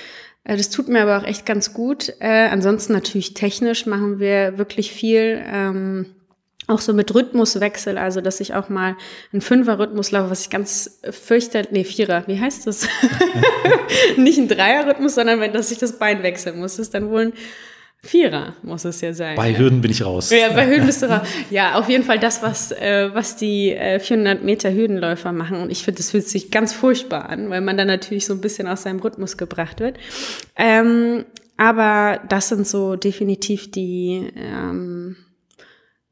Äh, 0.45 0.57
das 0.57 0.71
tut 0.71 0.89
mir 0.89 1.03
aber 1.03 1.19
auch 1.19 1.25
echt 1.25 1.47
ganz 1.47 1.73
gut. 1.73 2.13
Äh, 2.21 2.49
ansonsten 2.49 2.93
natürlich 2.93 3.35
technisch 3.35 3.87
machen 3.87 4.19
wir 4.19 4.59
wirklich 4.59 4.93
viel. 4.93 5.41
Ähm, 5.47 6.15
auch 6.67 6.81
so 6.81 6.93
mit 6.93 7.15
Rhythmuswechsel, 7.15 7.99
also 7.99 8.21
dass 8.21 8.41
ich 8.41 8.55
auch 8.55 8.69
mal 8.69 8.97
einen 9.33 9.41
Fünfer-Rhythmus 9.41 10.11
laufe, 10.13 10.31
was 10.31 10.43
ich 10.43 10.51
ganz 10.51 11.01
fürchterlich, 11.11 11.73
nee, 11.73 11.85
Vierer, 11.85 12.25
wie 12.27 12.39
heißt 12.39 12.67
das? 12.67 12.87
Nicht 14.17 14.39
ein 14.39 14.49
Dreier-Rhythmus, 14.49 15.17
sondern 15.17 15.41
wenn, 15.41 15.53
dass 15.53 15.71
ich 15.71 15.79
das 15.79 15.99
Bein 15.99 16.23
wechseln 16.23 16.59
muss, 16.59 16.79
ist 16.79 16.95
dann 16.95 17.11
wohl 17.11 17.23
ein 17.23 17.33
Vierer, 18.03 18.55
muss 18.63 18.87
es 18.87 19.03
ja 19.03 19.13
sein. 19.13 19.37
Bei 19.37 19.57
Hürden 19.57 19.83
bin 19.83 19.91
ich 19.91 20.03
raus. 20.03 20.31
Ja, 20.31 20.49
bei 20.55 20.67
Hürden 20.67 20.87
bist 20.87 21.03
du 21.03 21.07
raus. 21.07 21.27
Ja, 21.51 21.75
auf 21.75 21.89
jeden 21.91 22.05
Fall 22.05 22.19
das, 22.19 22.43
was, 22.43 22.73
äh, 22.73 23.11
was 23.13 23.37
die 23.37 23.73
äh, 23.73 23.99
400 23.99 24.43
Meter 24.43 24.73
Hürdenläufer 24.73 25.33
machen. 25.33 25.61
Und 25.61 25.71
ich 25.71 25.83
finde, 25.83 25.99
das 25.99 26.11
fühlt 26.11 26.27
sich 26.27 26.51
ganz 26.51 26.73
furchtbar 26.73 27.29
an, 27.29 27.51
weil 27.51 27.61
man 27.61 27.77
dann 27.77 27.89
natürlich 27.89 28.25
so 28.25 28.33
ein 28.33 28.41
bisschen 28.41 28.69
aus 28.69 28.85
seinem 28.85 29.01
Rhythmus 29.01 29.37
gebracht 29.37 29.81
wird. 29.81 29.99
Ähm, 30.57 31.27
aber 31.59 32.21
das 32.27 32.49
sind 32.49 32.67
so 32.67 32.97
definitiv 32.97 33.71
die, 33.71 34.33
ähm, 34.35 35.17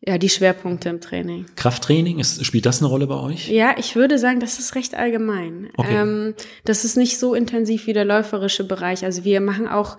ja, 0.09 0.17
die 0.17 0.31
Schwerpunkte 0.31 0.89
im 0.89 1.03
Training. 1.03 1.45
Krafttraining, 1.55 2.19
ist, 2.19 2.43
spielt 2.43 2.65
das 2.65 2.81
eine 2.81 2.89
Rolle 2.89 3.07
bei 3.07 3.17
euch? 3.21 3.51
Ja, 3.51 3.75
ich 3.77 3.95
würde 3.95 4.19
sagen, 4.19 4.41
das 4.41 4.59
ist 4.59 4.75
recht 4.75 4.95
allgemein. 4.95 5.69
Okay. 5.77 5.95
Ähm, 5.95 6.35
das 6.65 6.87
ist 6.87 6.97
nicht 6.97 7.19
so 7.19 7.35
intensiv 7.35 7.87
wie 7.87 7.93
der 7.93 8.07
läuferische 8.07 8.65
Bereich. 8.65 9.05
Also 9.05 9.25
wir 9.25 9.43
machen 9.43 9.69
auch 9.69 9.99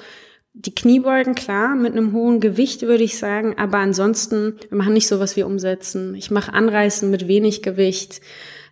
die 0.54 0.74
Kniebeugen, 0.74 1.36
klar, 1.36 1.76
mit 1.76 1.92
einem 1.92 2.12
hohen 2.12 2.40
Gewicht 2.40 2.82
würde 2.82 3.04
ich 3.04 3.20
sagen, 3.20 3.56
aber 3.60 3.78
ansonsten, 3.78 4.56
wir 4.70 4.80
machen 4.80 4.94
nicht 4.94 5.08
so 5.08 5.20
was 5.20 5.36
wie 5.36 5.44
umsetzen. 5.44 6.16
Ich 6.16 6.32
mache 6.32 6.54
Anreißen 6.54 7.12
mit 7.12 7.28
wenig 7.28 7.62
Gewicht, 7.62 8.20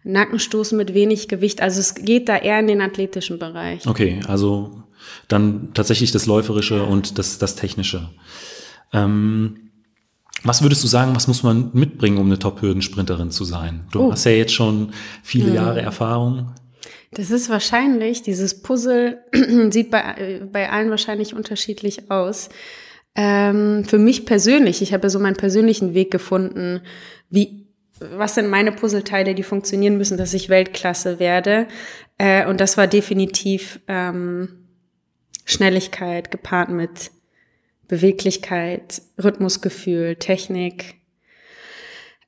Nackenstoßen 0.04 0.76
mit 0.76 0.95
wenig 0.95 1.28
Gewicht. 1.28 1.62
Also 1.62 1.80
es 1.80 1.93
geht 1.93 2.30
da 2.30 2.38
eher 2.38 2.60
in 2.60 2.67
den 2.67 2.82
athletischen 2.82 3.38
Bereich. 3.38 3.86
Okay, 3.86 4.21
also 4.28 4.82
dann 5.28 5.69
tatsächlich 5.76 6.12
das 6.12 6.26
Läuferische 6.26 6.84
und 6.84 7.19
das, 7.19 7.38
das 7.38 7.56
Technische. 7.56 8.10
Ähm, 8.91 9.66
was 10.43 10.62
würdest 10.62 10.84
du 10.84 10.88
sagen, 10.88 11.15
was 11.15 11.28
muss 11.28 11.43
man 11.43 11.71
mitbringen, 11.73 12.17
um 12.17 12.28
eine 12.28 12.39
Top-Hürdensprinterin 12.39 13.32
zu 13.32 13.43
sein? 13.43 13.86
Du 13.91 14.02
oh. 14.02 14.12
hast 14.12 14.26
ja 14.26 14.32
jetzt 14.32 14.54
schon 14.54 14.91
viele 15.23 15.47
hm. 15.47 15.56
Jahre 15.56 15.82
Erfahrung. 15.82 16.54
Das 17.12 17.32
ist 17.32 17.50
wahrscheinlich, 17.50 18.21
dieses 18.21 18.62
Puzzle 18.62 19.19
sieht 19.71 19.89
bei, 19.91 20.41
bei 20.52 20.69
allen 20.69 20.89
wahrscheinlich 20.89 21.34
unterschiedlich 21.34 22.12
aus. 22.12 22.50
Ähm, 23.15 23.84
für 23.86 23.97
mich 23.97 24.26
persönlich, 24.26 24.82
ich 24.82 24.93
habe 24.93 25.10
so 25.10 25.19
meinen 25.19 25.38
persönlichen 25.38 25.93
Weg 25.93 26.12
gefunden, 26.12 26.82
wie, 27.30 27.67
was 28.00 28.36
sind 28.36 28.50
meine 28.50 28.71
Puzzleteile, 28.71 29.34
die 29.34 29.43
funktionieren 29.43 29.97
müssen, 29.97 30.17
dass 30.17 30.36
ich 30.36 30.50
Weltklasse 30.50 31.17
werde. 31.17 31.67
Äh, 32.19 32.45
und 32.47 32.62
das 32.62 32.78
war 32.78 32.86
definitiv 32.86 33.80
ähm, 33.88 34.67
Schnelligkeit 35.45 36.30
gepaart 36.30 36.69
mit 36.69 37.12
Beweglichkeit, 37.88 39.02
Rhythmusgefühl, 39.21 40.15
Technik. 40.15 40.95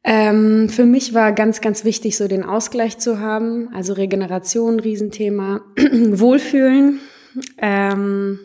Ähm, 0.03 0.69
für 0.69 0.85
mich 0.85 1.13
war 1.13 1.33
ganz, 1.33 1.61
ganz 1.61 1.83
wichtig, 1.83 2.15
so 2.17 2.27
den 2.27 2.43
Ausgleich 2.43 2.97
zu 2.97 3.19
haben. 3.19 3.69
Also 3.73 3.93
Regeneration, 3.93 4.79
Riesenthema. 4.79 5.61
Wohlfühlen. 5.77 6.99
Ähm, 7.57 8.39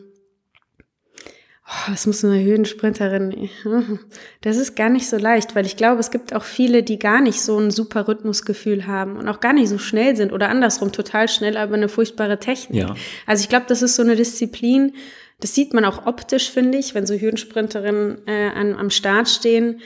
oh, 1.66 1.90
was 1.92 2.07
muss 2.07 2.24
eine 2.24 2.42
Höhensprinterin? 2.42 3.48
Das 4.42 4.59
ist 4.59 4.77
gar 4.77 4.90
nicht 4.90 5.09
so 5.09 5.16
leicht, 5.16 5.55
weil 5.55 5.64
ich 5.64 5.77
glaube, 5.77 6.00
es 6.00 6.11
gibt 6.11 6.35
auch 6.35 6.44
viele, 6.44 6.83
die 6.83 6.98
gar 6.98 7.22
nicht 7.22 7.40
so 7.40 7.59
ein 7.59 7.70
super 7.70 8.09
Rhythmusgefühl 8.09 8.87
haben 8.87 9.16
und 9.16 9.27
auch 9.27 9.40
gar 9.40 9.55
nicht 9.55 9.70
so 9.70 9.79
schnell 9.79 10.16
sind 10.16 10.35
oder 10.35 10.50
andersrum 10.50 10.92
total 10.92 11.29
schnell, 11.29 11.57
aber 11.57 11.74
eine 11.77 11.88
furchtbare 11.88 12.38
Technik. 12.38 12.83
Ja. 12.83 12.94
Also 13.27 13.42
ich 13.42 13.48
glaube, 13.48 13.64
das 13.68 13.81
ist 13.81 13.96
so 13.96 14.03
eine 14.03 14.16
Disziplin, 14.16 14.92
das 15.44 15.54
sieht 15.54 15.74
man 15.74 15.85
auch 15.85 16.07
optisch, 16.07 16.50
finde 16.50 16.78
ich, 16.78 16.94
wenn 16.94 17.07
so 17.07 17.12
Höhensprinterinnen 17.12 18.26
äh, 18.26 18.48
an, 18.54 18.74
am 18.74 18.88
Start 18.88 19.28
stehen 19.28 19.83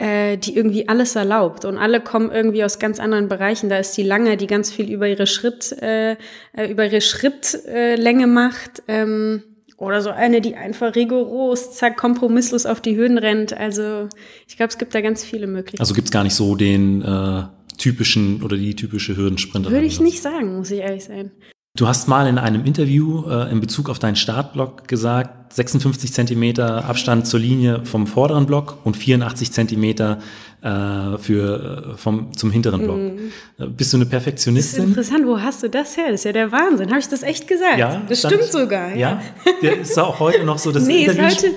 äh, 0.00 0.38
die 0.38 0.56
irgendwie 0.56 0.88
alles 0.88 1.14
erlaubt 1.14 1.66
und 1.66 1.76
alle 1.76 2.00
kommen 2.00 2.30
irgendwie 2.30 2.64
aus 2.64 2.78
ganz 2.78 2.98
anderen 2.98 3.28
Bereichen. 3.28 3.68
Da 3.68 3.76
ist 3.76 3.94
die 3.98 4.02
lange, 4.02 4.38
die 4.38 4.46
ganz 4.46 4.72
viel 4.72 4.90
über 4.90 5.06
ihre 5.06 5.26
Schritt, 5.26 5.72
äh, 5.82 6.12
äh 6.12 6.70
über 6.70 6.86
ihre 6.86 7.02
Schrittlänge 7.02 8.26
macht. 8.26 8.82
Ähm, 8.88 9.42
oder 9.76 10.00
so 10.00 10.10
eine, 10.10 10.40
die 10.40 10.56
einfach 10.56 10.94
rigoros, 10.94 11.72
zack, 11.72 11.96
kompromisslos 11.96 12.66
auf 12.66 12.80
die 12.80 12.96
Höhen 12.96 13.18
rennt. 13.18 13.54
Also 13.54 14.08
ich 14.46 14.56
glaube, 14.56 14.70
es 14.70 14.78
gibt 14.78 14.94
da 14.94 15.00
ganz 15.00 15.24
viele 15.24 15.46
Möglichkeiten. 15.46 15.80
Also 15.80 15.94
gibt 15.94 16.08
es 16.08 16.12
gar 16.12 16.24
nicht 16.24 16.34
so 16.34 16.54
den 16.54 17.02
äh, 17.02 17.42
typischen 17.76 18.42
oder 18.42 18.56
die 18.56 18.76
typische 18.76 19.16
Hürdensprinterin? 19.16 19.74
Würde 19.74 19.86
ich 19.86 20.00
nicht 20.00 20.22
sagen, 20.22 20.56
muss 20.56 20.70
ich 20.70 20.80
ehrlich 20.80 21.04
sein. 21.04 21.30
Du 21.76 21.86
hast 21.86 22.08
mal 22.08 22.26
in 22.26 22.36
einem 22.36 22.64
Interview 22.64 23.24
äh, 23.30 23.50
in 23.50 23.60
Bezug 23.60 23.88
auf 23.90 24.00
deinen 24.00 24.16
Startblock 24.16 24.88
gesagt, 24.88 25.52
56 25.52 26.12
Zentimeter 26.12 26.84
Abstand 26.84 27.28
zur 27.28 27.38
Linie 27.38 27.84
vom 27.84 28.08
vorderen 28.08 28.46
Block 28.46 28.78
und 28.82 28.96
84 28.96 29.52
Zentimeter 29.52 30.18
äh, 30.62 31.16
für, 31.18 31.92
äh, 31.94 31.96
vom, 31.96 32.36
zum 32.36 32.50
hinteren 32.50 32.82
Block. 32.82 32.96
Mhm. 32.96 33.76
Bist 33.76 33.92
du 33.92 33.98
eine 33.98 34.06
Perfektionistin? 34.06 34.78
Das 34.78 34.84
ist 34.84 34.88
interessant, 34.88 35.26
wo 35.26 35.40
hast 35.40 35.62
du 35.62 35.70
das 35.70 35.96
her? 35.96 36.06
Das 36.10 36.20
ist 36.20 36.24
ja 36.24 36.32
der 36.32 36.50
Wahnsinn. 36.50 36.90
Habe 36.90 36.98
ich 36.98 37.08
das 37.08 37.22
echt 37.22 37.46
gesagt? 37.46 37.78
Ja. 37.78 38.02
Das 38.08 38.18
stimmt 38.18 38.44
sogar. 38.44 38.94
Ja. 38.96 39.22
ja. 39.62 39.72
ist 39.72 39.96
auch 39.96 40.18
heute 40.18 40.44
noch 40.44 40.58
so 40.58 40.72
das 40.72 40.84
nee, 40.86 41.04
Interview. 41.04 41.26
Ist 41.26 41.44
heute, 41.44 41.54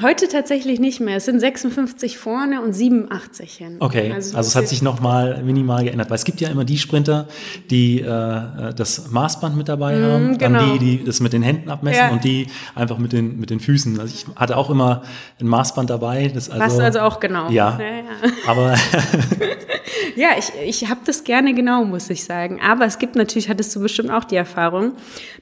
Heute 0.00 0.28
tatsächlich 0.28 0.80
nicht 0.80 1.00
mehr. 1.00 1.16
Es 1.16 1.26
sind 1.26 1.40
56 1.40 2.16
vorne 2.16 2.62
und 2.62 2.72
87 2.72 3.52
hin. 3.52 3.76
Okay, 3.80 4.12
also, 4.12 4.36
also 4.36 4.48
es 4.48 4.56
hat 4.56 4.68
sich 4.68 4.80
nochmal 4.80 5.42
minimal 5.42 5.84
geändert, 5.84 6.08
weil 6.08 6.16
es 6.16 6.24
gibt 6.24 6.40
ja 6.40 6.48
immer 6.48 6.64
die 6.64 6.78
Sprinter, 6.78 7.28
die 7.70 8.00
äh, 8.00 8.74
das 8.74 9.10
Maßband 9.10 9.56
mit 9.56 9.68
dabei 9.68 9.96
mm, 9.96 10.04
haben, 10.04 10.38
genau. 10.38 10.60
dann 10.60 10.78
die, 10.78 10.98
die 10.98 11.04
das 11.04 11.20
mit 11.20 11.32
den 11.32 11.42
Händen 11.42 11.68
abmessen 11.70 11.98
ja. 11.98 12.10
und 12.10 12.24
die 12.24 12.46
einfach 12.74 12.98
mit 12.98 13.12
den, 13.12 13.38
mit 13.38 13.50
den 13.50 13.60
Füßen. 13.60 14.00
Also 14.00 14.14
ich 14.14 14.26
hatte 14.36 14.56
auch 14.56 14.70
immer 14.70 15.02
ein 15.40 15.46
Maßband 15.46 15.90
dabei. 15.90 16.30
Das 16.32 16.48
also, 16.48 16.64
Hast 16.64 16.78
du 16.78 16.84
also 16.84 17.00
auch 17.00 17.20
genau. 17.20 17.50
Ja, 17.50 17.78
ja, 17.78 17.86
ja. 17.86 18.32
aber... 18.46 18.74
ja, 20.16 20.30
ich, 20.38 20.52
ich 20.64 20.88
habe 20.88 21.00
das 21.04 21.24
gerne 21.24 21.54
genau, 21.54 21.84
muss 21.84 22.10
ich 22.10 22.24
sagen. 22.24 22.60
Aber 22.60 22.84
es 22.84 22.98
gibt 22.98 23.16
natürlich, 23.16 23.48
hattest 23.48 23.74
du 23.74 23.80
bestimmt 23.80 24.10
auch 24.10 24.24
die 24.24 24.36
Erfahrung, 24.36 24.92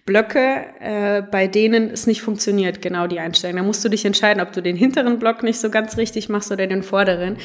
Blöcke, 0.07 0.67
äh, 0.81 1.23
bei 1.23 1.47
denen 1.47 1.91
es 1.91 2.07
nicht 2.07 2.23
funktioniert, 2.23 2.83
genau 2.83 3.07
die 3.07 3.21
Einstellung. 3.21 3.57
Da 3.57 3.63
musst 3.63 3.85
du 3.85 3.89
dich 3.89 4.05
entscheiden, 4.05 4.43
ob 4.43 4.53
du 4.53 4.63
den 4.63 4.77
hinteren 4.77 5.19
Block 5.19 5.43
nicht 5.43 5.61
so 5.61 5.71
ganz 5.71 5.97
richtig 5.97 6.29
machst 6.29 6.51
oder 6.51 6.67
den 6.67 6.83
vorderen. 6.83 7.37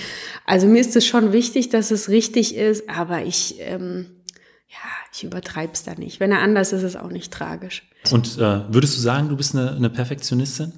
Also 0.46 0.68
mir 0.68 0.82
ist 0.82 0.96
es 0.96 1.06
schon 1.06 1.34
wichtig, 1.34 1.70
dass 1.70 1.91
es 1.91 2.10
richtig 2.10 2.56
ist, 2.56 2.89
aber 2.89 3.24
ich, 3.24 3.56
ähm, 3.60 4.08
ja, 4.68 4.89
ich 5.13 5.24
übertreibe 5.24 5.74
es 5.74 5.84
da 5.84 5.96
nicht. 5.96 6.20
Wenn 6.20 6.32
er 6.32 6.39
anders 6.39 6.74
ist, 6.74 6.84
ist 6.84 6.96
es 6.96 6.96
auch 6.96 7.12
nicht 7.12 7.32
tragisch. 7.32 7.84
Und 8.12 8.38
äh, 8.38 8.62
würdest 8.74 8.98
du 8.98 9.02
sagen, 9.02 9.30
du 9.30 9.36
bist 9.36 9.56
eine, 9.56 9.72
eine 9.72 9.89
Perfektionistin? 9.89 10.74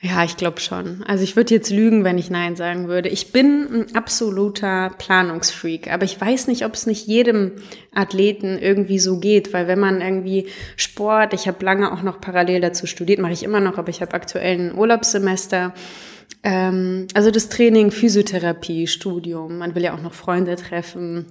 Ja, 0.00 0.22
ich 0.22 0.36
glaube 0.36 0.60
schon. 0.60 1.02
Also 1.08 1.24
ich 1.24 1.34
würde 1.34 1.52
jetzt 1.52 1.70
lügen, 1.70 2.04
wenn 2.04 2.18
ich 2.18 2.30
Nein 2.30 2.54
sagen 2.54 2.86
würde. 2.86 3.08
Ich 3.08 3.32
bin 3.32 3.66
ein 3.66 3.96
absoluter 3.96 4.90
Planungsfreak, 4.96 5.92
aber 5.92 6.04
ich 6.04 6.20
weiß 6.20 6.46
nicht, 6.46 6.64
ob 6.64 6.74
es 6.74 6.86
nicht 6.86 7.08
jedem 7.08 7.56
Athleten 7.92 8.58
irgendwie 8.58 9.00
so 9.00 9.18
geht, 9.18 9.52
weil 9.52 9.66
wenn 9.66 9.80
man 9.80 10.00
irgendwie 10.00 10.46
Sport, 10.76 11.34
ich 11.34 11.48
habe 11.48 11.64
lange 11.64 11.92
auch 11.92 12.02
noch 12.02 12.20
parallel 12.20 12.60
dazu 12.60 12.86
studiert, 12.86 13.18
mache 13.18 13.32
ich 13.32 13.42
immer 13.42 13.58
noch, 13.58 13.76
aber 13.76 13.88
ich 13.88 14.00
habe 14.00 14.14
aktuell 14.14 14.58
ein 14.58 14.78
Urlaubssemester. 14.78 15.74
Ähm, 16.44 17.08
also 17.14 17.32
das 17.32 17.48
Training, 17.48 17.90
Physiotherapie, 17.90 18.86
Studium, 18.86 19.58
man 19.58 19.74
will 19.74 19.82
ja 19.82 19.94
auch 19.94 20.02
noch 20.02 20.14
Freunde 20.14 20.54
treffen, 20.54 21.26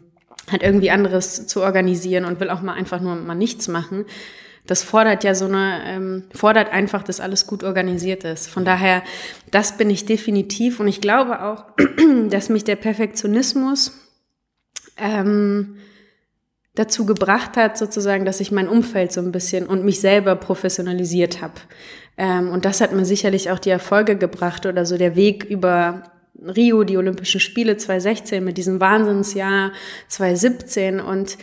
hat 0.51 0.61
irgendwie 0.61 0.91
anderes 0.91 1.47
zu 1.47 1.61
organisieren 1.61 2.25
und 2.25 2.41
will 2.41 2.49
auch 2.49 2.61
mal 2.61 2.73
einfach 2.73 2.99
nur 2.99 3.15
mal 3.15 3.33
nichts 3.33 3.69
machen 3.69 4.03
das 4.67 4.83
fordert 4.83 5.23
ja 5.23 5.33
so 5.33 5.45
eine, 5.45 5.81
ähm, 5.85 6.23
fordert 6.33 6.71
einfach, 6.71 7.03
dass 7.03 7.19
alles 7.19 7.47
gut 7.47 7.63
organisiert 7.63 8.23
ist. 8.23 8.47
Von 8.47 8.65
daher, 8.65 9.01
das 9.49 9.77
bin 9.77 9.89
ich 9.89 10.05
definitiv. 10.05 10.79
Und 10.79 10.87
ich 10.87 11.01
glaube 11.01 11.41
auch, 11.41 11.65
dass 12.29 12.49
mich 12.49 12.63
der 12.63 12.75
Perfektionismus 12.75 13.93
ähm, 14.97 15.77
dazu 16.75 17.05
gebracht 17.05 17.57
hat, 17.57 17.77
sozusagen, 17.77 18.25
dass 18.25 18.39
ich 18.39 18.51
mein 18.51 18.67
Umfeld 18.67 19.11
so 19.11 19.21
ein 19.21 19.31
bisschen 19.31 19.65
und 19.65 19.83
mich 19.83 19.99
selber 19.99 20.35
professionalisiert 20.35 21.41
habe. 21.41 21.55
Ähm, 22.17 22.49
und 22.49 22.65
das 22.65 22.81
hat 22.81 22.93
mir 22.93 23.05
sicherlich 23.05 23.49
auch 23.49 23.59
die 23.59 23.69
Erfolge 23.69 24.17
gebracht 24.17 24.65
oder 24.65 24.85
so 24.85 24.97
der 24.97 25.15
Weg 25.15 25.45
über 25.45 26.03
Rio, 26.39 26.83
die 26.83 26.97
Olympischen 26.97 27.39
Spiele 27.39 27.77
2016 27.77 28.43
mit 28.43 28.57
diesem 28.57 28.79
Wahnsinnsjahr 28.79 29.71
2017 30.07 30.99
und 30.99 31.37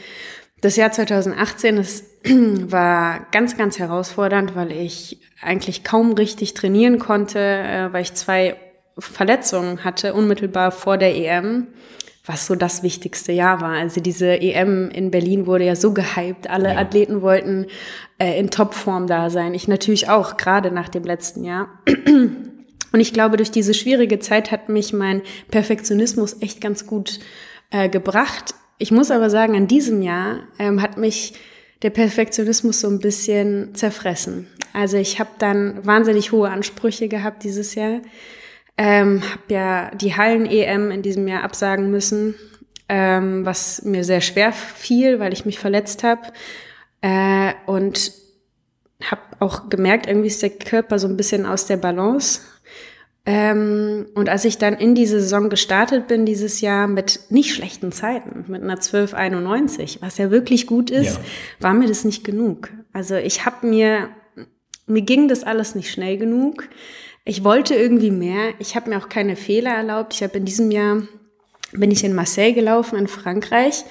das 0.61 0.77
Jahr 0.77 0.93
2018 0.93 1.77
ist, 1.79 2.07
war 2.71 3.27
ganz, 3.33 3.57
ganz 3.57 3.79
herausfordernd, 3.79 4.55
weil 4.55 4.73
ich 4.73 5.21
eigentlich 5.43 5.85
kaum 5.85 6.13
richtig 6.13 6.55
trainieren 6.55 6.99
konnte, 6.99 7.39
äh, 7.39 7.93
weil 7.93 8.03
ich 8.03 8.15
zwei 8.15 8.57
Verletzungen 8.99 9.85
hatte, 9.85 10.15
unmittelbar 10.15 10.71
vor 10.71 10.97
der 10.97 11.15
EM, 11.15 11.67
was 12.25 12.47
so 12.47 12.55
das 12.55 12.83
wichtigste 12.83 13.33
Jahr 13.33 13.61
war. 13.61 13.73
Also 13.73 14.01
diese 14.01 14.41
EM 14.41 14.91
in 14.91 15.11
Berlin 15.11 15.47
wurde 15.47 15.65
ja 15.65 15.77
so 15.77 15.93
gehypt, 15.93 16.49
alle 16.49 16.73
ja. 16.73 16.79
Athleten 16.79 17.21
wollten 17.21 17.67
äh, 18.19 18.39
in 18.39 18.51
Topform 18.51 19.07
da 19.07 19.29
sein. 19.29 19.53
Ich 19.53 19.69
natürlich 19.69 20.09
auch, 20.09 20.37
gerade 20.37 20.71
nach 20.71 20.89
dem 20.89 21.05
letzten 21.05 21.45
Jahr. 21.45 21.69
Und 21.87 23.01
ich 23.01 23.13
glaube, 23.13 23.37
durch 23.37 23.51
diese 23.51 23.75
schwierige 23.75 24.21
Zeit 24.21 24.53
hat 24.53 24.69
mich 24.69 24.93
mein 24.93 25.23
Perfektionismus 25.51 26.41
echt 26.41 26.61
ganz 26.61 26.87
gut 26.87 27.19
äh, 27.71 27.89
gebracht, 27.89 28.55
ich 28.79 28.91
muss 28.91 29.11
aber 29.11 29.31
sagen, 29.31 29.55
an 29.57 29.67
diesem 29.67 30.03
Jahr 30.03 30.41
ähm, 30.59 30.83
hat 30.83 30.97
mich 30.97 31.35
der 31.83 31.91
Perfektionismus 31.91 32.81
so 32.81 32.89
ein 32.89 32.99
bisschen 32.99 33.75
zerfressen. 33.75 34.47
Also 34.73 34.97
ich 34.97 35.21
habe 35.21 35.31
dann 35.39 35.85
wahnsinnig 35.87 36.33
hohe 36.33 36.51
Ansprüche 36.51 37.09
gehabt 37.09 37.45
dieses 37.45 37.75
Jahr. 37.75 38.01
Ähm, 38.77 39.23
habe 39.23 39.43
ja 39.49 39.91
die 39.95 40.17
Hallen-EM 40.17 40.91
in 40.91 41.03
diesem 41.03 41.29
Jahr 41.29 41.45
absagen 41.45 41.91
müssen, 41.91 42.35
ähm, 42.89 43.47
was 43.47 43.83
mir 43.83 44.03
sehr 44.03 44.21
schwer 44.21 44.53
fiel, 44.53 45.21
weil 45.21 45.33
ich 45.33 45.45
mich 45.45 45.59
verletzt 45.59 46.03
habe. 46.03 46.23
Äh, 47.01 47.53
und 47.67 48.13
habe 49.11 49.21
auch 49.39 49.69
gemerkt, 49.69 50.07
irgendwie 50.07 50.29
ist 50.29 50.43
der 50.43 50.51
Körper 50.51 50.99
so 50.99 51.07
ein 51.07 51.17
bisschen 51.17 51.47
aus 51.47 51.67
der 51.67 51.77
Balance. 51.77 52.41
Ähm, 53.27 54.07
und 54.15 54.29
als 54.29 54.45
ich 54.45 54.59
dann 54.59 54.75
in 54.75 54.95
die 54.95 55.07
Saison 55.07 55.49
gestartet 55.49 56.09
bin 56.09 56.27
dieses 56.27 56.61
Jahr 56.61 56.87
mit 56.87 57.21
nicht 57.31 57.55
schlechten 57.55 57.91
Zeiten, 57.91 58.45
mit 58.49 58.63
einer 58.63 58.75
1291, 58.75 59.99
was 60.03 60.19
ja 60.19 60.31
wirklich 60.31 60.67
gut 60.67 60.91
ist, 60.91 61.17
ja. 61.17 61.25
war 61.61 61.75
mir 61.75 61.89
das 61.89 62.05
nicht 62.05 62.25
genug. 62.25 62.71
Also 62.93 63.15
ich 63.15 63.47
habe 63.47 63.67
mir, 63.67 64.11
mir 64.87 65.03
ging 65.03 65.29
das 65.29 65.43
alles 65.43 65.75
nicht 65.75 65.91
schnell 65.91 66.19
genug. 66.19 66.69
Ich 67.25 67.45
wollte 67.45 67.75
irgendwie 67.75 68.11
mehr. 68.11 68.53
Ich 68.59 68.77
habe 68.77 68.91
mir 68.91 68.99
auch 68.99 69.09
keine 69.09 69.37
Fehler 69.37 69.71
erlaubt. 69.71 70.13
Ich 70.13 70.23
habe 70.23 70.37
in 70.37 70.45
diesem 70.45 70.71
Jahr 70.71 71.03
bin 71.73 71.91
ich 71.91 72.05
in 72.05 72.15
Marseille 72.15 72.53
gelaufen 72.53 72.99
in 72.99 73.09
Frankreich 73.09 73.85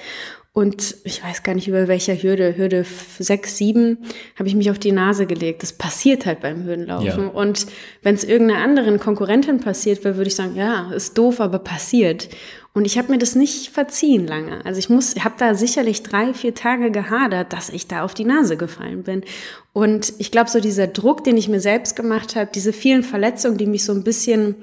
und 0.54 0.94
ich 1.02 1.20
weiß 1.22 1.42
gar 1.42 1.56
nicht 1.56 1.66
über 1.66 1.88
welcher 1.88 2.14
Hürde, 2.14 2.56
Hürde 2.56 2.86
6, 3.18 3.56
7, 3.56 3.98
habe 4.38 4.48
ich 4.48 4.54
mich 4.54 4.70
auf 4.70 4.78
die 4.78 4.92
Nase 4.92 5.26
gelegt. 5.26 5.64
Das 5.64 5.72
passiert 5.72 6.26
halt 6.26 6.42
beim 6.42 6.62
Hürdenlaufen. 6.62 7.24
Ja. 7.24 7.26
Und 7.26 7.66
wenn 8.02 8.14
es 8.14 8.22
irgendeiner 8.22 8.62
anderen 8.62 9.00
Konkurrentin 9.00 9.58
passiert 9.58 10.04
wäre, 10.04 10.16
würde 10.16 10.28
ich 10.28 10.36
sagen, 10.36 10.54
ja, 10.54 10.92
ist 10.92 11.18
doof, 11.18 11.40
aber 11.40 11.58
passiert. 11.58 12.28
Und 12.72 12.84
ich 12.84 12.96
habe 12.98 13.10
mir 13.10 13.18
das 13.18 13.34
nicht 13.34 13.70
verziehen 13.70 14.28
lange. 14.28 14.64
Also 14.64 14.78
ich 14.78 14.88
muss, 14.88 15.16
habe 15.16 15.34
da 15.38 15.56
sicherlich 15.56 16.04
drei, 16.04 16.32
vier 16.32 16.54
Tage 16.54 16.92
gehadert, 16.92 17.52
dass 17.52 17.68
ich 17.68 17.88
da 17.88 18.04
auf 18.04 18.14
die 18.14 18.24
Nase 18.24 18.56
gefallen 18.56 19.02
bin. 19.02 19.24
Und 19.72 20.12
ich 20.18 20.30
glaube, 20.30 20.50
so 20.50 20.60
dieser 20.60 20.86
Druck, 20.86 21.24
den 21.24 21.36
ich 21.36 21.48
mir 21.48 21.60
selbst 21.60 21.96
gemacht 21.96 22.36
habe, 22.36 22.50
diese 22.54 22.72
vielen 22.72 23.02
Verletzungen, 23.02 23.58
die 23.58 23.66
mich 23.66 23.82
so 23.82 23.92
ein 23.92 24.04
bisschen 24.04 24.54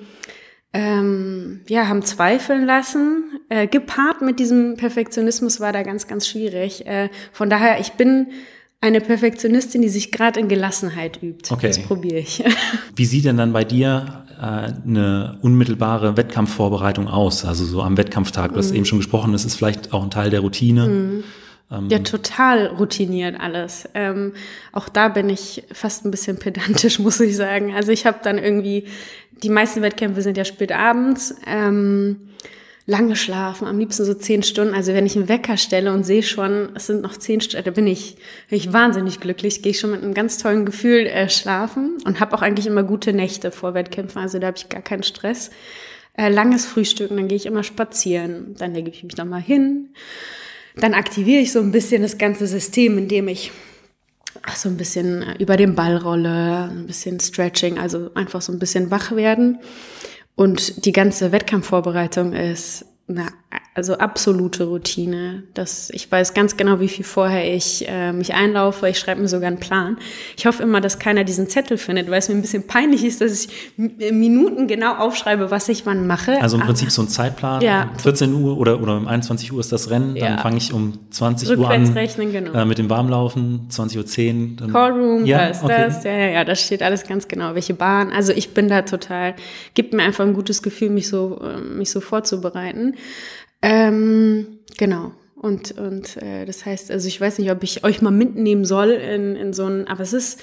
ähm, 0.74 1.62
ja, 1.68 1.88
haben 1.88 2.02
zweifeln 2.04 2.66
lassen. 2.66 3.40
Äh, 3.50 3.68
gepaart 3.68 4.22
mit 4.22 4.40
diesem 4.40 4.78
Perfektionismus 4.78 5.60
war 5.60 5.74
da 5.74 5.84
ganz, 5.84 6.08
ganz 6.08 6.28
schwierig. 6.28 6.86
Äh, 6.88 7.10
von 7.32 7.50
daher, 7.50 7.80
ich 7.80 7.94
bin 7.94 8.28
eine 8.80 9.00
Perfektionistin, 9.00 9.82
die 9.82 9.90
sich 9.90 10.12
gerade 10.12 10.40
in 10.40 10.48
Gelassenheit 10.48 11.22
übt. 11.22 11.54
Okay. 11.54 11.68
Das 11.68 11.80
probiere 11.80 12.20
ich. 12.20 12.44
Wie 12.96 13.06
sieht 13.06 13.26
denn 13.26 13.38
dann 13.38 13.54
bei 13.54 13.64
dir 13.64 14.26
äh, 14.40 14.44
eine 14.44 15.38
unmittelbare 15.42 16.18
Wettkampfvorbereitung 16.18 17.08
aus? 17.08 17.46
Also 17.46 17.66
so 17.66 17.82
am 17.82 17.98
Wettkampftag, 17.98 18.54
du 18.54 18.58
hast 18.58 18.72
mhm. 18.72 18.78
eben 18.78 18.86
schon 18.86 19.00
gesprochen, 19.00 19.34
das 19.34 19.46
ist 19.46 19.56
vielleicht 19.56 19.94
auch 19.94 20.04
ein 20.04 20.10
Teil 20.10 20.30
der 20.30 20.40
Routine. 20.40 20.88
Mhm. 20.88 21.24
Ähm, 21.72 21.90
ja, 21.90 22.00
total 22.00 22.68
routiniert 22.68 23.40
alles. 23.40 23.88
Ähm, 23.94 24.34
auch 24.72 24.90
da 24.90 25.08
bin 25.08 25.30
ich 25.30 25.64
fast 25.72 26.06
ein 26.06 26.12
bisschen 26.12 26.38
pedantisch, 26.38 27.00
muss 27.00 27.20
ich 27.20 27.36
sagen. 27.36 27.74
Also 27.74 27.92
ich 27.92 28.06
habe 28.06 28.20
dann 28.24 28.38
irgendwie 28.38 28.88
die 29.44 29.50
meisten 29.50 29.82
Wettkämpfe 29.82 30.22
sind 30.22 30.38
ja 30.38 30.46
spät 30.46 30.72
abends. 30.72 31.36
Ähm, 31.48 32.30
lange 32.86 33.16
schlafen, 33.16 33.68
am 33.68 33.80
liebsten 33.80 34.06
so 34.06 34.14
zehn 34.14 34.44
Stunden. 34.44 34.74
Also 34.74 34.94
wenn 34.94 35.06
ich 35.06 35.16
einen 35.16 35.30
Wecker 35.30 35.58
stelle 35.58 35.94
und 35.94 36.04
sehe 36.04 36.24
schon, 36.24 36.70
es 36.76 36.88
sind 36.88 37.02
noch 37.02 37.16
zehn 37.16 37.42
Stunden, 37.42 37.66
da 37.66 37.72
bin 37.72 37.88
ich, 37.88 38.16
bin 38.50 38.58
ich 38.58 38.74
wahnsinnig 38.74 39.20
glücklich, 39.20 39.62
gehe 39.62 39.72
ich 39.72 39.80
schon 39.80 39.92
mit 39.92 40.04
einem 40.04 40.14
ganz 40.14 40.38
tollen 40.38 40.66
Gefühl 40.66 41.06
äh, 41.06 41.30
schlafen 41.30 41.98
und 42.06 42.20
habe 42.20 42.36
auch 42.36 42.42
eigentlich 42.42 42.68
immer 42.68 42.84
gute 42.84 43.14
Nächte 43.14 43.52
vor 43.52 43.74
Wettkämpfen, 43.74 44.22
also 44.22 44.40
da 44.40 44.48
habe 44.48 44.58
ich 44.58 44.70
gar 44.70 44.82
keinen 44.82 45.04
Stress. 45.04 45.52
Äh, 46.14 46.30
langes 46.30 46.66
Frühstücken, 46.66 47.16
dann 47.16 47.28
gehe 47.28 47.38
ich 47.38 47.46
immer 47.46 47.64
spazieren, 47.64 48.56
dann 48.58 48.74
lege 48.74 48.90
ich 48.90 49.04
mich 49.04 49.16
nochmal 49.16 49.42
hin, 49.42 49.94
dann 50.76 50.94
aktiviere 50.94 51.42
ich 51.42 51.52
so 51.52 51.60
ein 51.60 51.72
bisschen 51.72 52.02
das 52.02 52.18
ganze 52.18 52.48
System, 52.48 52.98
indem 52.98 53.28
ich 53.28 53.52
so 54.56 54.70
ein 54.70 54.78
bisschen 54.78 55.24
äh, 55.24 55.36
über 55.40 55.58
den 55.58 55.76
Ball 55.76 55.98
rolle, 55.98 56.70
ein 56.72 56.88
bisschen 56.88 57.20
Stretching, 57.20 57.78
also 57.78 58.14
einfach 58.16 58.42
so 58.42 58.52
ein 58.52 58.60
bisschen 58.60 58.92
wach 58.92 59.12
werden. 59.12 59.60
Und 60.36 60.86
die 60.86 60.92
ganze 60.92 61.32
Wettkampfvorbereitung 61.32 62.34
ist 62.34 62.86
na, 63.08 63.28
also 63.74 63.98
absolute 63.98 64.66
Routine. 64.66 65.44
Das, 65.54 65.90
ich 65.92 66.12
weiß 66.12 66.34
ganz 66.34 66.58
genau, 66.58 66.82
wie 66.82 66.90
viel 66.90 67.06
vorher 67.06 67.56
ich 67.56 67.88
äh, 67.88 68.12
mich 68.12 68.34
einlaufe. 68.34 68.90
Ich 68.90 69.00
schreibe 69.00 69.22
mir 69.22 69.30
sogar 69.30 69.48
einen 69.48 69.60
Plan. 69.60 69.98
Ich 70.36 70.46
hoffe 70.46 70.64
immer, 70.64 70.82
dass 70.82 71.00
keiner 71.00 71.24
diesen 71.24 71.48
Zettel 71.48 71.78
findet, 71.78 72.10
weil 72.10 72.20
es 72.20 72.28
mir 72.28 72.36
ein 72.36 72.42
bisschen 72.42 72.68
peinlich 72.68 73.06
ist, 73.06 73.22
dass 73.22 73.46
ich 73.46 73.50
Minuten 73.78 74.68
genau 74.68 74.96
aufschreibe, 74.96 75.52
was 75.52 75.70
ich 75.70 75.86
wann 75.86 76.06
mache. 76.06 76.42
Also 76.42 76.58
im 76.58 76.64
Prinzip 76.64 76.88
Aber, 76.88 76.92
so 76.92 77.02
ein 77.04 77.08
Zeitplan. 77.08 77.62
Ja. 77.62 77.90
14 78.02 78.34
Uhr 78.34 78.58
oder, 78.58 78.82
oder 78.82 78.98
um 78.98 79.08
21 79.08 79.54
Uhr 79.54 79.62
ist 79.62 79.72
das 79.72 79.90
Rennen. 79.90 80.16
Dann 80.16 80.34
ja. 80.34 80.42
fange 80.42 80.58
ich 80.58 80.74
um 80.74 81.00
20 81.10 81.58
Uhr 81.58 81.70
an 81.70 81.88
rechnen, 81.94 82.34
genau. 82.34 82.52
äh, 82.52 82.66
mit 82.66 82.78
dem 82.78 82.90
Warmlaufen. 82.90 83.68
20.10 83.72 84.62
Uhr. 84.62 84.72
Callroom, 84.72 85.26
ja, 85.26 85.48
das, 85.48 85.64
okay. 85.64 85.76
das. 85.78 86.04
Ja, 86.04 86.12
ja, 86.12 86.28
ja, 86.28 86.44
das 86.44 86.62
steht 86.62 86.84
alles 86.84 87.04
ganz 87.04 87.30
genau. 87.30 87.56
Welche 87.56 87.74
Bahn. 87.74 88.12
Also 88.12 88.34
ich 88.34 88.54
bin 88.54 88.68
da 88.68 88.82
total, 88.82 89.36
gibt 89.76 89.94
mir 89.94 90.04
einfach 90.04 90.26
ein 90.26 90.34
gutes 90.34 90.62
Gefühl, 90.62 90.90
mich 90.90 91.08
so, 91.08 91.40
äh, 91.42 91.62
mich 91.62 91.90
so 91.90 92.02
vorzubereiten. 92.02 92.96
Ähm, 93.62 94.60
genau. 94.78 95.12
Und, 95.36 95.72
und 95.72 96.18
äh, 96.18 96.46
das 96.46 96.66
heißt, 96.66 96.92
also 96.92 97.08
ich 97.08 97.20
weiß 97.20 97.40
nicht, 97.40 97.52
ob 97.52 97.64
ich 97.64 97.84
euch 97.84 98.02
mal 98.02 98.12
mitnehmen 98.12 98.64
soll 98.64 98.90
in, 98.92 99.36
in 99.36 99.54
so 99.54 99.66
ein, 99.66 99.88
aber 99.88 100.02
es 100.02 100.14
ist, 100.14 100.40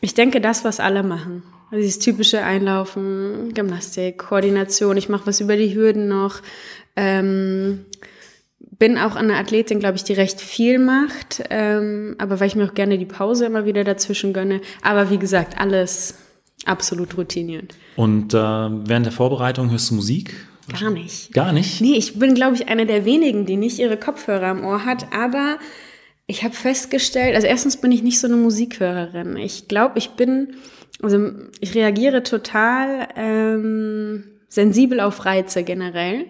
ich 0.00 0.14
denke, 0.14 0.40
das, 0.40 0.64
was 0.64 0.78
alle 0.78 1.02
machen. 1.02 1.42
Also 1.70 1.82
dieses 1.82 1.98
typische 1.98 2.42
Einlaufen, 2.42 3.52
Gymnastik, 3.52 4.18
Koordination, 4.18 4.96
ich 4.96 5.08
mache 5.08 5.26
was 5.26 5.40
über 5.40 5.56
die 5.56 5.74
Hürden 5.74 6.08
noch. 6.08 6.40
Ähm, 6.94 7.84
bin 8.78 8.96
auch 8.96 9.16
eine 9.16 9.36
Athletin, 9.36 9.80
glaube 9.80 9.96
ich, 9.96 10.04
die 10.04 10.12
recht 10.12 10.40
viel 10.40 10.78
macht, 10.78 11.42
ähm, 11.50 12.14
aber 12.18 12.38
weil 12.40 12.46
ich 12.46 12.54
mir 12.56 12.64
auch 12.64 12.74
gerne 12.74 12.96
die 12.96 13.06
Pause 13.06 13.46
immer 13.46 13.64
wieder 13.64 13.84
dazwischen 13.84 14.32
gönne. 14.32 14.60
Aber 14.82 15.10
wie 15.10 15.18
gesagt, 15.18 15.60
alles 15.60 16.14
absolut 16.64 17.16
routiniert. 17.16 17.74
Und 17.96 18.34
äh, 18.34 18.36
während 18.36 19.06
der 19.06 19.12
Vorbereitung 19.12 19.70
hörst 19.70 19.90
du 19.90 19.96
Musik? 19.96 20.47
Gar 20.68 20.90
nicht. 20.90 21.32
Gar 21.32 21.52
nicht? 21.52 21.80
Nee, 21.80 21.96
ich 21.96 22.18
bin, 22.18 22.34
glaube 22.34 22.56
ich, 22.56 22.68
eine 22.68 22.86
der 22.86 23.04
wenigen, 23.04 23.46
die 23.46 23.56
nicht 23.56 23.78
ihre 23.78 23.96
Kopfhörer 23.96 24.50
im 24.50 24.64
Ohr 24.64 24.84
hat, 24.84 25.12
aber 25.12 25.58
ich 26.26 26.44
habe 26.44 26.54
festgestellt, 26.54 27.34
also 27.34 27.46
erstens 27.46 27.78
bin 27.78 27.90
ich 27.90 28.02
nicht 28.02 28.20
so 28.20 28.26
eine 28.26 28.36
Musikhörerin. 28.36 29.36
Ich 29.36 29.66
glaube, 29.66 29.98
ich 29.98 30.10
bin, 30.10 30.56
also 31.02 31.30
ich 31.60 31.74
reagiere 31.74 32.22
total 32.22 33.08
ähm, 33.16 34.24
sensibel 34.48 35.00
auf 35.00 35.24
Reize 35.24 35.62
generell. 35.62 36.26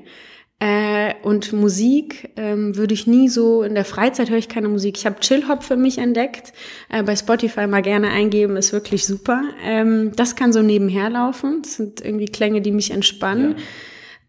Äh, 0.61 1.14
und 1.22 1.53
Musik 1.53 2.31
ähm, 2.37 2.77
würde 2.77 2.92
ich 2.92 3.07
nie 3.07 3.29
so, 3.29 3.62
in 3.62 3.77
der 3.77 3.85
Freizeit 3.85 4.29
höre 4.29 4.38
ich 4.38 4.48
keine 4.48 4.68
Musik. 4.68 4.96
Ich 4.96 5.07
habe 5.07 5.20
Chill-Hop 5.20 5.62
für 5.62 5.77
mich 5.77 5.98
entdeckt. 5.98 6.53
Äh, 6.88 7.05
bei 7.05 7.14
Spotify 7.14 7.68
mal 7.68 7.83
gerne 7.83 8.11
eingeben, 8.11 8.57
ist 8.57 8.72
wirklich 8.72 9.07
super. 9.07 9.42
Ähm, 9.64 10.12
das 10.16 10.35
kann 10.35 10.53
so 10.53 10.61
nebenher 10.62 11.11
laufen. 11.11 11.62
Das 11.62 11.74
sind 11.74 12.05
irgendwie 12.05 12.27
Klänge, 12.27 12.61
die 12.61 12.72
mich 12.72 12.90
entspannen. 12.90 13.55
Ja. 13.57 13.64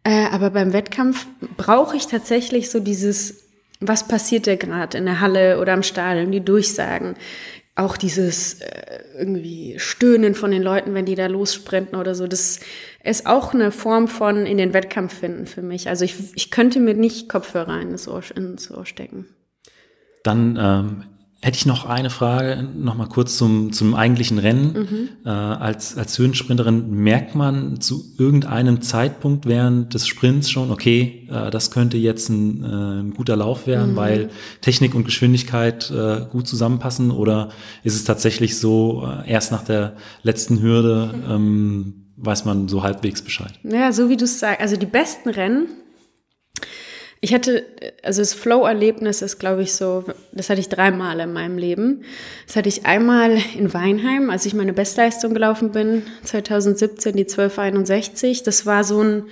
Äh, 0.04 0.26
aber 0.32 0.52
beim 0.52 0.74
Wettkampf 0.74 1.28
brauche 1.58 1.98
ich 1.98 2.08
tatsächlich 2.08 2.70
so 2.70 2.80
dieses, 2.80 3.50
was 3.80 4.08
passiert 4.08 4.48
da 4.48 4.56
gerade 4.56 4.98
in 4.98 5.06
der 5.06 5.20
Halle 5.20 5.60
oder 5.60 5.74
am 5.74 5.84
Stadion, 5.84 6.32
die 6.32 6.44
Durchsagen. 6.44 7.16
Auch 7.76 7.96
dieses 7.96 8.62
äh, 8.62 9.00
irgendwie 9.18 9.76
Stöhnen 9.78 10.36
von 10.36 10.52
den 10.52 10.64
Leuten, 10.64 10.94
wenn 10.94 11.06
die 11.06 11.16
da 11.16 11.28
lossprinten 11.28 11.98
oder 11.98 12.16
so. 12.16 12.28
Das 12.28 12.60
ist 13.04 13.26
auch 13.26 13.54
eine 13.54 13.72
Form 13.72 14.08
von 14.08 14.46
in 14.46 14.58
den 14.58 14.74
Wettkampf 14.74 15.20
finden 15.20 15.46
für 15.46 15.62
mich. 15.62 15.88
Also 15.88 16.06
ich, 16.06 16.16
ich 16.36 16.52
könnte 16.52 16.80
mir 16.80 16.94
nicht 16.94 17.30
Kopfhörer 17.30 17.80
ins 17.80 18.08
Ohr, 18.08 18.24
ins 18.36 18.70
Ohr 18.72 18.86
stecken. 18.86 19.28
Dann 20.24 20.58
ähm, 20.60 21.04
Hätte 21.42 21.58
ich 21.58 21.66
noch 21.66 21.86
eine 21.86 22.10
Frage, 22.10 22.68
noch 22.76 22.96
mal 22.96 23.08
kurz 23.08 23.38
zum, 23.38 23.72
zum 23.72 23.96
eigentlichen 23.96 24.40
Rennen. 24.40 24.74
Mhm. 24.74 25.10
Äh, 25.26 25.30
als, 25.30 25.98
als 25.98 26.18
Hürdensprinterin 26.20 26.92
merkt 26.92 27.34
man 27.34 27.80
zu 27.80 28.04
irgendeinem 28.18 28.82
Zeitpunkt 28.82 29.46
während 29.46 29.94
des 29.94 30.06
Sprints 30.06 30.50
schon, 30.50 30.70
okay, 30.70 31.28
äh, 31.32 31.50
das 31.50 31.72
könnte 31.72 31.96
jetzt 31.98 32.28
ein, 32.28 32.64
äh, 32.64 33.02
ein 33.02 33.14
guter 33.14 33.38
Lauf 33.38 33.68
werden, 33.68 33.92
mhm. 33.92 33.96
weil 33.96 34.30
Technik 34.60 34.94
und 34.96 35.06
Geschwindigkeit 35.06 35.90
äh, 35.92 36.26
gut 36.30 36.46
zusammenpassen? 36.46 37.10
Oder 37.10 37.50
ist 37.86 37.96
es 37.96 38.04
tatsächlich 38.04 38.60
so, 38.60 39.08
äh, 39.08 39.30
erst 39.32 39.54
nach 39.54 39.64
der 39.64 39.94
letzten 40.24 40.62
Hürde 40.62 41.14
mhm. 41.14 41.32
ähm, 41.32 41.94
weiß 42.18 42.44
man 42.44 42.68
so 42.68 42.84
halbwegs 42.84 43.22
Bescheid? 43.22 43.54
Ja, 43.64 43.94
so 43.94 44.10
wie 44.10 44.18
du 44.18 44.26
es 44.26 44.40
sagst. 44.40 44.60
Also 44.60 44.76
die 44.76 44.86
besten 44.86 45.30
Rennen 45.30 45.68
ich 47.22 47.34
hatte, 47.34 47.66
also 48.02 48.22
das 48.22 48.34
Flow-Erlebnis 48.34 49.22
ist, 49.22 49.40
glaube 49.40 49.62
ich, 49.62 49.74
so, 49.74 50.06
das 50.32 50.50
hatte 50.50 50.62
ich 50.62 50.70
dreimal 50.70 51.20
in 51.20 51.34
meinem 51.34 51.58
Leben. 51.58 52.04
Das 52.48 52.56
hatte 52.56 52.70
ich 52.70 52.86
einmal 52.86 53.38
in 53.58 53.74
Weinheim, 53.74 54.30
als 54.30 54.46
ich 54.46 54.54
meine 54.54 54.72
Bestleistung 54.72 55.34
gelaufen 55.34 55.72
bin, 55.72 56.04
2017, 56.24 57.16
die 57.16 57.24
1261. 57.24 58.44
Das 58.44 58.66
war 58.66 58.86
so 58.86 59.04
ein, 59.04 59.24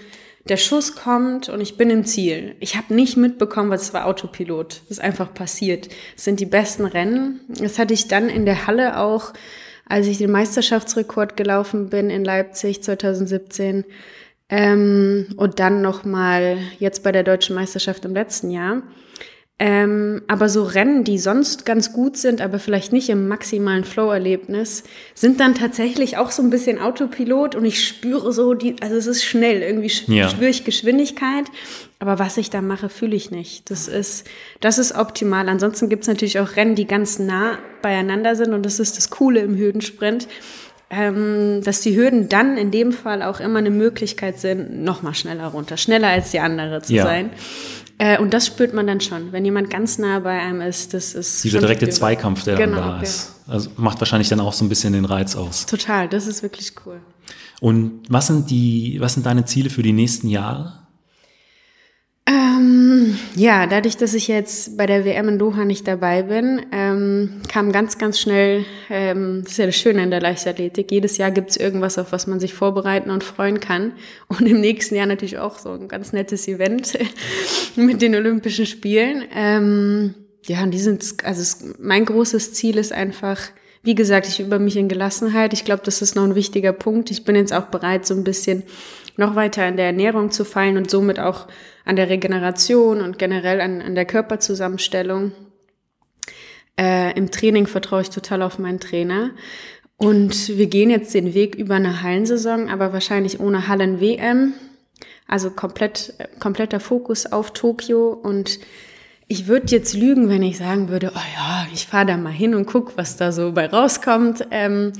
der 0.49 0.57
Schuss 0.57 0.95
kommt 0.95 1.47
und 1.47 1.61
ich 1.61 1.77
bin 1.77 1.89
im 1.89 2.03
Ziel. 2.03 2.55
Ich 2.59 2.75
habe 2.75 2.93
nicht 2.93 3.15
mitbekommen, 3.15 3.69
was 3.69 3.83
es 3.83 3.93
war 3.93 4.05
Autopilot. 4.05 4.81
Das 4.89 4.97
ist 4.97 5.01
einfach 5.03 5.33
passiert. 5.33 5.87
Das 6.15 6.25
sind 6.25 6.41
die 6.41 6.45
besten 6.45 6.85
Rennen. 6.85 7.39
Das 7.47 7.79
hatte 7.79 7.93
ich 7.93 8.09
dann 8.09 8.27
in 8.27 8.45
der 8.45 8.67
Halle 8.67 8.99
auch, 8.99 9.31
als 9.87 10.07
ich 10.07 10.17
den 10.17 10.31
Meisterschaftsrekord 10.31 11.37
gelaufen 11.37 11.89
bin 11.89 12.09
in 12.09 12.25
Leipzig 12.25 12.83
2017 12.83 13.85
ähm, 14.49 15.27
und 15.35 15.59
dann 15.59 15.81
nochmal 15.81 16.57
jetzt 16.79 17.03
bei 17.03 17.11
der 17.11 17.23
deutschen 17.23 17.55
Meisterschaft 17.55 18.05
im 18.05 18.13
letzten 18.13 18.51
Jahr. 18.51 18.83
Ähm, 19.59 20.21
aber 20.27 20.49
so 20.49 20.63
Rennen, 20.63 21.03
die 21.03 21.17
sonst 21.17 21.65
ganz 21.65 21.91
gut 21.91 22.15
sind, 22.15 22.41
aber 22.41 22.59
vielleicht 22.59 22.93
nicht 22.93 23.09
im 23.09 23.27
maximalen 23.27 23.85
Flow-Erlebnis, 23.85 24.83
sind 25.15 25.39
dann 25.39 25.55
tatsächlich 25.55 26.17
auch 26.17 26.29
so 26.29 26.43
ein 26.43 26.51
bisschen 26.51 26.79
Autopilot 26.79 27.55
und 27.55 27.65
ich 27.65 27.87
spüre 27.87 28.31
so 28.33 28.53
die, 28.53 28.75
also 28.81 28.95
es 28.95 29.07
ist 29.07 29.23
schnell, 29.23 29.63
irgendwie 29.63 29.91
ja. 30.13 30.29
spüre 30.29 30.51
ich 30.51 30.63
Geschwindigkeit, 30.63 31.45
aber 31.97 32.19
was 32.19 32.37
ich 32.37 32.51
da 32.51 32.61
mache, 32.61 32.87
fühle 32.87 33.15
ich 33.15 33.31
nicht. 33.31 33.71
Das 33.71 33.87
ist, 33.87 34.27
das 34.59 34.77
ist 34.77 34.93
optimal. 34.93 35.49
Ansonsten 35.49 35.89
gibt's 35.89 36.07
natürlich 36.07 36.39
auch 36.39 36.55
Rennen, 36.55 36.75
die 36.75 36.85
ganz 36.85 37.17
nah 37.17 37.57
beieinander 37.81 38.35
sind 38.35 38.53
und 38.53 38.63
das 38.63 38.79
ist 38.79 38.95
das 38.97 39.09
Coole 39.09 39.39
im 39.39 39.57
Hürdensprint 39.57 40.27
ähm, 40.89 41.61
dass 41.63 41.81
die 41.81 41.95
Hürden 41.95 42.29
dann 42.29 42.57
in 42.57 42.71
dem 42.71 42.91
Fall 42.91 43.21
auch 43.21 43.39
immer 43.39 43.59
eine 43.59 43.71
Möglichkeit 43.71 44.39
sind, 44.39 44.83
noch 44.83 45.01
mal 45.01 45.13
schneller 45.13 45.47
runter, 45.47 45.77
schneller 45.77 46.07
als 46.07 46.31
die 46.31 46.39
andere 46.39 46.81
zu 46.81 46.93
ja. 46.93 47.03
sein. 47.03 47.31
Äh, 47.97 48.19
und 48.19 48.33
das 48.33 48.47
spürt 48.47 48.73
man 48.73 48.87
dann 48.87 49.01
schon, 49.01 49.31
wenn 49.31 49.43
jemand 49.43 49.69
ganz 49.69 49.97
nah 49.97 50.19
bei 50.19 50.39
einem 50.39 50.61
ist. 50.61 50.93
Das 50.93 51.13
ist 51.13 51.43
dieser 51.43 51.59
direkte 51.59 51.89
Zweikampf, 51.89 52.43
der 52.43 52.55
genau, 52.55 52.77
dann 52.77 52.89
da 52.89 53.01
ist. 53.01 53.35
Also 53.47 53.69
macht 53.77 53.99
wahrscheinlich 53.99 54.29
dann 54.29 54.39
auch 54.39 54.53
so 54.53 54.63
ein 54.63 54.69
bisschen 54.69 54.93
den 54.93 55.05
Reiz 55.05 55.35
aus. 55.35 55.65
Total, 55.65 56.07
das 56.07 56.27
ist 56.27 56.43
wirklich 56.43 56.73
cool. 56.85 56.99
Und 57.59 58.03
was 58.09 58.27
sind 58.27 58.49
die, 58.49 58.97
was 58.99 59.15
sind 59.15 59.25
deine 59.25 59.45
Ziele 59.45 59.69
für 59.69 59.81
die 59.81 59.93
nächsten 59.93 60.27
Jahre? 60.27 60.86
Ähm, 62.29 63.17
ja, 63.35 63.67
dadurch, 63.67 63.95
dass 63.95 64.13
ich 64.13 64.27
jetzt 64.27 64.75
bei 64.75 64.85
der 64.85 65.05
WM 65.05 65.29
in 65.29 65.39
Doha 65.39 65.63
nicht 65.63 65.87
dabei 65.87 66.23
bin, 66.23 66.65
ähm, 66.73 67.41
kam 67.47 67.71
ganz, 67.71 67.97
ganz 67.97 68.19
schnell, 68.19 68.65
ähm, 68.89 69.43
das 69.43 69.53
ist 69.53 69.57
ja 69.59 69.65
das 69.65 69.77
Schöne 69.77 70.03
in 70.03 70.11
der 70.11 70.19
Leichtathletik, 70.19 70.91
jedes 70.91 71.17
Jahr 71.17 71.31
gibt's 71.31 71.55
irgendwas, 71.55 71.97
auf 71.97 72.11
was 72.11 72.27
man 72.27 72.41
sich 72.41 72.53
vorbereiten 72.53 73.11
und 73.11 73.23
freuen 73.23 73.61
kann. 73.61 73.93
Und 74.27 74.45
im 74.45 74.59
nächsten 74.59 74.95
Jahr 74.95 75.05
natürlich 75.05 75.37
auch 75.37 75.57
so 75.57 75.71
ein 75.71 75.87
ganz 75.87 76.11
nettes 76.11 76.49
Event 76.49 76.97
mit 77.77 78.01
den 78.01 78.13
Olympischen 78.13 78.65
Spielen. 78.65 79.23
Ähm, 79.33 80.13
ja, 80.47 80.63
und 80.63 80.71
die 80.71 80.79
sind, 80.79 81.05
also 81.23 81.65
mein 81.79 82.03
großes 82.03 82.53
Ziel 82.53 82.77
ist 82.77 82.91
einfach, 82.91 83.39
wie 83.83 83.95
gesagt, 83.95 84.27
ich 84.27 84.39
über 84.39 84.59
mich 84.59 84.77
in 84.77 84.87
Gelassenheit. 84.87 85.53
Ich 85.53 85.65
glaube, 85.65 85.81
das 85.85 86.01
ist 86.01 86.15
noch 86.15 86.23
ein 86.23 86.35
wichtiger 86.35 86.73
Punkt. 86.73 87.11
Ich 87.11 87.23
bin 87.23 87.35
jetzt 87.35 87.53
auch 87.53 87.65
bereit, 87.65 88.05
so 88.05 88.13
ein 88.13 88.23
bisschen 88.23 88.63
noch 89.17 89.35
weiter 89.35 89.67
in 89.67 89.77
der 89.77 89.87
Ernährung 89.87 90.31
zu 90.31 90.45
fallen 90.45 90.77
und 90.77 90.89
somit 90.89 91.19
auch 91.19 91.47
an 91.85 91.95
der 91.95 92.09
Regeneration 92.09 93.01
und 93.01 93.17
generell 93.17 93.61
an, 93.61 93.81
an 93.81 93.95
der 93.95 94.05
Körperzusammenstellung. 94.05 95.31
Äh, 96.79 97.17
Im 97.17 97.31
Training 97.31 97.65
vertraue 97.65 98.01
ich 98.01 98.09
total 98.09 98.41
auf 98.43 98.59
meinen 98.59 98.79
Trainer. 98.79 99.31
Und 99.97 100.49
wir 100.49 100.67
gehen 100.67 100.91
jetzt 100.91 101.13
den 101.15 101.33
Weg 101.33 101.55
über 101.55 101.75
eine 101.75 102.03
Hallensaison, 102.03 102.69
aber 102.69 102.93
wahrscheinlich 102.93 103.39
ohne 103.39 103.67
Hallen-WM. 103.67 104.53
Also 105.27 105.49
komplett, 105.49 106.13
kompletter 106.39 106.79
Fokus 106.79 107.25
auf 107.25 107.51
Tokio. 107.51 108.09
Und 108.11 108.59
ich 109.27 109.47
würde 109.47 109.67
jetzt 109.67 109.93
lügen, 109.93 110.29
wenn 110.29 110.43
ich 110.43 110.57
sagen 110.57 110.89
würde, 110.89 111.11
oh 111.13 111.19
ja, 111.35 111.67
ich 111.73 111.85
fahre 111.85 112.05
da 112.05 112.17
mal 112.17 112.31
hin 112.31 112.55
und 112.55 112.65
guck, 112.65 112.97
was 112.97 113.17
da 113.17 113.31
so 113.31 113.51
bei 113.51 113.67
rauskommt. 113.67 114.47
Ähm, 114.51 114.93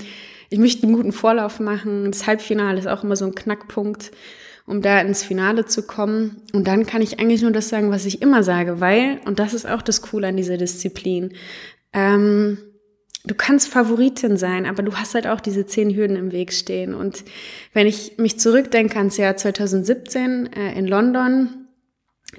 ich 0.50 0.60
möchte 0.60 0.84
einen 0.84 0.96
guten 0.96 1.13
Vorlauf 1.13 1.60
machen. 1.60 2.12
Das 2.12 2.28
Halbfinale 2.28 2.80
ist 2.80 2.88
auch 2.88 3.04
immer 3.04 3.16
so 3.16 3.26
ein 3.26 3.36
Knackpunkt, 3.36 4.12
um 4.66 4.82
da 4.82 5.00
ins 5.00 5.24
Finale 5.24 5.66
zu 5.66 5.84
kommen. 5.84 6.42
Und 6.54 6.68
dann 6.68 6.86
kann 6.86 7.02
ich 7.02 7.20
eigentlich 7.20 7.42
nur 7.42 7.52
das 7.52 7.70
sagen, 7.70 7.92
was 7.92 8.06
ich 8.06 8.22
immer 8.22 8.44
sage, 8.44 8.82
weil, 8.82 9.22
und 9.26 9.40
das 9.40 9.54
ist 9.54 9.68
auch 9.68 9.82
das 9.82 10.02
Coole 10.02 10.28
an 10.28 10.38
dieser 10.38 10.58
Disziplin, 10.58 11.34
ähm, 11.94 12.58
du 13.26 13.36
kannst 13.36 13.70
Favoritin 13.70 14.38
sein, 14.38 14.66
aber 14.66 14.84
du 14.84 14.94
hast 14.96 15.16
halt 15.16 15.28
auch 15.28 15.40
diese 15.40 15.66
zehn 15.66 15.96
Hürden 15.96 16.18
im 16.18 16.32
Weg 16.32 16.54
stehen. 16.54 16.94
Und 16.94 17.24
wenn 17.74 17.88
ich 17.88 18.18
mich 18.18 18.40
zurückdenke 18.40 18.98
ans 18.98 19.18
Jahr 19.18 19.38
2017 19.38 20.52
äh, 20.54 20.78
in 20.78 20.86
London, 20.86 21.57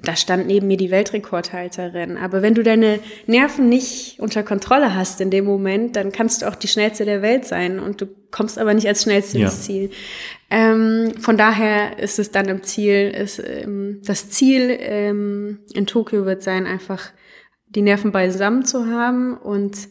da 0.03 0.15
stand 0.15 0.47
neben 0.47 0.67
mir 0.67 0.77
die 0.77 0.91
Weltrekordhalterin. 0.91 2.17
Aber 2.17 2.41
wenn 2.41 2.53
du 2.53 2.63
deine 2.63 2.99
Nerven 3.27 3.69
nicht 3.69 4.19
unter 4.19 4.43
Kontrolle 4.43 4.95
hast 4.95 5.21
in 5.21 5.29
dem 5.29 5.45
Moment, 5.45 5.95
dann 5.95 6.11
kannst 6.11 6.41
du 6.41 6.47
auch 6.47 6.55
die 6.55 6.67
schnellste 6.67 7.05
der 7.05 7.21
Welt 7.21 7.45
sein 7.45 7.79
und 7.79 8.01
du 8.01 8.07
kommst 8.31 8.57
aber 8.57 8.73
nicht 8.73 8.87
als 8.87 9.03
schnellste 9.03 9.39
ja. 9.39 9.45
ins 9.45 9.63
Ziel. 9.63 9.91
Ähm, 10.49 11.13
von 11.19 11.37
daher 11.37 11.99
ist 11.99 12.19
es 12.19 12.31
dann 12.31 12.47
im 12.47 12.63
Ziel, 12.63 13.11
ist, 13.11 13.39
ähm, 13.39 14.01
das 14.05 14.29
Ziel 14.29 14.75
ähm, 14.79 15.59
in 15.73 15.85
Tokio 15.85 16.25
wird 16.25 16.43
sein, 16.43 16.65
einfach 16.65 17.11
die 17.67 17.81
Nerven 17.81 18.11
beisammen 18.11 18.65
zu 18.65 18.87
haben 18.87 19.37
und 19.37 19.89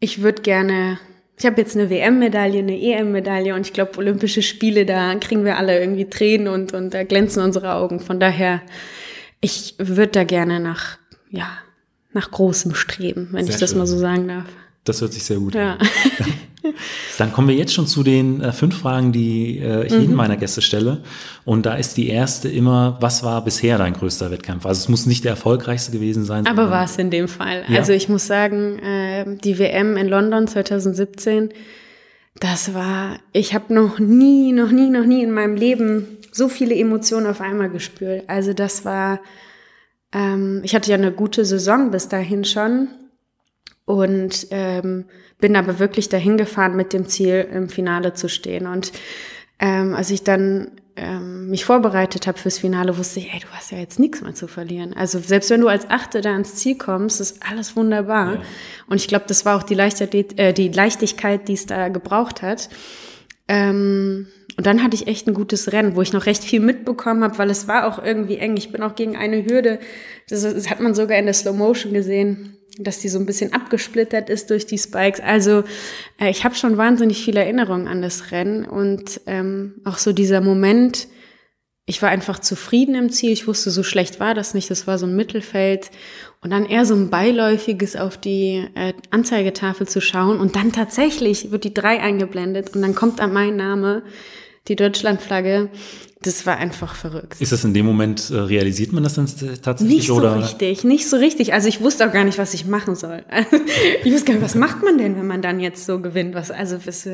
ich 0.00 0.22
würde 0.22 0.42
gerne, 0.42 0.98
ich 1.38 1.46
habe 1.46 1.60
jetzt 1.60 1.76
eine 1.76 1.88
WM-Medaille, 1.88 2.58
eine 2.58 2.80
EM-Medaille 2.80 3.54
und 3.54 3.66
ich 3.66 3.72
glaube, 3.72 3.98
Olympische 3.98 4.42
Spiele, 4.42 4.84
da 4.84 5.14
kriegen 5.16 5.44
wir 5.44 5.56
alle 5.56 5.78
irgendwie 5.78 6.08
Tränen 6.08 6.48
und, 6.48 6.74
und 6.74 6.92
da 6.92 7.04
glänzen 7.04 7.42
unsere 7.42 7.74
Augen. 7.74 8.00
Von 8.00 8.20
daher, 8.20 8.62
ich 9.40 9.74
würde 9.78 10.12
da 10.12 10.24
gerne 10.24 10.60
nach, 10.60 10.98
ja, 11.30 11.48
nach 12.12 12.30
großem 12.30 12.74
streben, 12.74 13.28
wenn 13.32 13.44
sehr 13.44 13.54
ich 13.54 13.60
das 13.60 13.70
schön. 13.70 13.78
mal 13.78 13.86
so 13.86 13.98
sagen 13.98 14.28
darf. 14.28 14.46
Das 14.84 15.00
hört 15.00 15.12
sich 15.12 15.24
sehr 15.24 15.38
gut 15.38 15.54
ja. 15.54 15.74
an. 15.74 15.88
Dann 17.18 17.32
kommen 17.32 17.48
wir 17.48 17.54
jetzt 17.54 17.72
schon 17.72 17.86
zu 17.86 18.02
den 18.02 18.40
äh, 18.40 18.52
fünf 18.52 18.78
Fragen, 18.78 19.12
die 19.12 19.58
äh, 19.58 19.86
ich 19.86 19.92
mhm. 19.92 20.00
jedem 20.00 20.14
meiner 20.16 20.36
Gäste 20.36 20.62
stelle. 20.62 21.02
Und 21.44 21.66
da 21.66 21.74
ist 21.74 21.96
die 21.96 22.08
erste 22.08 22.48
immer, 22.48 22.96
was 23.00 23.22
war 23.22 23.44
bisher 23.44 23.78
dein 23.78 23.94
größter 23.94 24.30
Wettkampf? 24.30 24.66
Also 24.66 24.80
es 24.80 24.88
muss 24.88 25.06
nicht 25.06 25.24
der 25.24 25.32
erfolgreichste 25.32 25.92
gewesen 25.92 26.24
sein. 26.24 26.46
Aber 26.46 26.70
war 26.70 26.84
es 26.84 26.96
in 26.98 27.10
dem 27.10 27.28
Fall. 27.28 27.64
Ja. 27.68 27.78
Also 27.78 27.92
ich 27.92 28.08
muss 28.08 28.26
sagen, 28.26 28.78
äh, 28.80 29.36
die 29.44 29.58
WM 29.58 29.96
in 29.96 30.08
London 30.08 30.46
2017, 30.46 31.50
das 32.40 32.74
war, 32.74 33.18
ich 33.32 33.54
habe 33.54 33.72
noch 33.72 33.98
nie, 33.98 34.52
noch 34.52 34.70
nie, 34.70 34.90
noch 34.90 35.06
nie 35.06 35.22
in 35.22 35.32
meinem 35.32 35.56
Leben 35.56 36.15
so 36.36 36.48
viele 36.48 36.74
Emotionen 36.74 37.26
auf 37.26 37.40
einmal 37.40 37.70
gespürt. 37.70 38.24
Also 38.28 38.52
das 38.52 38.84
war, 38.84 39.20
ähm, 40.12 40.60
ich 40.64 40.74
hatte 40.74 40.90
ja 40.90 40.96
eine 40.96 41.12
gute 41.12 41.44
Saison 41.44 41.90
bis 41.90 42.08
dahin 42.08 42.44
schon 42.44 42.88
und 43.84 44.48
ähm, 44.50 45.06
bin 45.38 45.56
aber 45.56 45.78
wirklich 45.78 46.08
dahin 46.08 46.36
gefahren 46.36 46.76
mit 46.76 46.92
dem 46.92 47.08
Ziel, 47.08 47.46
im 47.52 47.68
Finale 47.68 48.14
zu 48.14 48.28
stehen. 48.28 48.66
Und 48.66 48.92
ähm, 49.58 49.94
als 49.94 50.10
ich 50.10 50.22
dann 50.22 50.72
ähm, 50.96 51.48
mich 51.50 51.64
vorbereitet 51.64 52.26
habe 52.26 52.38
fürs 52.38 52.58
Finale, 52.58 52.96
wusste 52.96 53.20
ich, 53.20 53.32
ey, 53.32 53.40
du 53.40 53.48
hast 53.52 53.70
ja 53.70 53.78
jetzt 53.78 53.98
nichts 53.98 54.22
mehr 54.22 54.34
zu 54.34 54.48
verlieren. 54.48 54.94
Also 54.94 55.18
selbst 55.18 55.50
wenn 55.50 55.60
du 55.60 55.68
als 55.68 55.88
Achte 55.90 56.20
da 56.20 56.34
ins 56.34 56.56
Ziel 56.56 56.76
kommst, 56.76 57.20
ist 57.20 57.40
alles 57.48 57.76
wunderbar. 57.76 58.34
Ja. 58.34 58.42
Und 58.88 58.96
ich 58.96 59.08
glaube, 59.08 59.26
das 59.28 59.44
war 59.44 59.56
auch 59.56 59.62
die, 59.62 59.74
Leichtathlet 59.74 60.38
äh, 60.38 60.52
die 60.52 60.68
Leichtigkeit, 60.68 61.48
die 61.48 61.54
es 61.54 61.66
da 61.66 61.88
gebraucht 61.88 62.42
hat. 62.42 62.68
Ähm, 63.48 64.26
und 64.56 64.66
dann 64.66 64.82
hatte 64.82 64.96
ich 64.96 65.06
echt 65.06 65.26
ein 65.26 65.34
gutes 65.34 65.72
Rennen, 65.72 65.96
wo 65.96 66.02
ich 66.02 66.12
noch 66.12 66.26
recht 66.26 66.42
viel 66.42 66.60
mitbekommen 66.60 67.22
habe, 67.22 67.38
weil 67.38 67.50
es 67.50 67.68
war 67.68 67.86
auch 67.86 68.02
irgendwie 68.02 68.38
eng. 68.38 68.56
Ich 68.56 68.72
bin 68.72 68.82
auch 68.82 68.94
gegen 68.94 69.16
eine 69.16 69.44
Hürde, 69.44 69.78
das, 70.28 70.42
das 70.42 70.70
hat 70.70 70.80
man 70.80 70.94
sogar 70.94 71.18
in 71.18 71.26
der 71.26 71.34
Slow 71.34 71.56
Motion 71.56 71.92
gesehen, 71.92 72.56
dass 72.78 73.00
die 73.00 73.08
so 73.08 73.18
ein 73.18 73.26
bisschen 73.26 73.52
abgesplittert 73.52 74.30
ist 74.30 74.50
durch 74.50 74.66
die 74.66 74.78
Spikes. 74.78 75.20
Also 75.20 75.64
äh, 76.18 76.30
ich 76.30 76.44
habe 76.44 76.54
schon 76.54 76.76
wahnsinnig 76.76 77.22
viele 77.22 77.40
Erinnerungen 77.40 77.86
an 77.86 78.02
das 78.02 78.32
Rennen 78.32 78.64
und 78.64 79.20
ähm, 79.26 79.74
auch 79.84 79.98
so 79.98 80.12
dieser 80.12 80.40
Moment, 80.40 81.08
ich 81.86 82.02
war 82.02 82.08
einfach 82.08 82.40
zufrieden 82.40 82.96
im 82.96 83.10
Ziel. 83.10 83.30
Ich 83.30 83.46
wusste, 83.46 83.70
so 83.70 83.84
schlecht 83.84 84.18
war 84.18 84.34
das 84.34 84.54
nicht. 84.54 84.70
Das 84.70 84.88
war 84.88 84.98
so 84.98 85.06
ein 85.06 85.14
Mittelfeld. 85.14 85.92
Und 86.40 86.50
dann 86.50 86.66
eher 86.66 86.84
so 86.84 86.96
ein 86.96 87.10
beiläufiges 87.10 87.94
auf 87.94 88.18
die 88.18 88.66
äh, 88.74 88.92
Anzeigetafel 89.10 89.86
zu 89.86 90.00
schauen. 90.00 90.40
Und 90.40 90.56
dann 90.56 90.72
tatsächlich 90.72 91.52
wird 91.52 91.62
die 91.62 91.72
drei 91.72 92.00
eingeblendet 92.00 92.74
und 92.74 92.82
dann 92.82 92.96
kommt 92.96 93.20
an 93.20 93.32
mein 93.32 93.54
Name 93.54 94.02
die 94.68 94.76
Deutschlandflagge. 94.76 95.70
Das 96.22 96.46
war 96.46 96.56
einfach 96.56 96.94
verrückt. 96.94 97.40
Ist 97.40 97.52
das 97.52 97.62
in 97.62 97.74
dem 97.74 97.84
Moment, 97.84 98.30
äh, 98.30 98.36
realisiert 98.36 98.92
man 98.92 99.04
das 99.04 99.14
dann 99.14 99.26
tatsächlich? 99.26 99.98
Nicht 99.98 100.06
so 100.06 100.16
oder? 100.16 100.36
richtig, 100.38 100.82
nicht 100.82 101.08
so 101.08 101.18
richtig. 101.18 101.52
Also 101.52 101.68
ich 101.68 101.82
wusste 101.82 102.08
auch 102.08 102.12
gar 102.12 102.24
nicht, 102.24 102.38
was 102.38 102.54
ich 102.54 102.66
machen 102.66 102.96
soll. 102.96 103.22
ich 104.02 104.12
wusste 104.12 104.24
gar 104.24 104.34
nicht, 104.34 104.42
was 104.42 104.54
macht 104.54 104.82
man 104.82 104.96
denn, 104.96 105.16
wenn 105.16 105.26
man 105.26 105.42
dann 105.42 105.60
jetzt 105.60 105.84
so 105.84 106.00
gewinnt? 106.00 106.34
Was, 106.34 106.50
also, 106.50 106.78
was, 106.84 107.06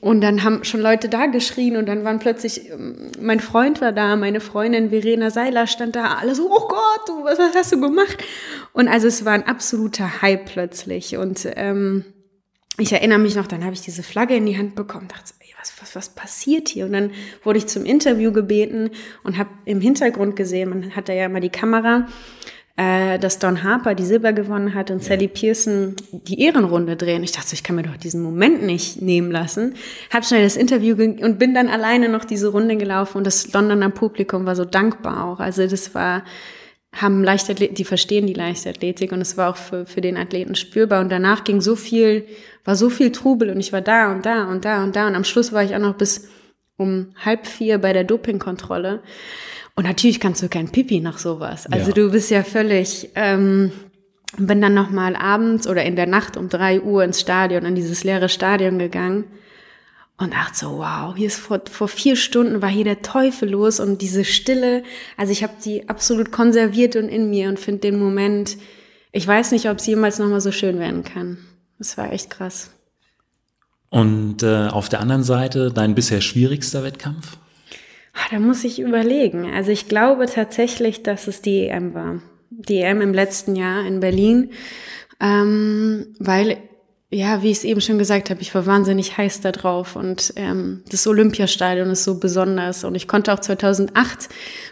und 0.00 0.20
dann 0.20 0.42
haben 0.42 0.64
schon 0.64 0.80
Leute 0.80 1.08
da 1.08 1.26
geschrien 1.26 1.76
und 1.76 1.86
dann 1.86 2.04
waren 2.04 2.18
plötzlich, 2.18 2.68
ähm, 2.68 3.12
mein 3.20 3.38
Freund 3.38 3.80
war 3.80 3.92
da, 3.92 4.16
meine 4.16 4.40
Freundin 4.40 4.90
Verena 4.90 5.30
Seiler 5.30 5.68
stand 5.68 5.94
da, 5.94 6.16
alle 6.20 6.34
so, 6.34 6.50
oh 6.50 6.68
Gott, 6.68 7.08
du, 7.08 7.24
was, 7.24 7.38
was 7.38 7.54
hast 7.54 7.72
du 7.72 7.80
gemacht? 7.80 8.18
Und 8.72 8.88
also 8.88 9.06
es 9.06 9.24
war 9.24 9.32
ein 9.32 9.46
absoluter 9.46 10.20
Hype 10.20 10.44
plötzlich 10.44 11.16
und 11.16 11.48
ähm, 11.54 12.04
ich 12.78 12.92
erinnere 12.92 13.18
mich 13.18 13.34
noch, 13.36 13.46
dann 13.46 13.64
habe 13.64 13.74
ich 13.74 13.80
diese 13.80 14.02
Flagge 14.02 14.36
in 14.36 14.46
die 14.46 14.58
Hand 14.58 14.74
bekommen, 14.74 15.08
dachte, 15.08 15.34
was, 15.60 15.72
was, 15.80 15.96
was 15.96 16.08
passiert 16.10 16.68
hier? 16.68 16.86
Und 16.86 16.92
dann 16.92 17.10
wurde 17.42 17.58
ich 17.58 17.66
zum 17.66 17.84
Interview 17.84 18.32
gebeten 18.32 18.90
und 19.24 19.38
habe 19.38 19.50
im 19.64 19.80
Hintergrund 19.80 20.36
gesehen, 20.36 20.70
man 20.70 20.96
hat 20.96 21.08
da 21.08 21.12
ja 21.12 21.26
immer 21.26 21.40
die 21.40 21.50
Kamera, 21.50 22.06
äh, 22.76 23.18
dass 23.18 23.40
Don 23.40 23.64
Harper 23.64 23.96
die 23.96 24.04
Silber 24.04 24.32
gewonnen 24.32 24.74
hat 24.74 24.90
und 24.90 25.02
ja. 25.02 25.08
Sally 25.08 25.26
Pearson 25.26 25.96
die 26.12 26.40
Ehrenrunde 26.40 26.96
drehen. 26.96 27.24
Ich 27.24 27.32
dachte, 27.32 27.54
ich 27.54 27.64
kann 27.64 27.74
mir 27.74 27.82
doch 27.82 27.96
diesen 27.96 28.22
Moment 28.22 28.62
nicht 28.62 29.02
nehmen 29.02 29.32
lassen. 29.32 29.74
Hab 30.12 30.24
schnell 30.24 30.44
das 30.44 30.56
Interview 30.56 30.94
und 30.94 31.38
bin 31.38 31.54
dann 31.54 31.68
alleine 31.68 32.08
noch 32.08 32.24
diese 32.24 32.48
Runde 32.48 32.76
gelaufen 32.76 33.18
und 33.18 33.26
das 33.26 33.52
Londoner 33.52 33.90
Publikum 33.90 34.46
war 34.46 34.54
so 34.54 34.64
dankbar 34.64 35.24
auch. 35.24 35.40
Also 35.40 35.66
das 35.66 35.92
war 35.94 36.22
haben 37.00 37.24
Leichtathletik, 37.24 37.76
die 37.76 37.84
verstehen 37.84 38.26
die 38.26 38.34
Leichtathletik 38.34 39.12
und 39.12 39.20
es 39.20 39.36
war 39.36 39.50
auch 39.50 39.56
für, 39.56 39.86
für 39.86 40.00
den 40.00 40.16
Athleten 40.16 40.54
spürbar. 40.54 41.00
Und 41.00 41.10
danach 41.10 41.44
ging 41.44 41.60
so 41.60 41.76
viel, 41.76 42.26
war 42.64 42.76
so 42.76 42.90
viel 42.90 43.12
Trubel 43.12 43.50
und 43.50 43.60
ich 43.60 43.72
war 43.72 43.80
da 43.80 44.12
und 44.12 44.26
da 44.26 44.50
und 44.50 44.64
da 44.64 44.82
und 44.82 44.96
da. 44.96 45.06
Und 45.06 45.14
am 45.14 45.24
Schluss 45.24 45.52
war 45.52 45.62
ich 45.62 45.74
auch 45.74 45.80
noch 45.80 45.94
bis 45.94 46.28
um 46.76 47.12
halb 47.24 47.46
vier 47.46 47.78
bei 47.78 47.92
der 47.92 48.04
Dopingkontrolle. 48.04 49.02
Und 49.74 49.84
natürlich 49.84 50.20
kannst 50.20 50.42
du 50.42 50.48
kein 50.48 50.70
Pipi 50.70 51.00
nach 51.00 51.18
sowas. 51.18 51.66
Also 51.66 51.88
ja. 51.88 51.94
du 51.94 52.10
bist 52.10 52.30
ja 52.30 52.42
völlig, 52.42 53.10
ähm, 53.14 53.72
bin 54.36 54.60
dann 54.60 54.74
noch 54.74 54.90
mal 54.90 55.16
abends 55.16 55.66
oder 55.66 55.84
in 55.84 55.96
der 55.96 56.06
Nacht 56.06 56.36
um 56.36 56.48
drei 56.48 56.80
Uhr 56.80 57.04
ins 57.04 57.20
Stadion, 57.20 57.64
in 57.64 57.74
dieses 57.74 58.04
leere 58.04 58.28
Stadion 58.28 58.78
gegangen 58.78 59.24
und 60.18 60.34
dachte 60.34 60.58
so, 60.58 60.78
wow, 60.78 61.16
hier 61.16 61.28
ist 61.28 61.38
vor, 61.38 61.60
vor 61.70 61.88
vier 61.88 62.16
Stunden 62.16 62.60
war 62.60 62.68
hier 62.68 62.84
der 62.84 63.02
Teufel 63.02 63.50
los 63.50 63.78
und 63.80 64.02
diese 64.02 64.24
Stille, 64.24 64.82
also 65.16 65.32
ich 65.32 65.42
habe 65.42 65.54
die 65.64 65.88
absolut 65.88 66.32
konserviert 66.32 66.96
und 66.96 67.08
in 67.08 67.30
mir 67.30 67.48
und 67.48 67.58
finde 67.58 67.80
den 67.82 67.98
Moment, 67.98 68.58
ich 69.12 69.26
weiß 69.26 69.52
nicht, 69.52 69.70
ob 69.70 69.78
es 69.78 69.86
jemals 69.86 70.18
nochmal 70.18 70.40
so 70.40 70.52
schön 70.52 70.78
werden 70.80 71.04
kann. 71.04 71.38
Das 71.78 71.96
war 71.96 72.12
echt 72.12 72.30
krass. 72.30 72.70
Und 73.90 74.42
äh, 74.42 74.66
auf 74.66 74.88
der 74.88 75.00
anderen 75.00 75.22
Seite 75.22 75.70
dein 75.72 75.94
bisher 75.94 76.20
schwierigster 76.20 76.82
Wettkampf? 76.82 77.38
Ah, 78.12 78.28
da 78.32 78.40
muss 78.40 78.64
ich 78.64 78.80
überlegen. 78.80 79.50
Also 79.54 79.70
ich 79.70 79.88
glaube 79.88 80.26
tatsächlich, 80.26 81.04
dass 81.04 81.28
es 81.28 81.40
die 81.40 81.68
EM 81.68 81.94
war. 81.94 82.20
Die 82.50 82.80
EM 82.80 83.00
im 83.00 83.14
letzten 83.14 83.54
Jahr 83.54 83.86
in 83.86 84.00
Berlin, 84.00 84.50
ähm, 85.20 86.14
weil 86.18 86.58
ja, 87.10 87.42
wie 87.42 87.50
ich 87.50 87.58
es 87.58 87.64
eben 87.64 87.80
schon 87.80 87.98
gesagt 87.98 88.28
habe, 88.28 88.42
ich 88.42 88.54
war 88.54 88.66
wahnsinnig 88.66 89.16
heiß 89.16 89.40
da 89.40 89.50
drauf 89.50 89.96
und 89.96 90.34
ähm, 90.36 90.82
das 90.90 91.06
Olympiastadion 91.06 91.88
ist 91.88 92.04
so 92.04 92.20
besonders 92.20 92.84
und 92.84 92.94
ich 92.94 93.08
konnte 93.08 93.32
auch 93.32 93.38
2008 93.38 94.28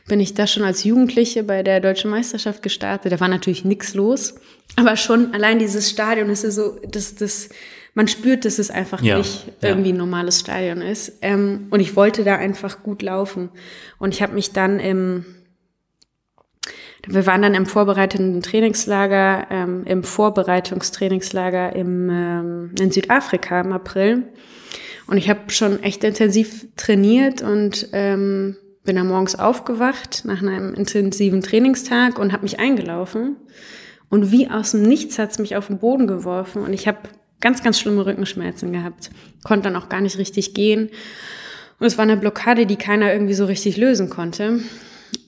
bin 0.06 0.20
ich 0.20 0.34
da 0.34 0.46
schon 0.46 0.62
als 0.62 0.84
Jugendliche 0.84 1.44
bei 1.44 1.62
der 1.62 1.80
deutschen 1.80 2.10
Meisterschaft 2.10 2.62
gestartet. 2.62 3.10
Da 3.10 3.20
war 3.20 3.28
natürlich 3.28 3.64
nichts 3.64 3.94
los, 3.94 4.34
aber 4.76 4.96
schon 4.96 5.32
allein 5.32 5.58
dieses 5.58 5.88
Stadion 5.88 6.28
ist 6.28 6.42
so, 6.42 6.78
das, 6.86 7.14
das, 7.14 7.48
man 7.94 8.06
spürt, 8.06 8.44
dass 8.44 8.58
es 8.58 8.70
einfach 8.70 9.00
ja, 9.00 9.16
nicht 9.16 9.46
ja. 9.62 9.70
irgendwie 9.70 9.94
ein 9.94 9.96
normales 9.96 10.40
Stadion 10.40 10.82
ist. 10.82 11.12
Ähm, 11.22 11.68
und 11.70 11.80
ich 11.80 11.96
wollte 11.96 12.22
da 12.22 12.36
einfach 12.36 12.82
gut 12.82 13.00
laufen 13.00 13.48
und 13.98 14.12
ich 14.12 14.20
habe 14.20 14.34
mich 14.34 14.52
dann 14.52 14.78
im 14.78 15.24
wir 17.06 17.26
waren 17.26 17.42
dann 17.42 17.54
im 17.54 17.66
vorbereitenden 17.66 18.42
Trainingslager, 18.42 19.46
ähm, 19.50 19.84
im 19.84 20.02
Vorbereitungstrainingslager 20.02 21.74
im, 21.74 22.10
ähm, 22.10 22.74
in 22.78 22.90
Südafrika 22.90 23.60
im 23.60 23.72
April. 23.72 24.24
Und 25.06 25.16
ich 25.16 25.30
habe 25.30 25.48
schon 25.48 25.82
echt 25.82 26.02
intensiv 26.02 26.66
trainiert 26.76 27.42
und 27.42 27.88
ähm, 27.92 28.56
bin 28.84 28.96
dann 28.96 29.08
morgens 29.08 29.36
aufgewacht 29.38 30.24
nach 30.24 30.42
einem 30.42 30.74
intensiven 30.74 31.42
Trainingstag 31.42 32.18
und 32.18 32.32
habe 32.32 32.42
mich 32.42 32.58
eingelaufen. 32.58 33.36
Und 34.08 34.32
wie 34.32 34.48
aus 34.48 34.72
dem 34.72 34.82
Nichts 34.82 35.18
hat's 35.18 35.38
mich 35.38 35.56
auf 35.56 35.68
den 35.68 35.78
Boden 35.78 36.06
geworfen 36.06 36.62
und 36.62 36.72
ich 36.72 36.88
habe 36.88 36.98
ganz, 37.40 37.62
ganz 37.62 37.78
schlimme 37.78 38.06
Rückenschmerzen 38.06 38.72
gehabt. 38.72 39.10
Konnte 39.44 39.64
dann 39.64 39.76
auch 39.76 39.88
gar 39.88 40.00
nicht 40.00 40.18
richtig 40.18 40.54
gehen. 40.54 40.90
Und 41.78 41.86
es 41.86 41.98
war 41.98 42.04
eine 42.04 42.16
Blockade, 42.16 42.66
die 42.66 42.76
keiner 42.76 43.12
irgendwie 43.12 43.34
so 43.34 43.44
richtig 43.44 43.76
lösen 43.76 44.08
konnte. 44.08 44.60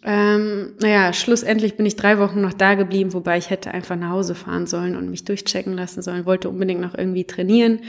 Ähm, 0.04 0.74
naja, 0.80 1.12
schlussendlich 1.12 1.76
bin 1.76 1.84
ich 1.84 1.96
drei 1.96 2.18
Wochen 2.18 2.40
noch 2.40 2.52
da 2.52 2.74
geblieben, 2.74 3.12
wobei 3.12 3.36
ich 3.36 3.50
hätte 3.50 3.72
einfach 3.72 3.96
nach 3.96 4.10
Hause 4.10 4.34
fahren 4.34 4.66
sollen 4.66 4.96
und 4.96 5.10
mich 5.10 5.24
durchchecken 5.24 5.74
lassen 5.74 6.02
sollen, 6.02 6.24
wollte 6.24 6.48
unbedingt 6.48 6.80
noch 6.80 6.96
irgendwie 6.96 7.24
trainieren. 7.24 7.80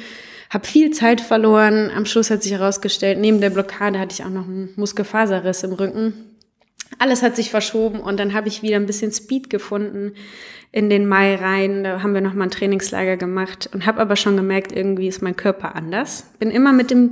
habe 0.49 0.66
viel 0.66 0.91
Zeit 0.91 1.22
verloren. 1.22 1.91
Am 1.95 2.05
Schluss 2.05 2.32
hat 2.32 2.41
sich 2.41 2.53
herausgestellt, 2.53 3.20
neben 3.20 3.39
der 3.41 3.51
Blockade 3.51 3.99
hatte 3.99 4.14
ich 4.14 4.26
auch 4.26 4.32
noch 4.32 4.47
einen 4.47 4.70
Muskelfaserriss 4.76 5.64
im 5.64 5.74
Rücken. 5.74 6.14
Alles 6.97 7.22
hat 7.22 7.36
sich 7.36 7.51
verschoben 7.51 7.99
und 7.99 8.20
dann 8.20 8.34
habe 8.34 8.47
ich 8.47 8.64
wieder 8.64 8.78
ein 8.78 8.88
bisschen 8.88 9.12
Speed 9.12 9.51
gefunden 9.51 10.14
in 10.72 10.89
den 10.89 11.07
Mai 11.07 11.36
rein. 11.36 11.84
Da 11.84 12.01
haben 12.01 12.16
wir 12.16 12.22
noch 12.22 12.34
mal 12.34 12.45
ein 12.45 12.51
Trainingslager 12.51 13.18
gemacht 13.18 13.70
und 13.74 13.86
habe 13.86 14.01
aber 14.01 14.16
schon 14.16 14.36
gemerkt, 14.36 14.72
irgendwie 14.72 15.07
ist 15.07 15.22
mein 15.22 15.36
Körper 15.36 15.76
anders. 15.76 16.26
Bin 16.39 16.49
immer 16.49 16.74
mit 16.74 16.89
dem 16.89 17.12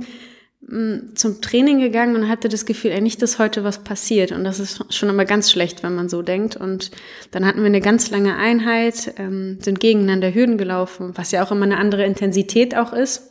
zum 1.14 1.40
Training 1.40 1.80
gegangen 1.80 2.14
und 2.14 2.28
hatte 2.28 2.50
das 2.50 2.66
Gefühl, 2.66 2.90
ey, 2.90 3.00
nicht, 3.00 3.22
dass 3.22 3.38
heute 3.38 3.64
was 3.64 3.84
passiert. 3.84 4.32
Und 4.32 4.44
das 4.44 4.60
ist 4.60 4.92
schon 4.92 5.08
immer 5.08 5.24
ganz 5.24 5.50
schlecht, 5.50 5.82
wenn 5.82 5.94
man 5.94 6.10
so 6.10 6.20
denkt. 6.20 6.56
Und 6.56 6.90
dann 7.30 7.46
hatten 7.46 7.60
wir 7.60 7.66
eine 7.66 7.80
ganz 7.80 8.10
lange 8.10 8.36
Einheit, 8.36 9.14
ähm, 9.16 9.58
sind 9.62 9.80
gegeneinander 9.80 10.34
Hürden 10.34 10.58
gelaufen, 10.58 11.12
was 11.14 11.30
ja 11.30 11.42
auch 11.42 11.52
immer 11.52 11.64
eine 11.64 11.78
andere 11.78 12.04
Intensität 12.04 12.76
auch 12.76 12.92
ist. 12.92 13.30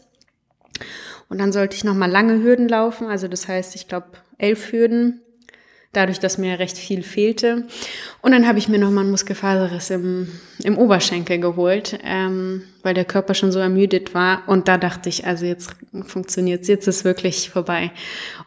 Und 1.30 1.40
dann 1.40 1.52
sollte 1.52 1.76
ich 1.76 1.84
noch 1.84 1.94
mal 1.94 2.10
lange 2.10 2.42
Hürden 2.42 2.68
laufen. 2.68 3.08
Also 3.08 3.28
das 3.28 3.48
heißt, 3.48 3.76
ich 3.76 3.88
glaube, 3.88 4.08
elf 4.40 4.72
Hürden 4.72 5.22
dadurch, 5.98 6.20
dass 6.20 6.38
mir 6.38 6.60
recht 6.60 6.78
viel 6.78 7.02
fehlte. 7.02 7.66
Und 8.22 8.32
dann 8.32 8.48
habe 8.48 8.60
ich 8.60 8.70
mir 8.70 8.78
nochmal 8.78 9.04
einen 9.04 9.12
Muskelfaserriss 9.12 9.90
im, 9.90 10.28
im 10.64 10.78
Oberschenkel 10.78 11.40
geholt, 11.40 11.98
ähm, 12.04 12.64
weil 12.84 12.94
der 12.94 13.04
Körper 13.04 13.34
schon 13.34 13.52
so 13.52 13.60
ermüdet 13.60 14.14
war. 14.14 14.44
Und 14.48 14.68
da 14.68 14.78
dachte 14.78 15.10
ich, 15.10 15.26
also 15.26 15.46
jetzt 15.46 15.72
funktioniert's, 16.06 16.68
jetzt 16.68 16.88
ist 16.88 17.04
wirklich 17.04 17.50
vorbei. 17.50 17.92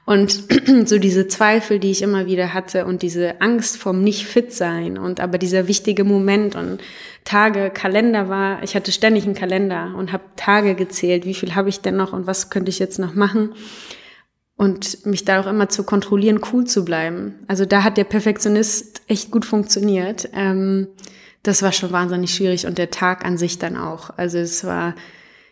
Und 0.07 0.45
so 0.87 0.99
diese 0.99 1.27
Zweifel, 1.27 1.81
die 1.81 1.91
ich 1.91 2.03
immer 2.03 2.27
wieder 2.27 2.55
hatte 2.55 2.87
und 2.87 3.03
diese 3.03 3.41
Angst 3.41 3.77
vom 3.77 4.01
Nicht-Fit-Sein 4.03 4.97
und 4.97 5.21
aber 5.21 5.37
dieser 5.37 5.67
wichtige 5.67 6.05
Moment 6.05 6.55
und 6.55 6.79
Tage, 7.25 7.71
Kalender 7.71 8.29
war, 8.29 8.63
ich 8.63 8.77
hatte 8.77 8.93
ständig 8.93 9.25
einen 9.25 9.35
Kalender 9.35 9.93
und 9.97 10.13
habe 10.13 10.23
Tage 10.37 10.75
gezählt, 10.75 11.27
wie 11.27 11.35
viel 11.35 11.55
habe 11.55 11.69
ich 11.69 11.81
denn 11.81 11.97
noch 11.97 12.13
und 12.13 12.27
was 12.27 12.49
könnte 12.49 12.71
ich 12.71 12.79
jetzt 12.79 12.99
noch 12.99 13.15
machen 13.15 13.55
und 14.61 15.07
mich 15.07 15.25
da 15.25 15.41
auch 15.41 15.47
immer 15.47 15.71
zu 15.71 15.85
kontrollieren, 15.85 16.43
cool 16.53 16.67
zu 16.67 16.85
bleiben. 16.85 17.37
Also 17.49 17.65
da 17.65 17.83
hat 17.83 17.97
der 17.97 18.05
Perfektionist 18.05 19.01
echt 19.09 19.31
gut 19.31 19.47
funktioniert. 19.47 20.29
Ähm, 20.35 20.89
das 21.43 21.63
war 21.63 21.73
schon 21.73 21.93
wahnsinnig 21.93 22.35
schwierig 22.35 22.67
und 22.67 22.77
der 22.77 22.91
Tag 22.91 23.25
an 23.25 23.39
sich 23.39 23.59
dann 23.59 23.79
auch. 23.79 24.11
Also 24.19 24.37
es 24.37 24.63
war, 24.63 24.95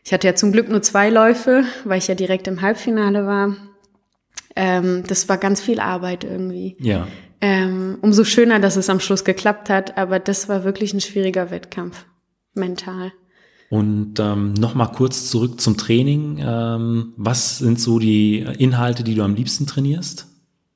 ich 0.05 0.13
hatte 0.13 0.27
ja 0.27 0.35
zum 0.35 0.53
Glück 0.53 0.69
nur 0.69 0.83
zwei 0.83 1.09
Läufe, 1.09 1.65
weil 1.85 1.97
ich 1.97 2.09
ja 2.09 2.15
direkt 2.15 2.49
im 2.49 2.61
Halbfinale 2.61 3.25
war. 3.25 3.57
Ähm, 4.55 5.05
das 5.07 5.27
war 5.31 5.39
ganz 5.39 5.63
viel 5.63 5.81
Arbeit 5.81 6.25
irgendwie. 6.25 6.77
Ja. 6.79 7.09
Ähm, 7.41 7.97
umso 8.03 8.25
schöner, 8.25 8.59
dass 8.59 8.77
es 8.77 8.91
am 8.91 9.01
Schluss 9.01 9.25
geklappt 9.25 9.71
hat, 9.71 9.97
aber 9.97 10.19
das 10.19 10.51
war 10.51 10.65
wirklich 10.65 10.93
ein 10.93 11.01
schwieriger 11.01 11.51
Wettkampf, 11.51 12.05
mental. 12.53 13.13
Und 13.71 14.19
ähm, 14.19 14.55
nochmal 14.55 14.93
kurz 14.93 15.31
zurück 15.31 15.61
zum 15.61 15.77
Training. 15.77 16.43
Ähm, 16.43 17.13
was 17.17 17.59
sind 17.59 17.79
so 17.79 17.99
die 17.99 18.39
Inhalte, 18.39 19.05
die 19.05 19.15
du 19.15 19.23
am 19.23 19.35
liebsten 19.35 19.67
trainierst? 19.67 20.27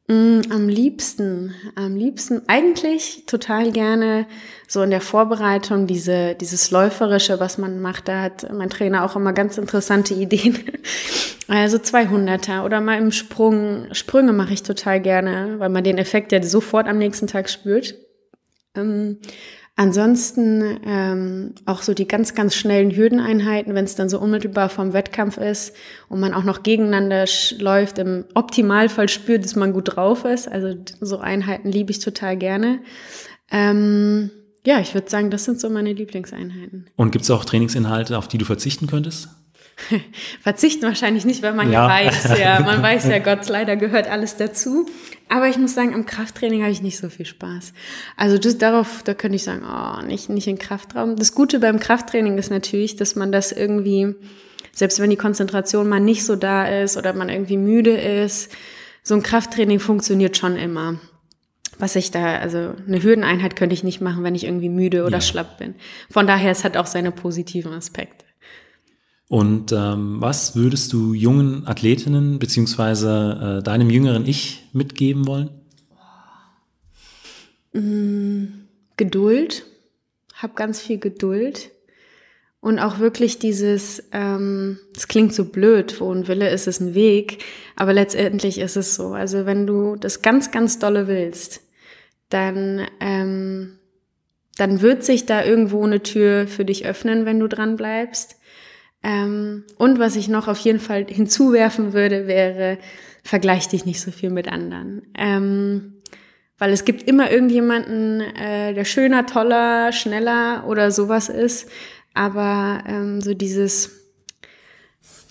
Mm, 0.08 0.40
am 0.50 0.68
liebsten, 0.68 1.54
am 1.74 1.96
liebsten 1.96 2.42
eigentlich 2.48 3.24
total 3.26 3.72
gerne 3.72 4.26
so 4.68 4.82
in 4.82 4.90
der 4.90 5.00
Vorbereitung 5.00 5.86
diese, 5.86 6.34
dieses 6.34 6.70
Läuferische, 6.70 7.40
was 7.40 7.56
man 7.56 7.80
macht. 7.80 8.08
Da 8.08 8.22
hat 8.22 8.52
mein 8.52 8.68
Trainer 8.68 9.04
auch 9.04 9.16
immer 9.16 9.32
ganz 9.32 9.58
interessante 9.58 10.14
Ideen. 10.14 10.58
Also 11.48 11.76
200er 11.76 12.64
oder 12.64 12.80
mal 12.80 12.98
im 12.98 13.10
Sprung. 13.10 13.92
Sprünge 13.92 14.32
mache 14.32 14.54
ich 14.54 14.62
total 14.62 15.00
gerne, 15.00 15.56
weil 15.58 15.68
man 15.68 15.84
den 15.84 15.98
Effekt 15.98 16.32
ja 16.32 16.42
sofort 16.42 16.88
am 16.88 16.98
nächsten 16.98 17.26
Tag 17.26 17.50
spürt. 17.50 17.94
Ähm, 18.74 19.18
Ansonsten 19.74 20.80
ähm, 20.84 21.54
auch 21.64 21.80
so 21.80 21.94
die 21.94 22.06
ganz, 22.06 22.34
ganz 22.34 22.54
schnellen 22.54 22.90
Hürdeneinheiten, 22.90 23.74
wenn 23.74 23.86
es 23.86 23.94
dann 23.94 24.10
so 24.10 24.20
unmittelbar 24.20 24.68
vom 24.68 24.92
Wettkampf 24.92 25.38
ist 25.38 25.74
und 26.10 26.20
man 26.20 26.34
auch 26.34 26.44
noch 26.44 26.62
gegeneinander 26.62 27.24
läuft, 27.58 27.98
im 27.98 28.26
Optimalfall 28.34 29.08
spürt, 29.08 29.44
dass 29.44 29.56
man 29.56 29.72
gut 29.72 29.96
drauf 29.96 30.26
ist. 30.26 30.46
Also 30.46 30.74
so 31.00 31.18
Einheiten 31.18 31.70
liebe 31.70 31.90
ich 31.90 32.00
total 32.00 32.36
gerne. 32.36 32.80
Ähm, 33.50 34.30
ja, 34.64 34.78
ich 34.78 34.92
würde 34.92 35.10
sagen, 35.10 35.30
das 35.30 35.44
sind 35.44 35.58
so 35.58 35.70
meine 35.70 35.92
Lieblingseinheiten. 35.92 36.90
Und 36.96 37.10
gibt 37.10 37.24
es 37.24 37.30
auch 37.30 37.44
Trainingsinhalte, 37.44 38.18
auf 38.18 38.28
die 38.28 38.38
du 38.38 38.44
verzichten 38.44 38.86
könntest? 38.86 39.28
Verzichten 40.42 40.82
wahrscheinlich 40.82 41.24
nicht, 41.24 41.42
weil 41.42 41.54
man 41.54 41.70
ja, 41.70 41.86
ja 41.86 42.06
weiß, 42.06 42.38
ja, 42.38 42.60
man 42.64 42.82
weiß 42.82 43.06
ja, 43.06 43.18
Gott, 43.18 43.48
leider 43.48 43.76
gehört 43.76 44.08
alles 44.08 44.36
dazu. 44.36 44.86
Aber 45.28 45.48
ich 45.48 45.56
muss 45.56 45.74
sagen, 45.74 45.94
am 45.94 46.04
Krafttraining 46.04 46.62
habe 46.62 46.72
ich 46.72 46.82
nicht 46.82 46.98
so 46.98 47.08
viel 47.08 47.26
Spaß. 47.26 47.72
Also 48.16 48.38
das, 48.38 48.58
darauf, 48.58 49.02
da 49.02 49.14
könnte 49.14 49.36
ich 49.36 49.44
sagen, 49.44 49.62
oh, 49.66 50.04
nicht, 50.04 50.28
nicht 50.28 50.46
in 50.46 50.58
Kraftraum. 50.58 51.16
Das 51.16 51.34
Gute 51.34 51.58
beim 51.58 51.80
Krafttraining 51.80 52.36
ist 52.36 52.50
natürlich, 52.50 52.96
dass 52.96 53.16
man 53.16 53.32
das 53.32 53.50
irgendwie, 53.50 54.14
selbst 54.72 55.00
wenn 55.00 55.10
die 55.10 55.16
Konzentration 55.16 55.88
mal 55.88 56.00
nicht 56.00 56.24
so 56.24 56.36
da 56.36 56.66
ist 56.66 56.96
oder 56.96 57.14
man 57.14 57.30
irgendwie 57.30 57.56
müde 57.56 57.96
ist, 57.96 58.52
so 59.02 59.14
ein 59.14 59.22
Krafttraining 59.22 59.80
funktioniert 59.80 60.36
schon 60.36 60.56
immer. 60.56 61.00
Was 61.78 61.96
ich 61.96 62.10
da, 62.10 62.36
also 62.36 62.74
eine 62.86 63.02
Hürdeneinheit 63.02 63.56
könnte 63.56 63.74
ich 63.74 63.82
nicht 63.82 64.00
machen, 64.00 64.22
wenn 64.24 64.34
ich 64.34 64.44
irgendwie 64.44 64.68
müde 64.68 65.04
oder 65.04 65.16
ja. 65.16 65.20
schlapp 65.22 65.58
bin. 65.58 65.74
Von 66.10 66.26
daher, 66.26 66.50
es 66.50 66.62
hat 66.62 66.76
auch 66.76 66.86
seine 66.86 67.10
positiven 67.10 67.72
Aspekte. 67.72 68.26
Und 69.32 69.72
ähm, 69.72 70.20
was 70.20 70.56
würdest 70.56 70.92
du 70.92 71.14
jungen 71.14 71.66
Athletinnen 71.66 72.38
beziehungsweise 72.38 73.60
äh, 73.60 73.62
deinem 73.62 73.88
jüngeren 73.88 74.26
Ich 74.26 74.68
mitgeben 74.74 75.26
wollen? 75.26 75.48
Mm, 77.72 78.66
Geduld. 78.98 79.64
Hab 80.34 80.54
ganz 80.54 80.82
viel 80.82 80.98
Geduld. 80.98 81.70
Und 82.60 82.78
auch 82.78 82.98
wirklich 82.98 83.38
dieses, 83.38 84.04
ähm, 84.12 84.78
das 84.92 85.08
klingt 85.08 85.32
so 85.32 85.46
blöd, 85.46 85.98
wo 85.98 86.12
ein 86.12 86.28
Wille 86.28 86.50
ist, 86.50 86.66
ist 86.66 86.80
ein 86.80 86.92
Weg, 86.92 87.42
aber 87.74 87.94
letztendlich 87.94 88.58
ist 88.58 88.76
es 88.76 88.96
so. 88.96 89.14
Also 89.14 89.46
wenn 89.46 89.66
du 89.66 89.96
das 89.96 90.20
ganz, 90.20 90.50
ganz 90.50 90.78
dolle 90.78 91.08
willst, 91.08 91.62
dann, 92.28 92.86
ähm, 93.00 93.78
dann 94.58 94.82
wird 94.82 95.04
sich 95.04 95.24
da 95.24 95.42
irgendwo 95.42 95.82
eine 95.82 96.02
Tür 96.02 96.46
für 96.46 96.66
dich 96.66 96.84
öffnen, 96.84 97.24
wenn 97.24 97.40
du 97.40 97.48
dran 97.48 97.76
bleibst. 97.76 98.36
Ähm, 99.02 99.64
und 99.78 99.98
was 99.98 100.16
ich 100.16 100.28
noch 100.28 100.48
auf 100.48 100.58
jeden 100.58 100.80
Fall 100.80 101.06
hinzuwerfen 101.08 101.92
würde, 101.92 102.26
wäre, 102.26 102.78
vergleich 103.24 103.68
dich 103.68 103.84
nicht 103.84 104.00
so 104.00 104.10
viel 104.10 104.30
mit 104.30 104.48
anderen. 104.50 105.02
Ähm, 105.16 105.94
weil 106.58 106.72
es 106.72 106.84
gibt 106.84 107.08
immer 107.08 107.30
irgendjemanden, 107.30 108.20
äh, 108.20 108.74
der 108.74 108.84
schöner, 108.84 109.26
toller, 109.26 109.92
schneller 109.92 110.64
oder 110.68 110.90
sowas 110.90 111.28
ist. 111.28 111.68
Aber 112.14 112.84
ähm, 112.86 113.20
so 113.20 113.34
dieses, 113.34 113.90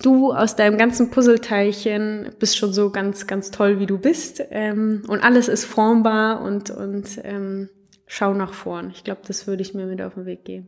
du 0.02 0.34
aus 0.34 0.56
deinem 0.56 0.78
ganzen 0.78 1.10
Puzzleteilchen 1.10 2.32
bist 2.40 2.58
schon 2.58 2.74
so 2.74 2.90
ganz, 2.90 3.28
ganz 3.28 3.52
toll, 3.52 3.80
wie 3.80 3.86
du 3.86 3.98
bist. 3.98 4.44
Ähm, 4.50 5.04
und 5.08 5.24
alles 5.24 5.48
ist 5.48 5.64
formbar 5.64 6.42
und, 6.42 6.70
und 6.70 7.22
ähm, 7.24 7.70
schau 8.08 8.34
nach 8.34 8.54
vorn. 8.54 8.92
Ich 8.94 9.04
glaube, 9.06 9.22
das 9.26 9.48
würde 9.48 9.62
ich 9.62 9.74
mir 9.74 9.86
mit 9.86 10.02
auf 10.02 10.16
den 10.16 10.26
Weg 10.26 10.44
geben. 10.44 10.68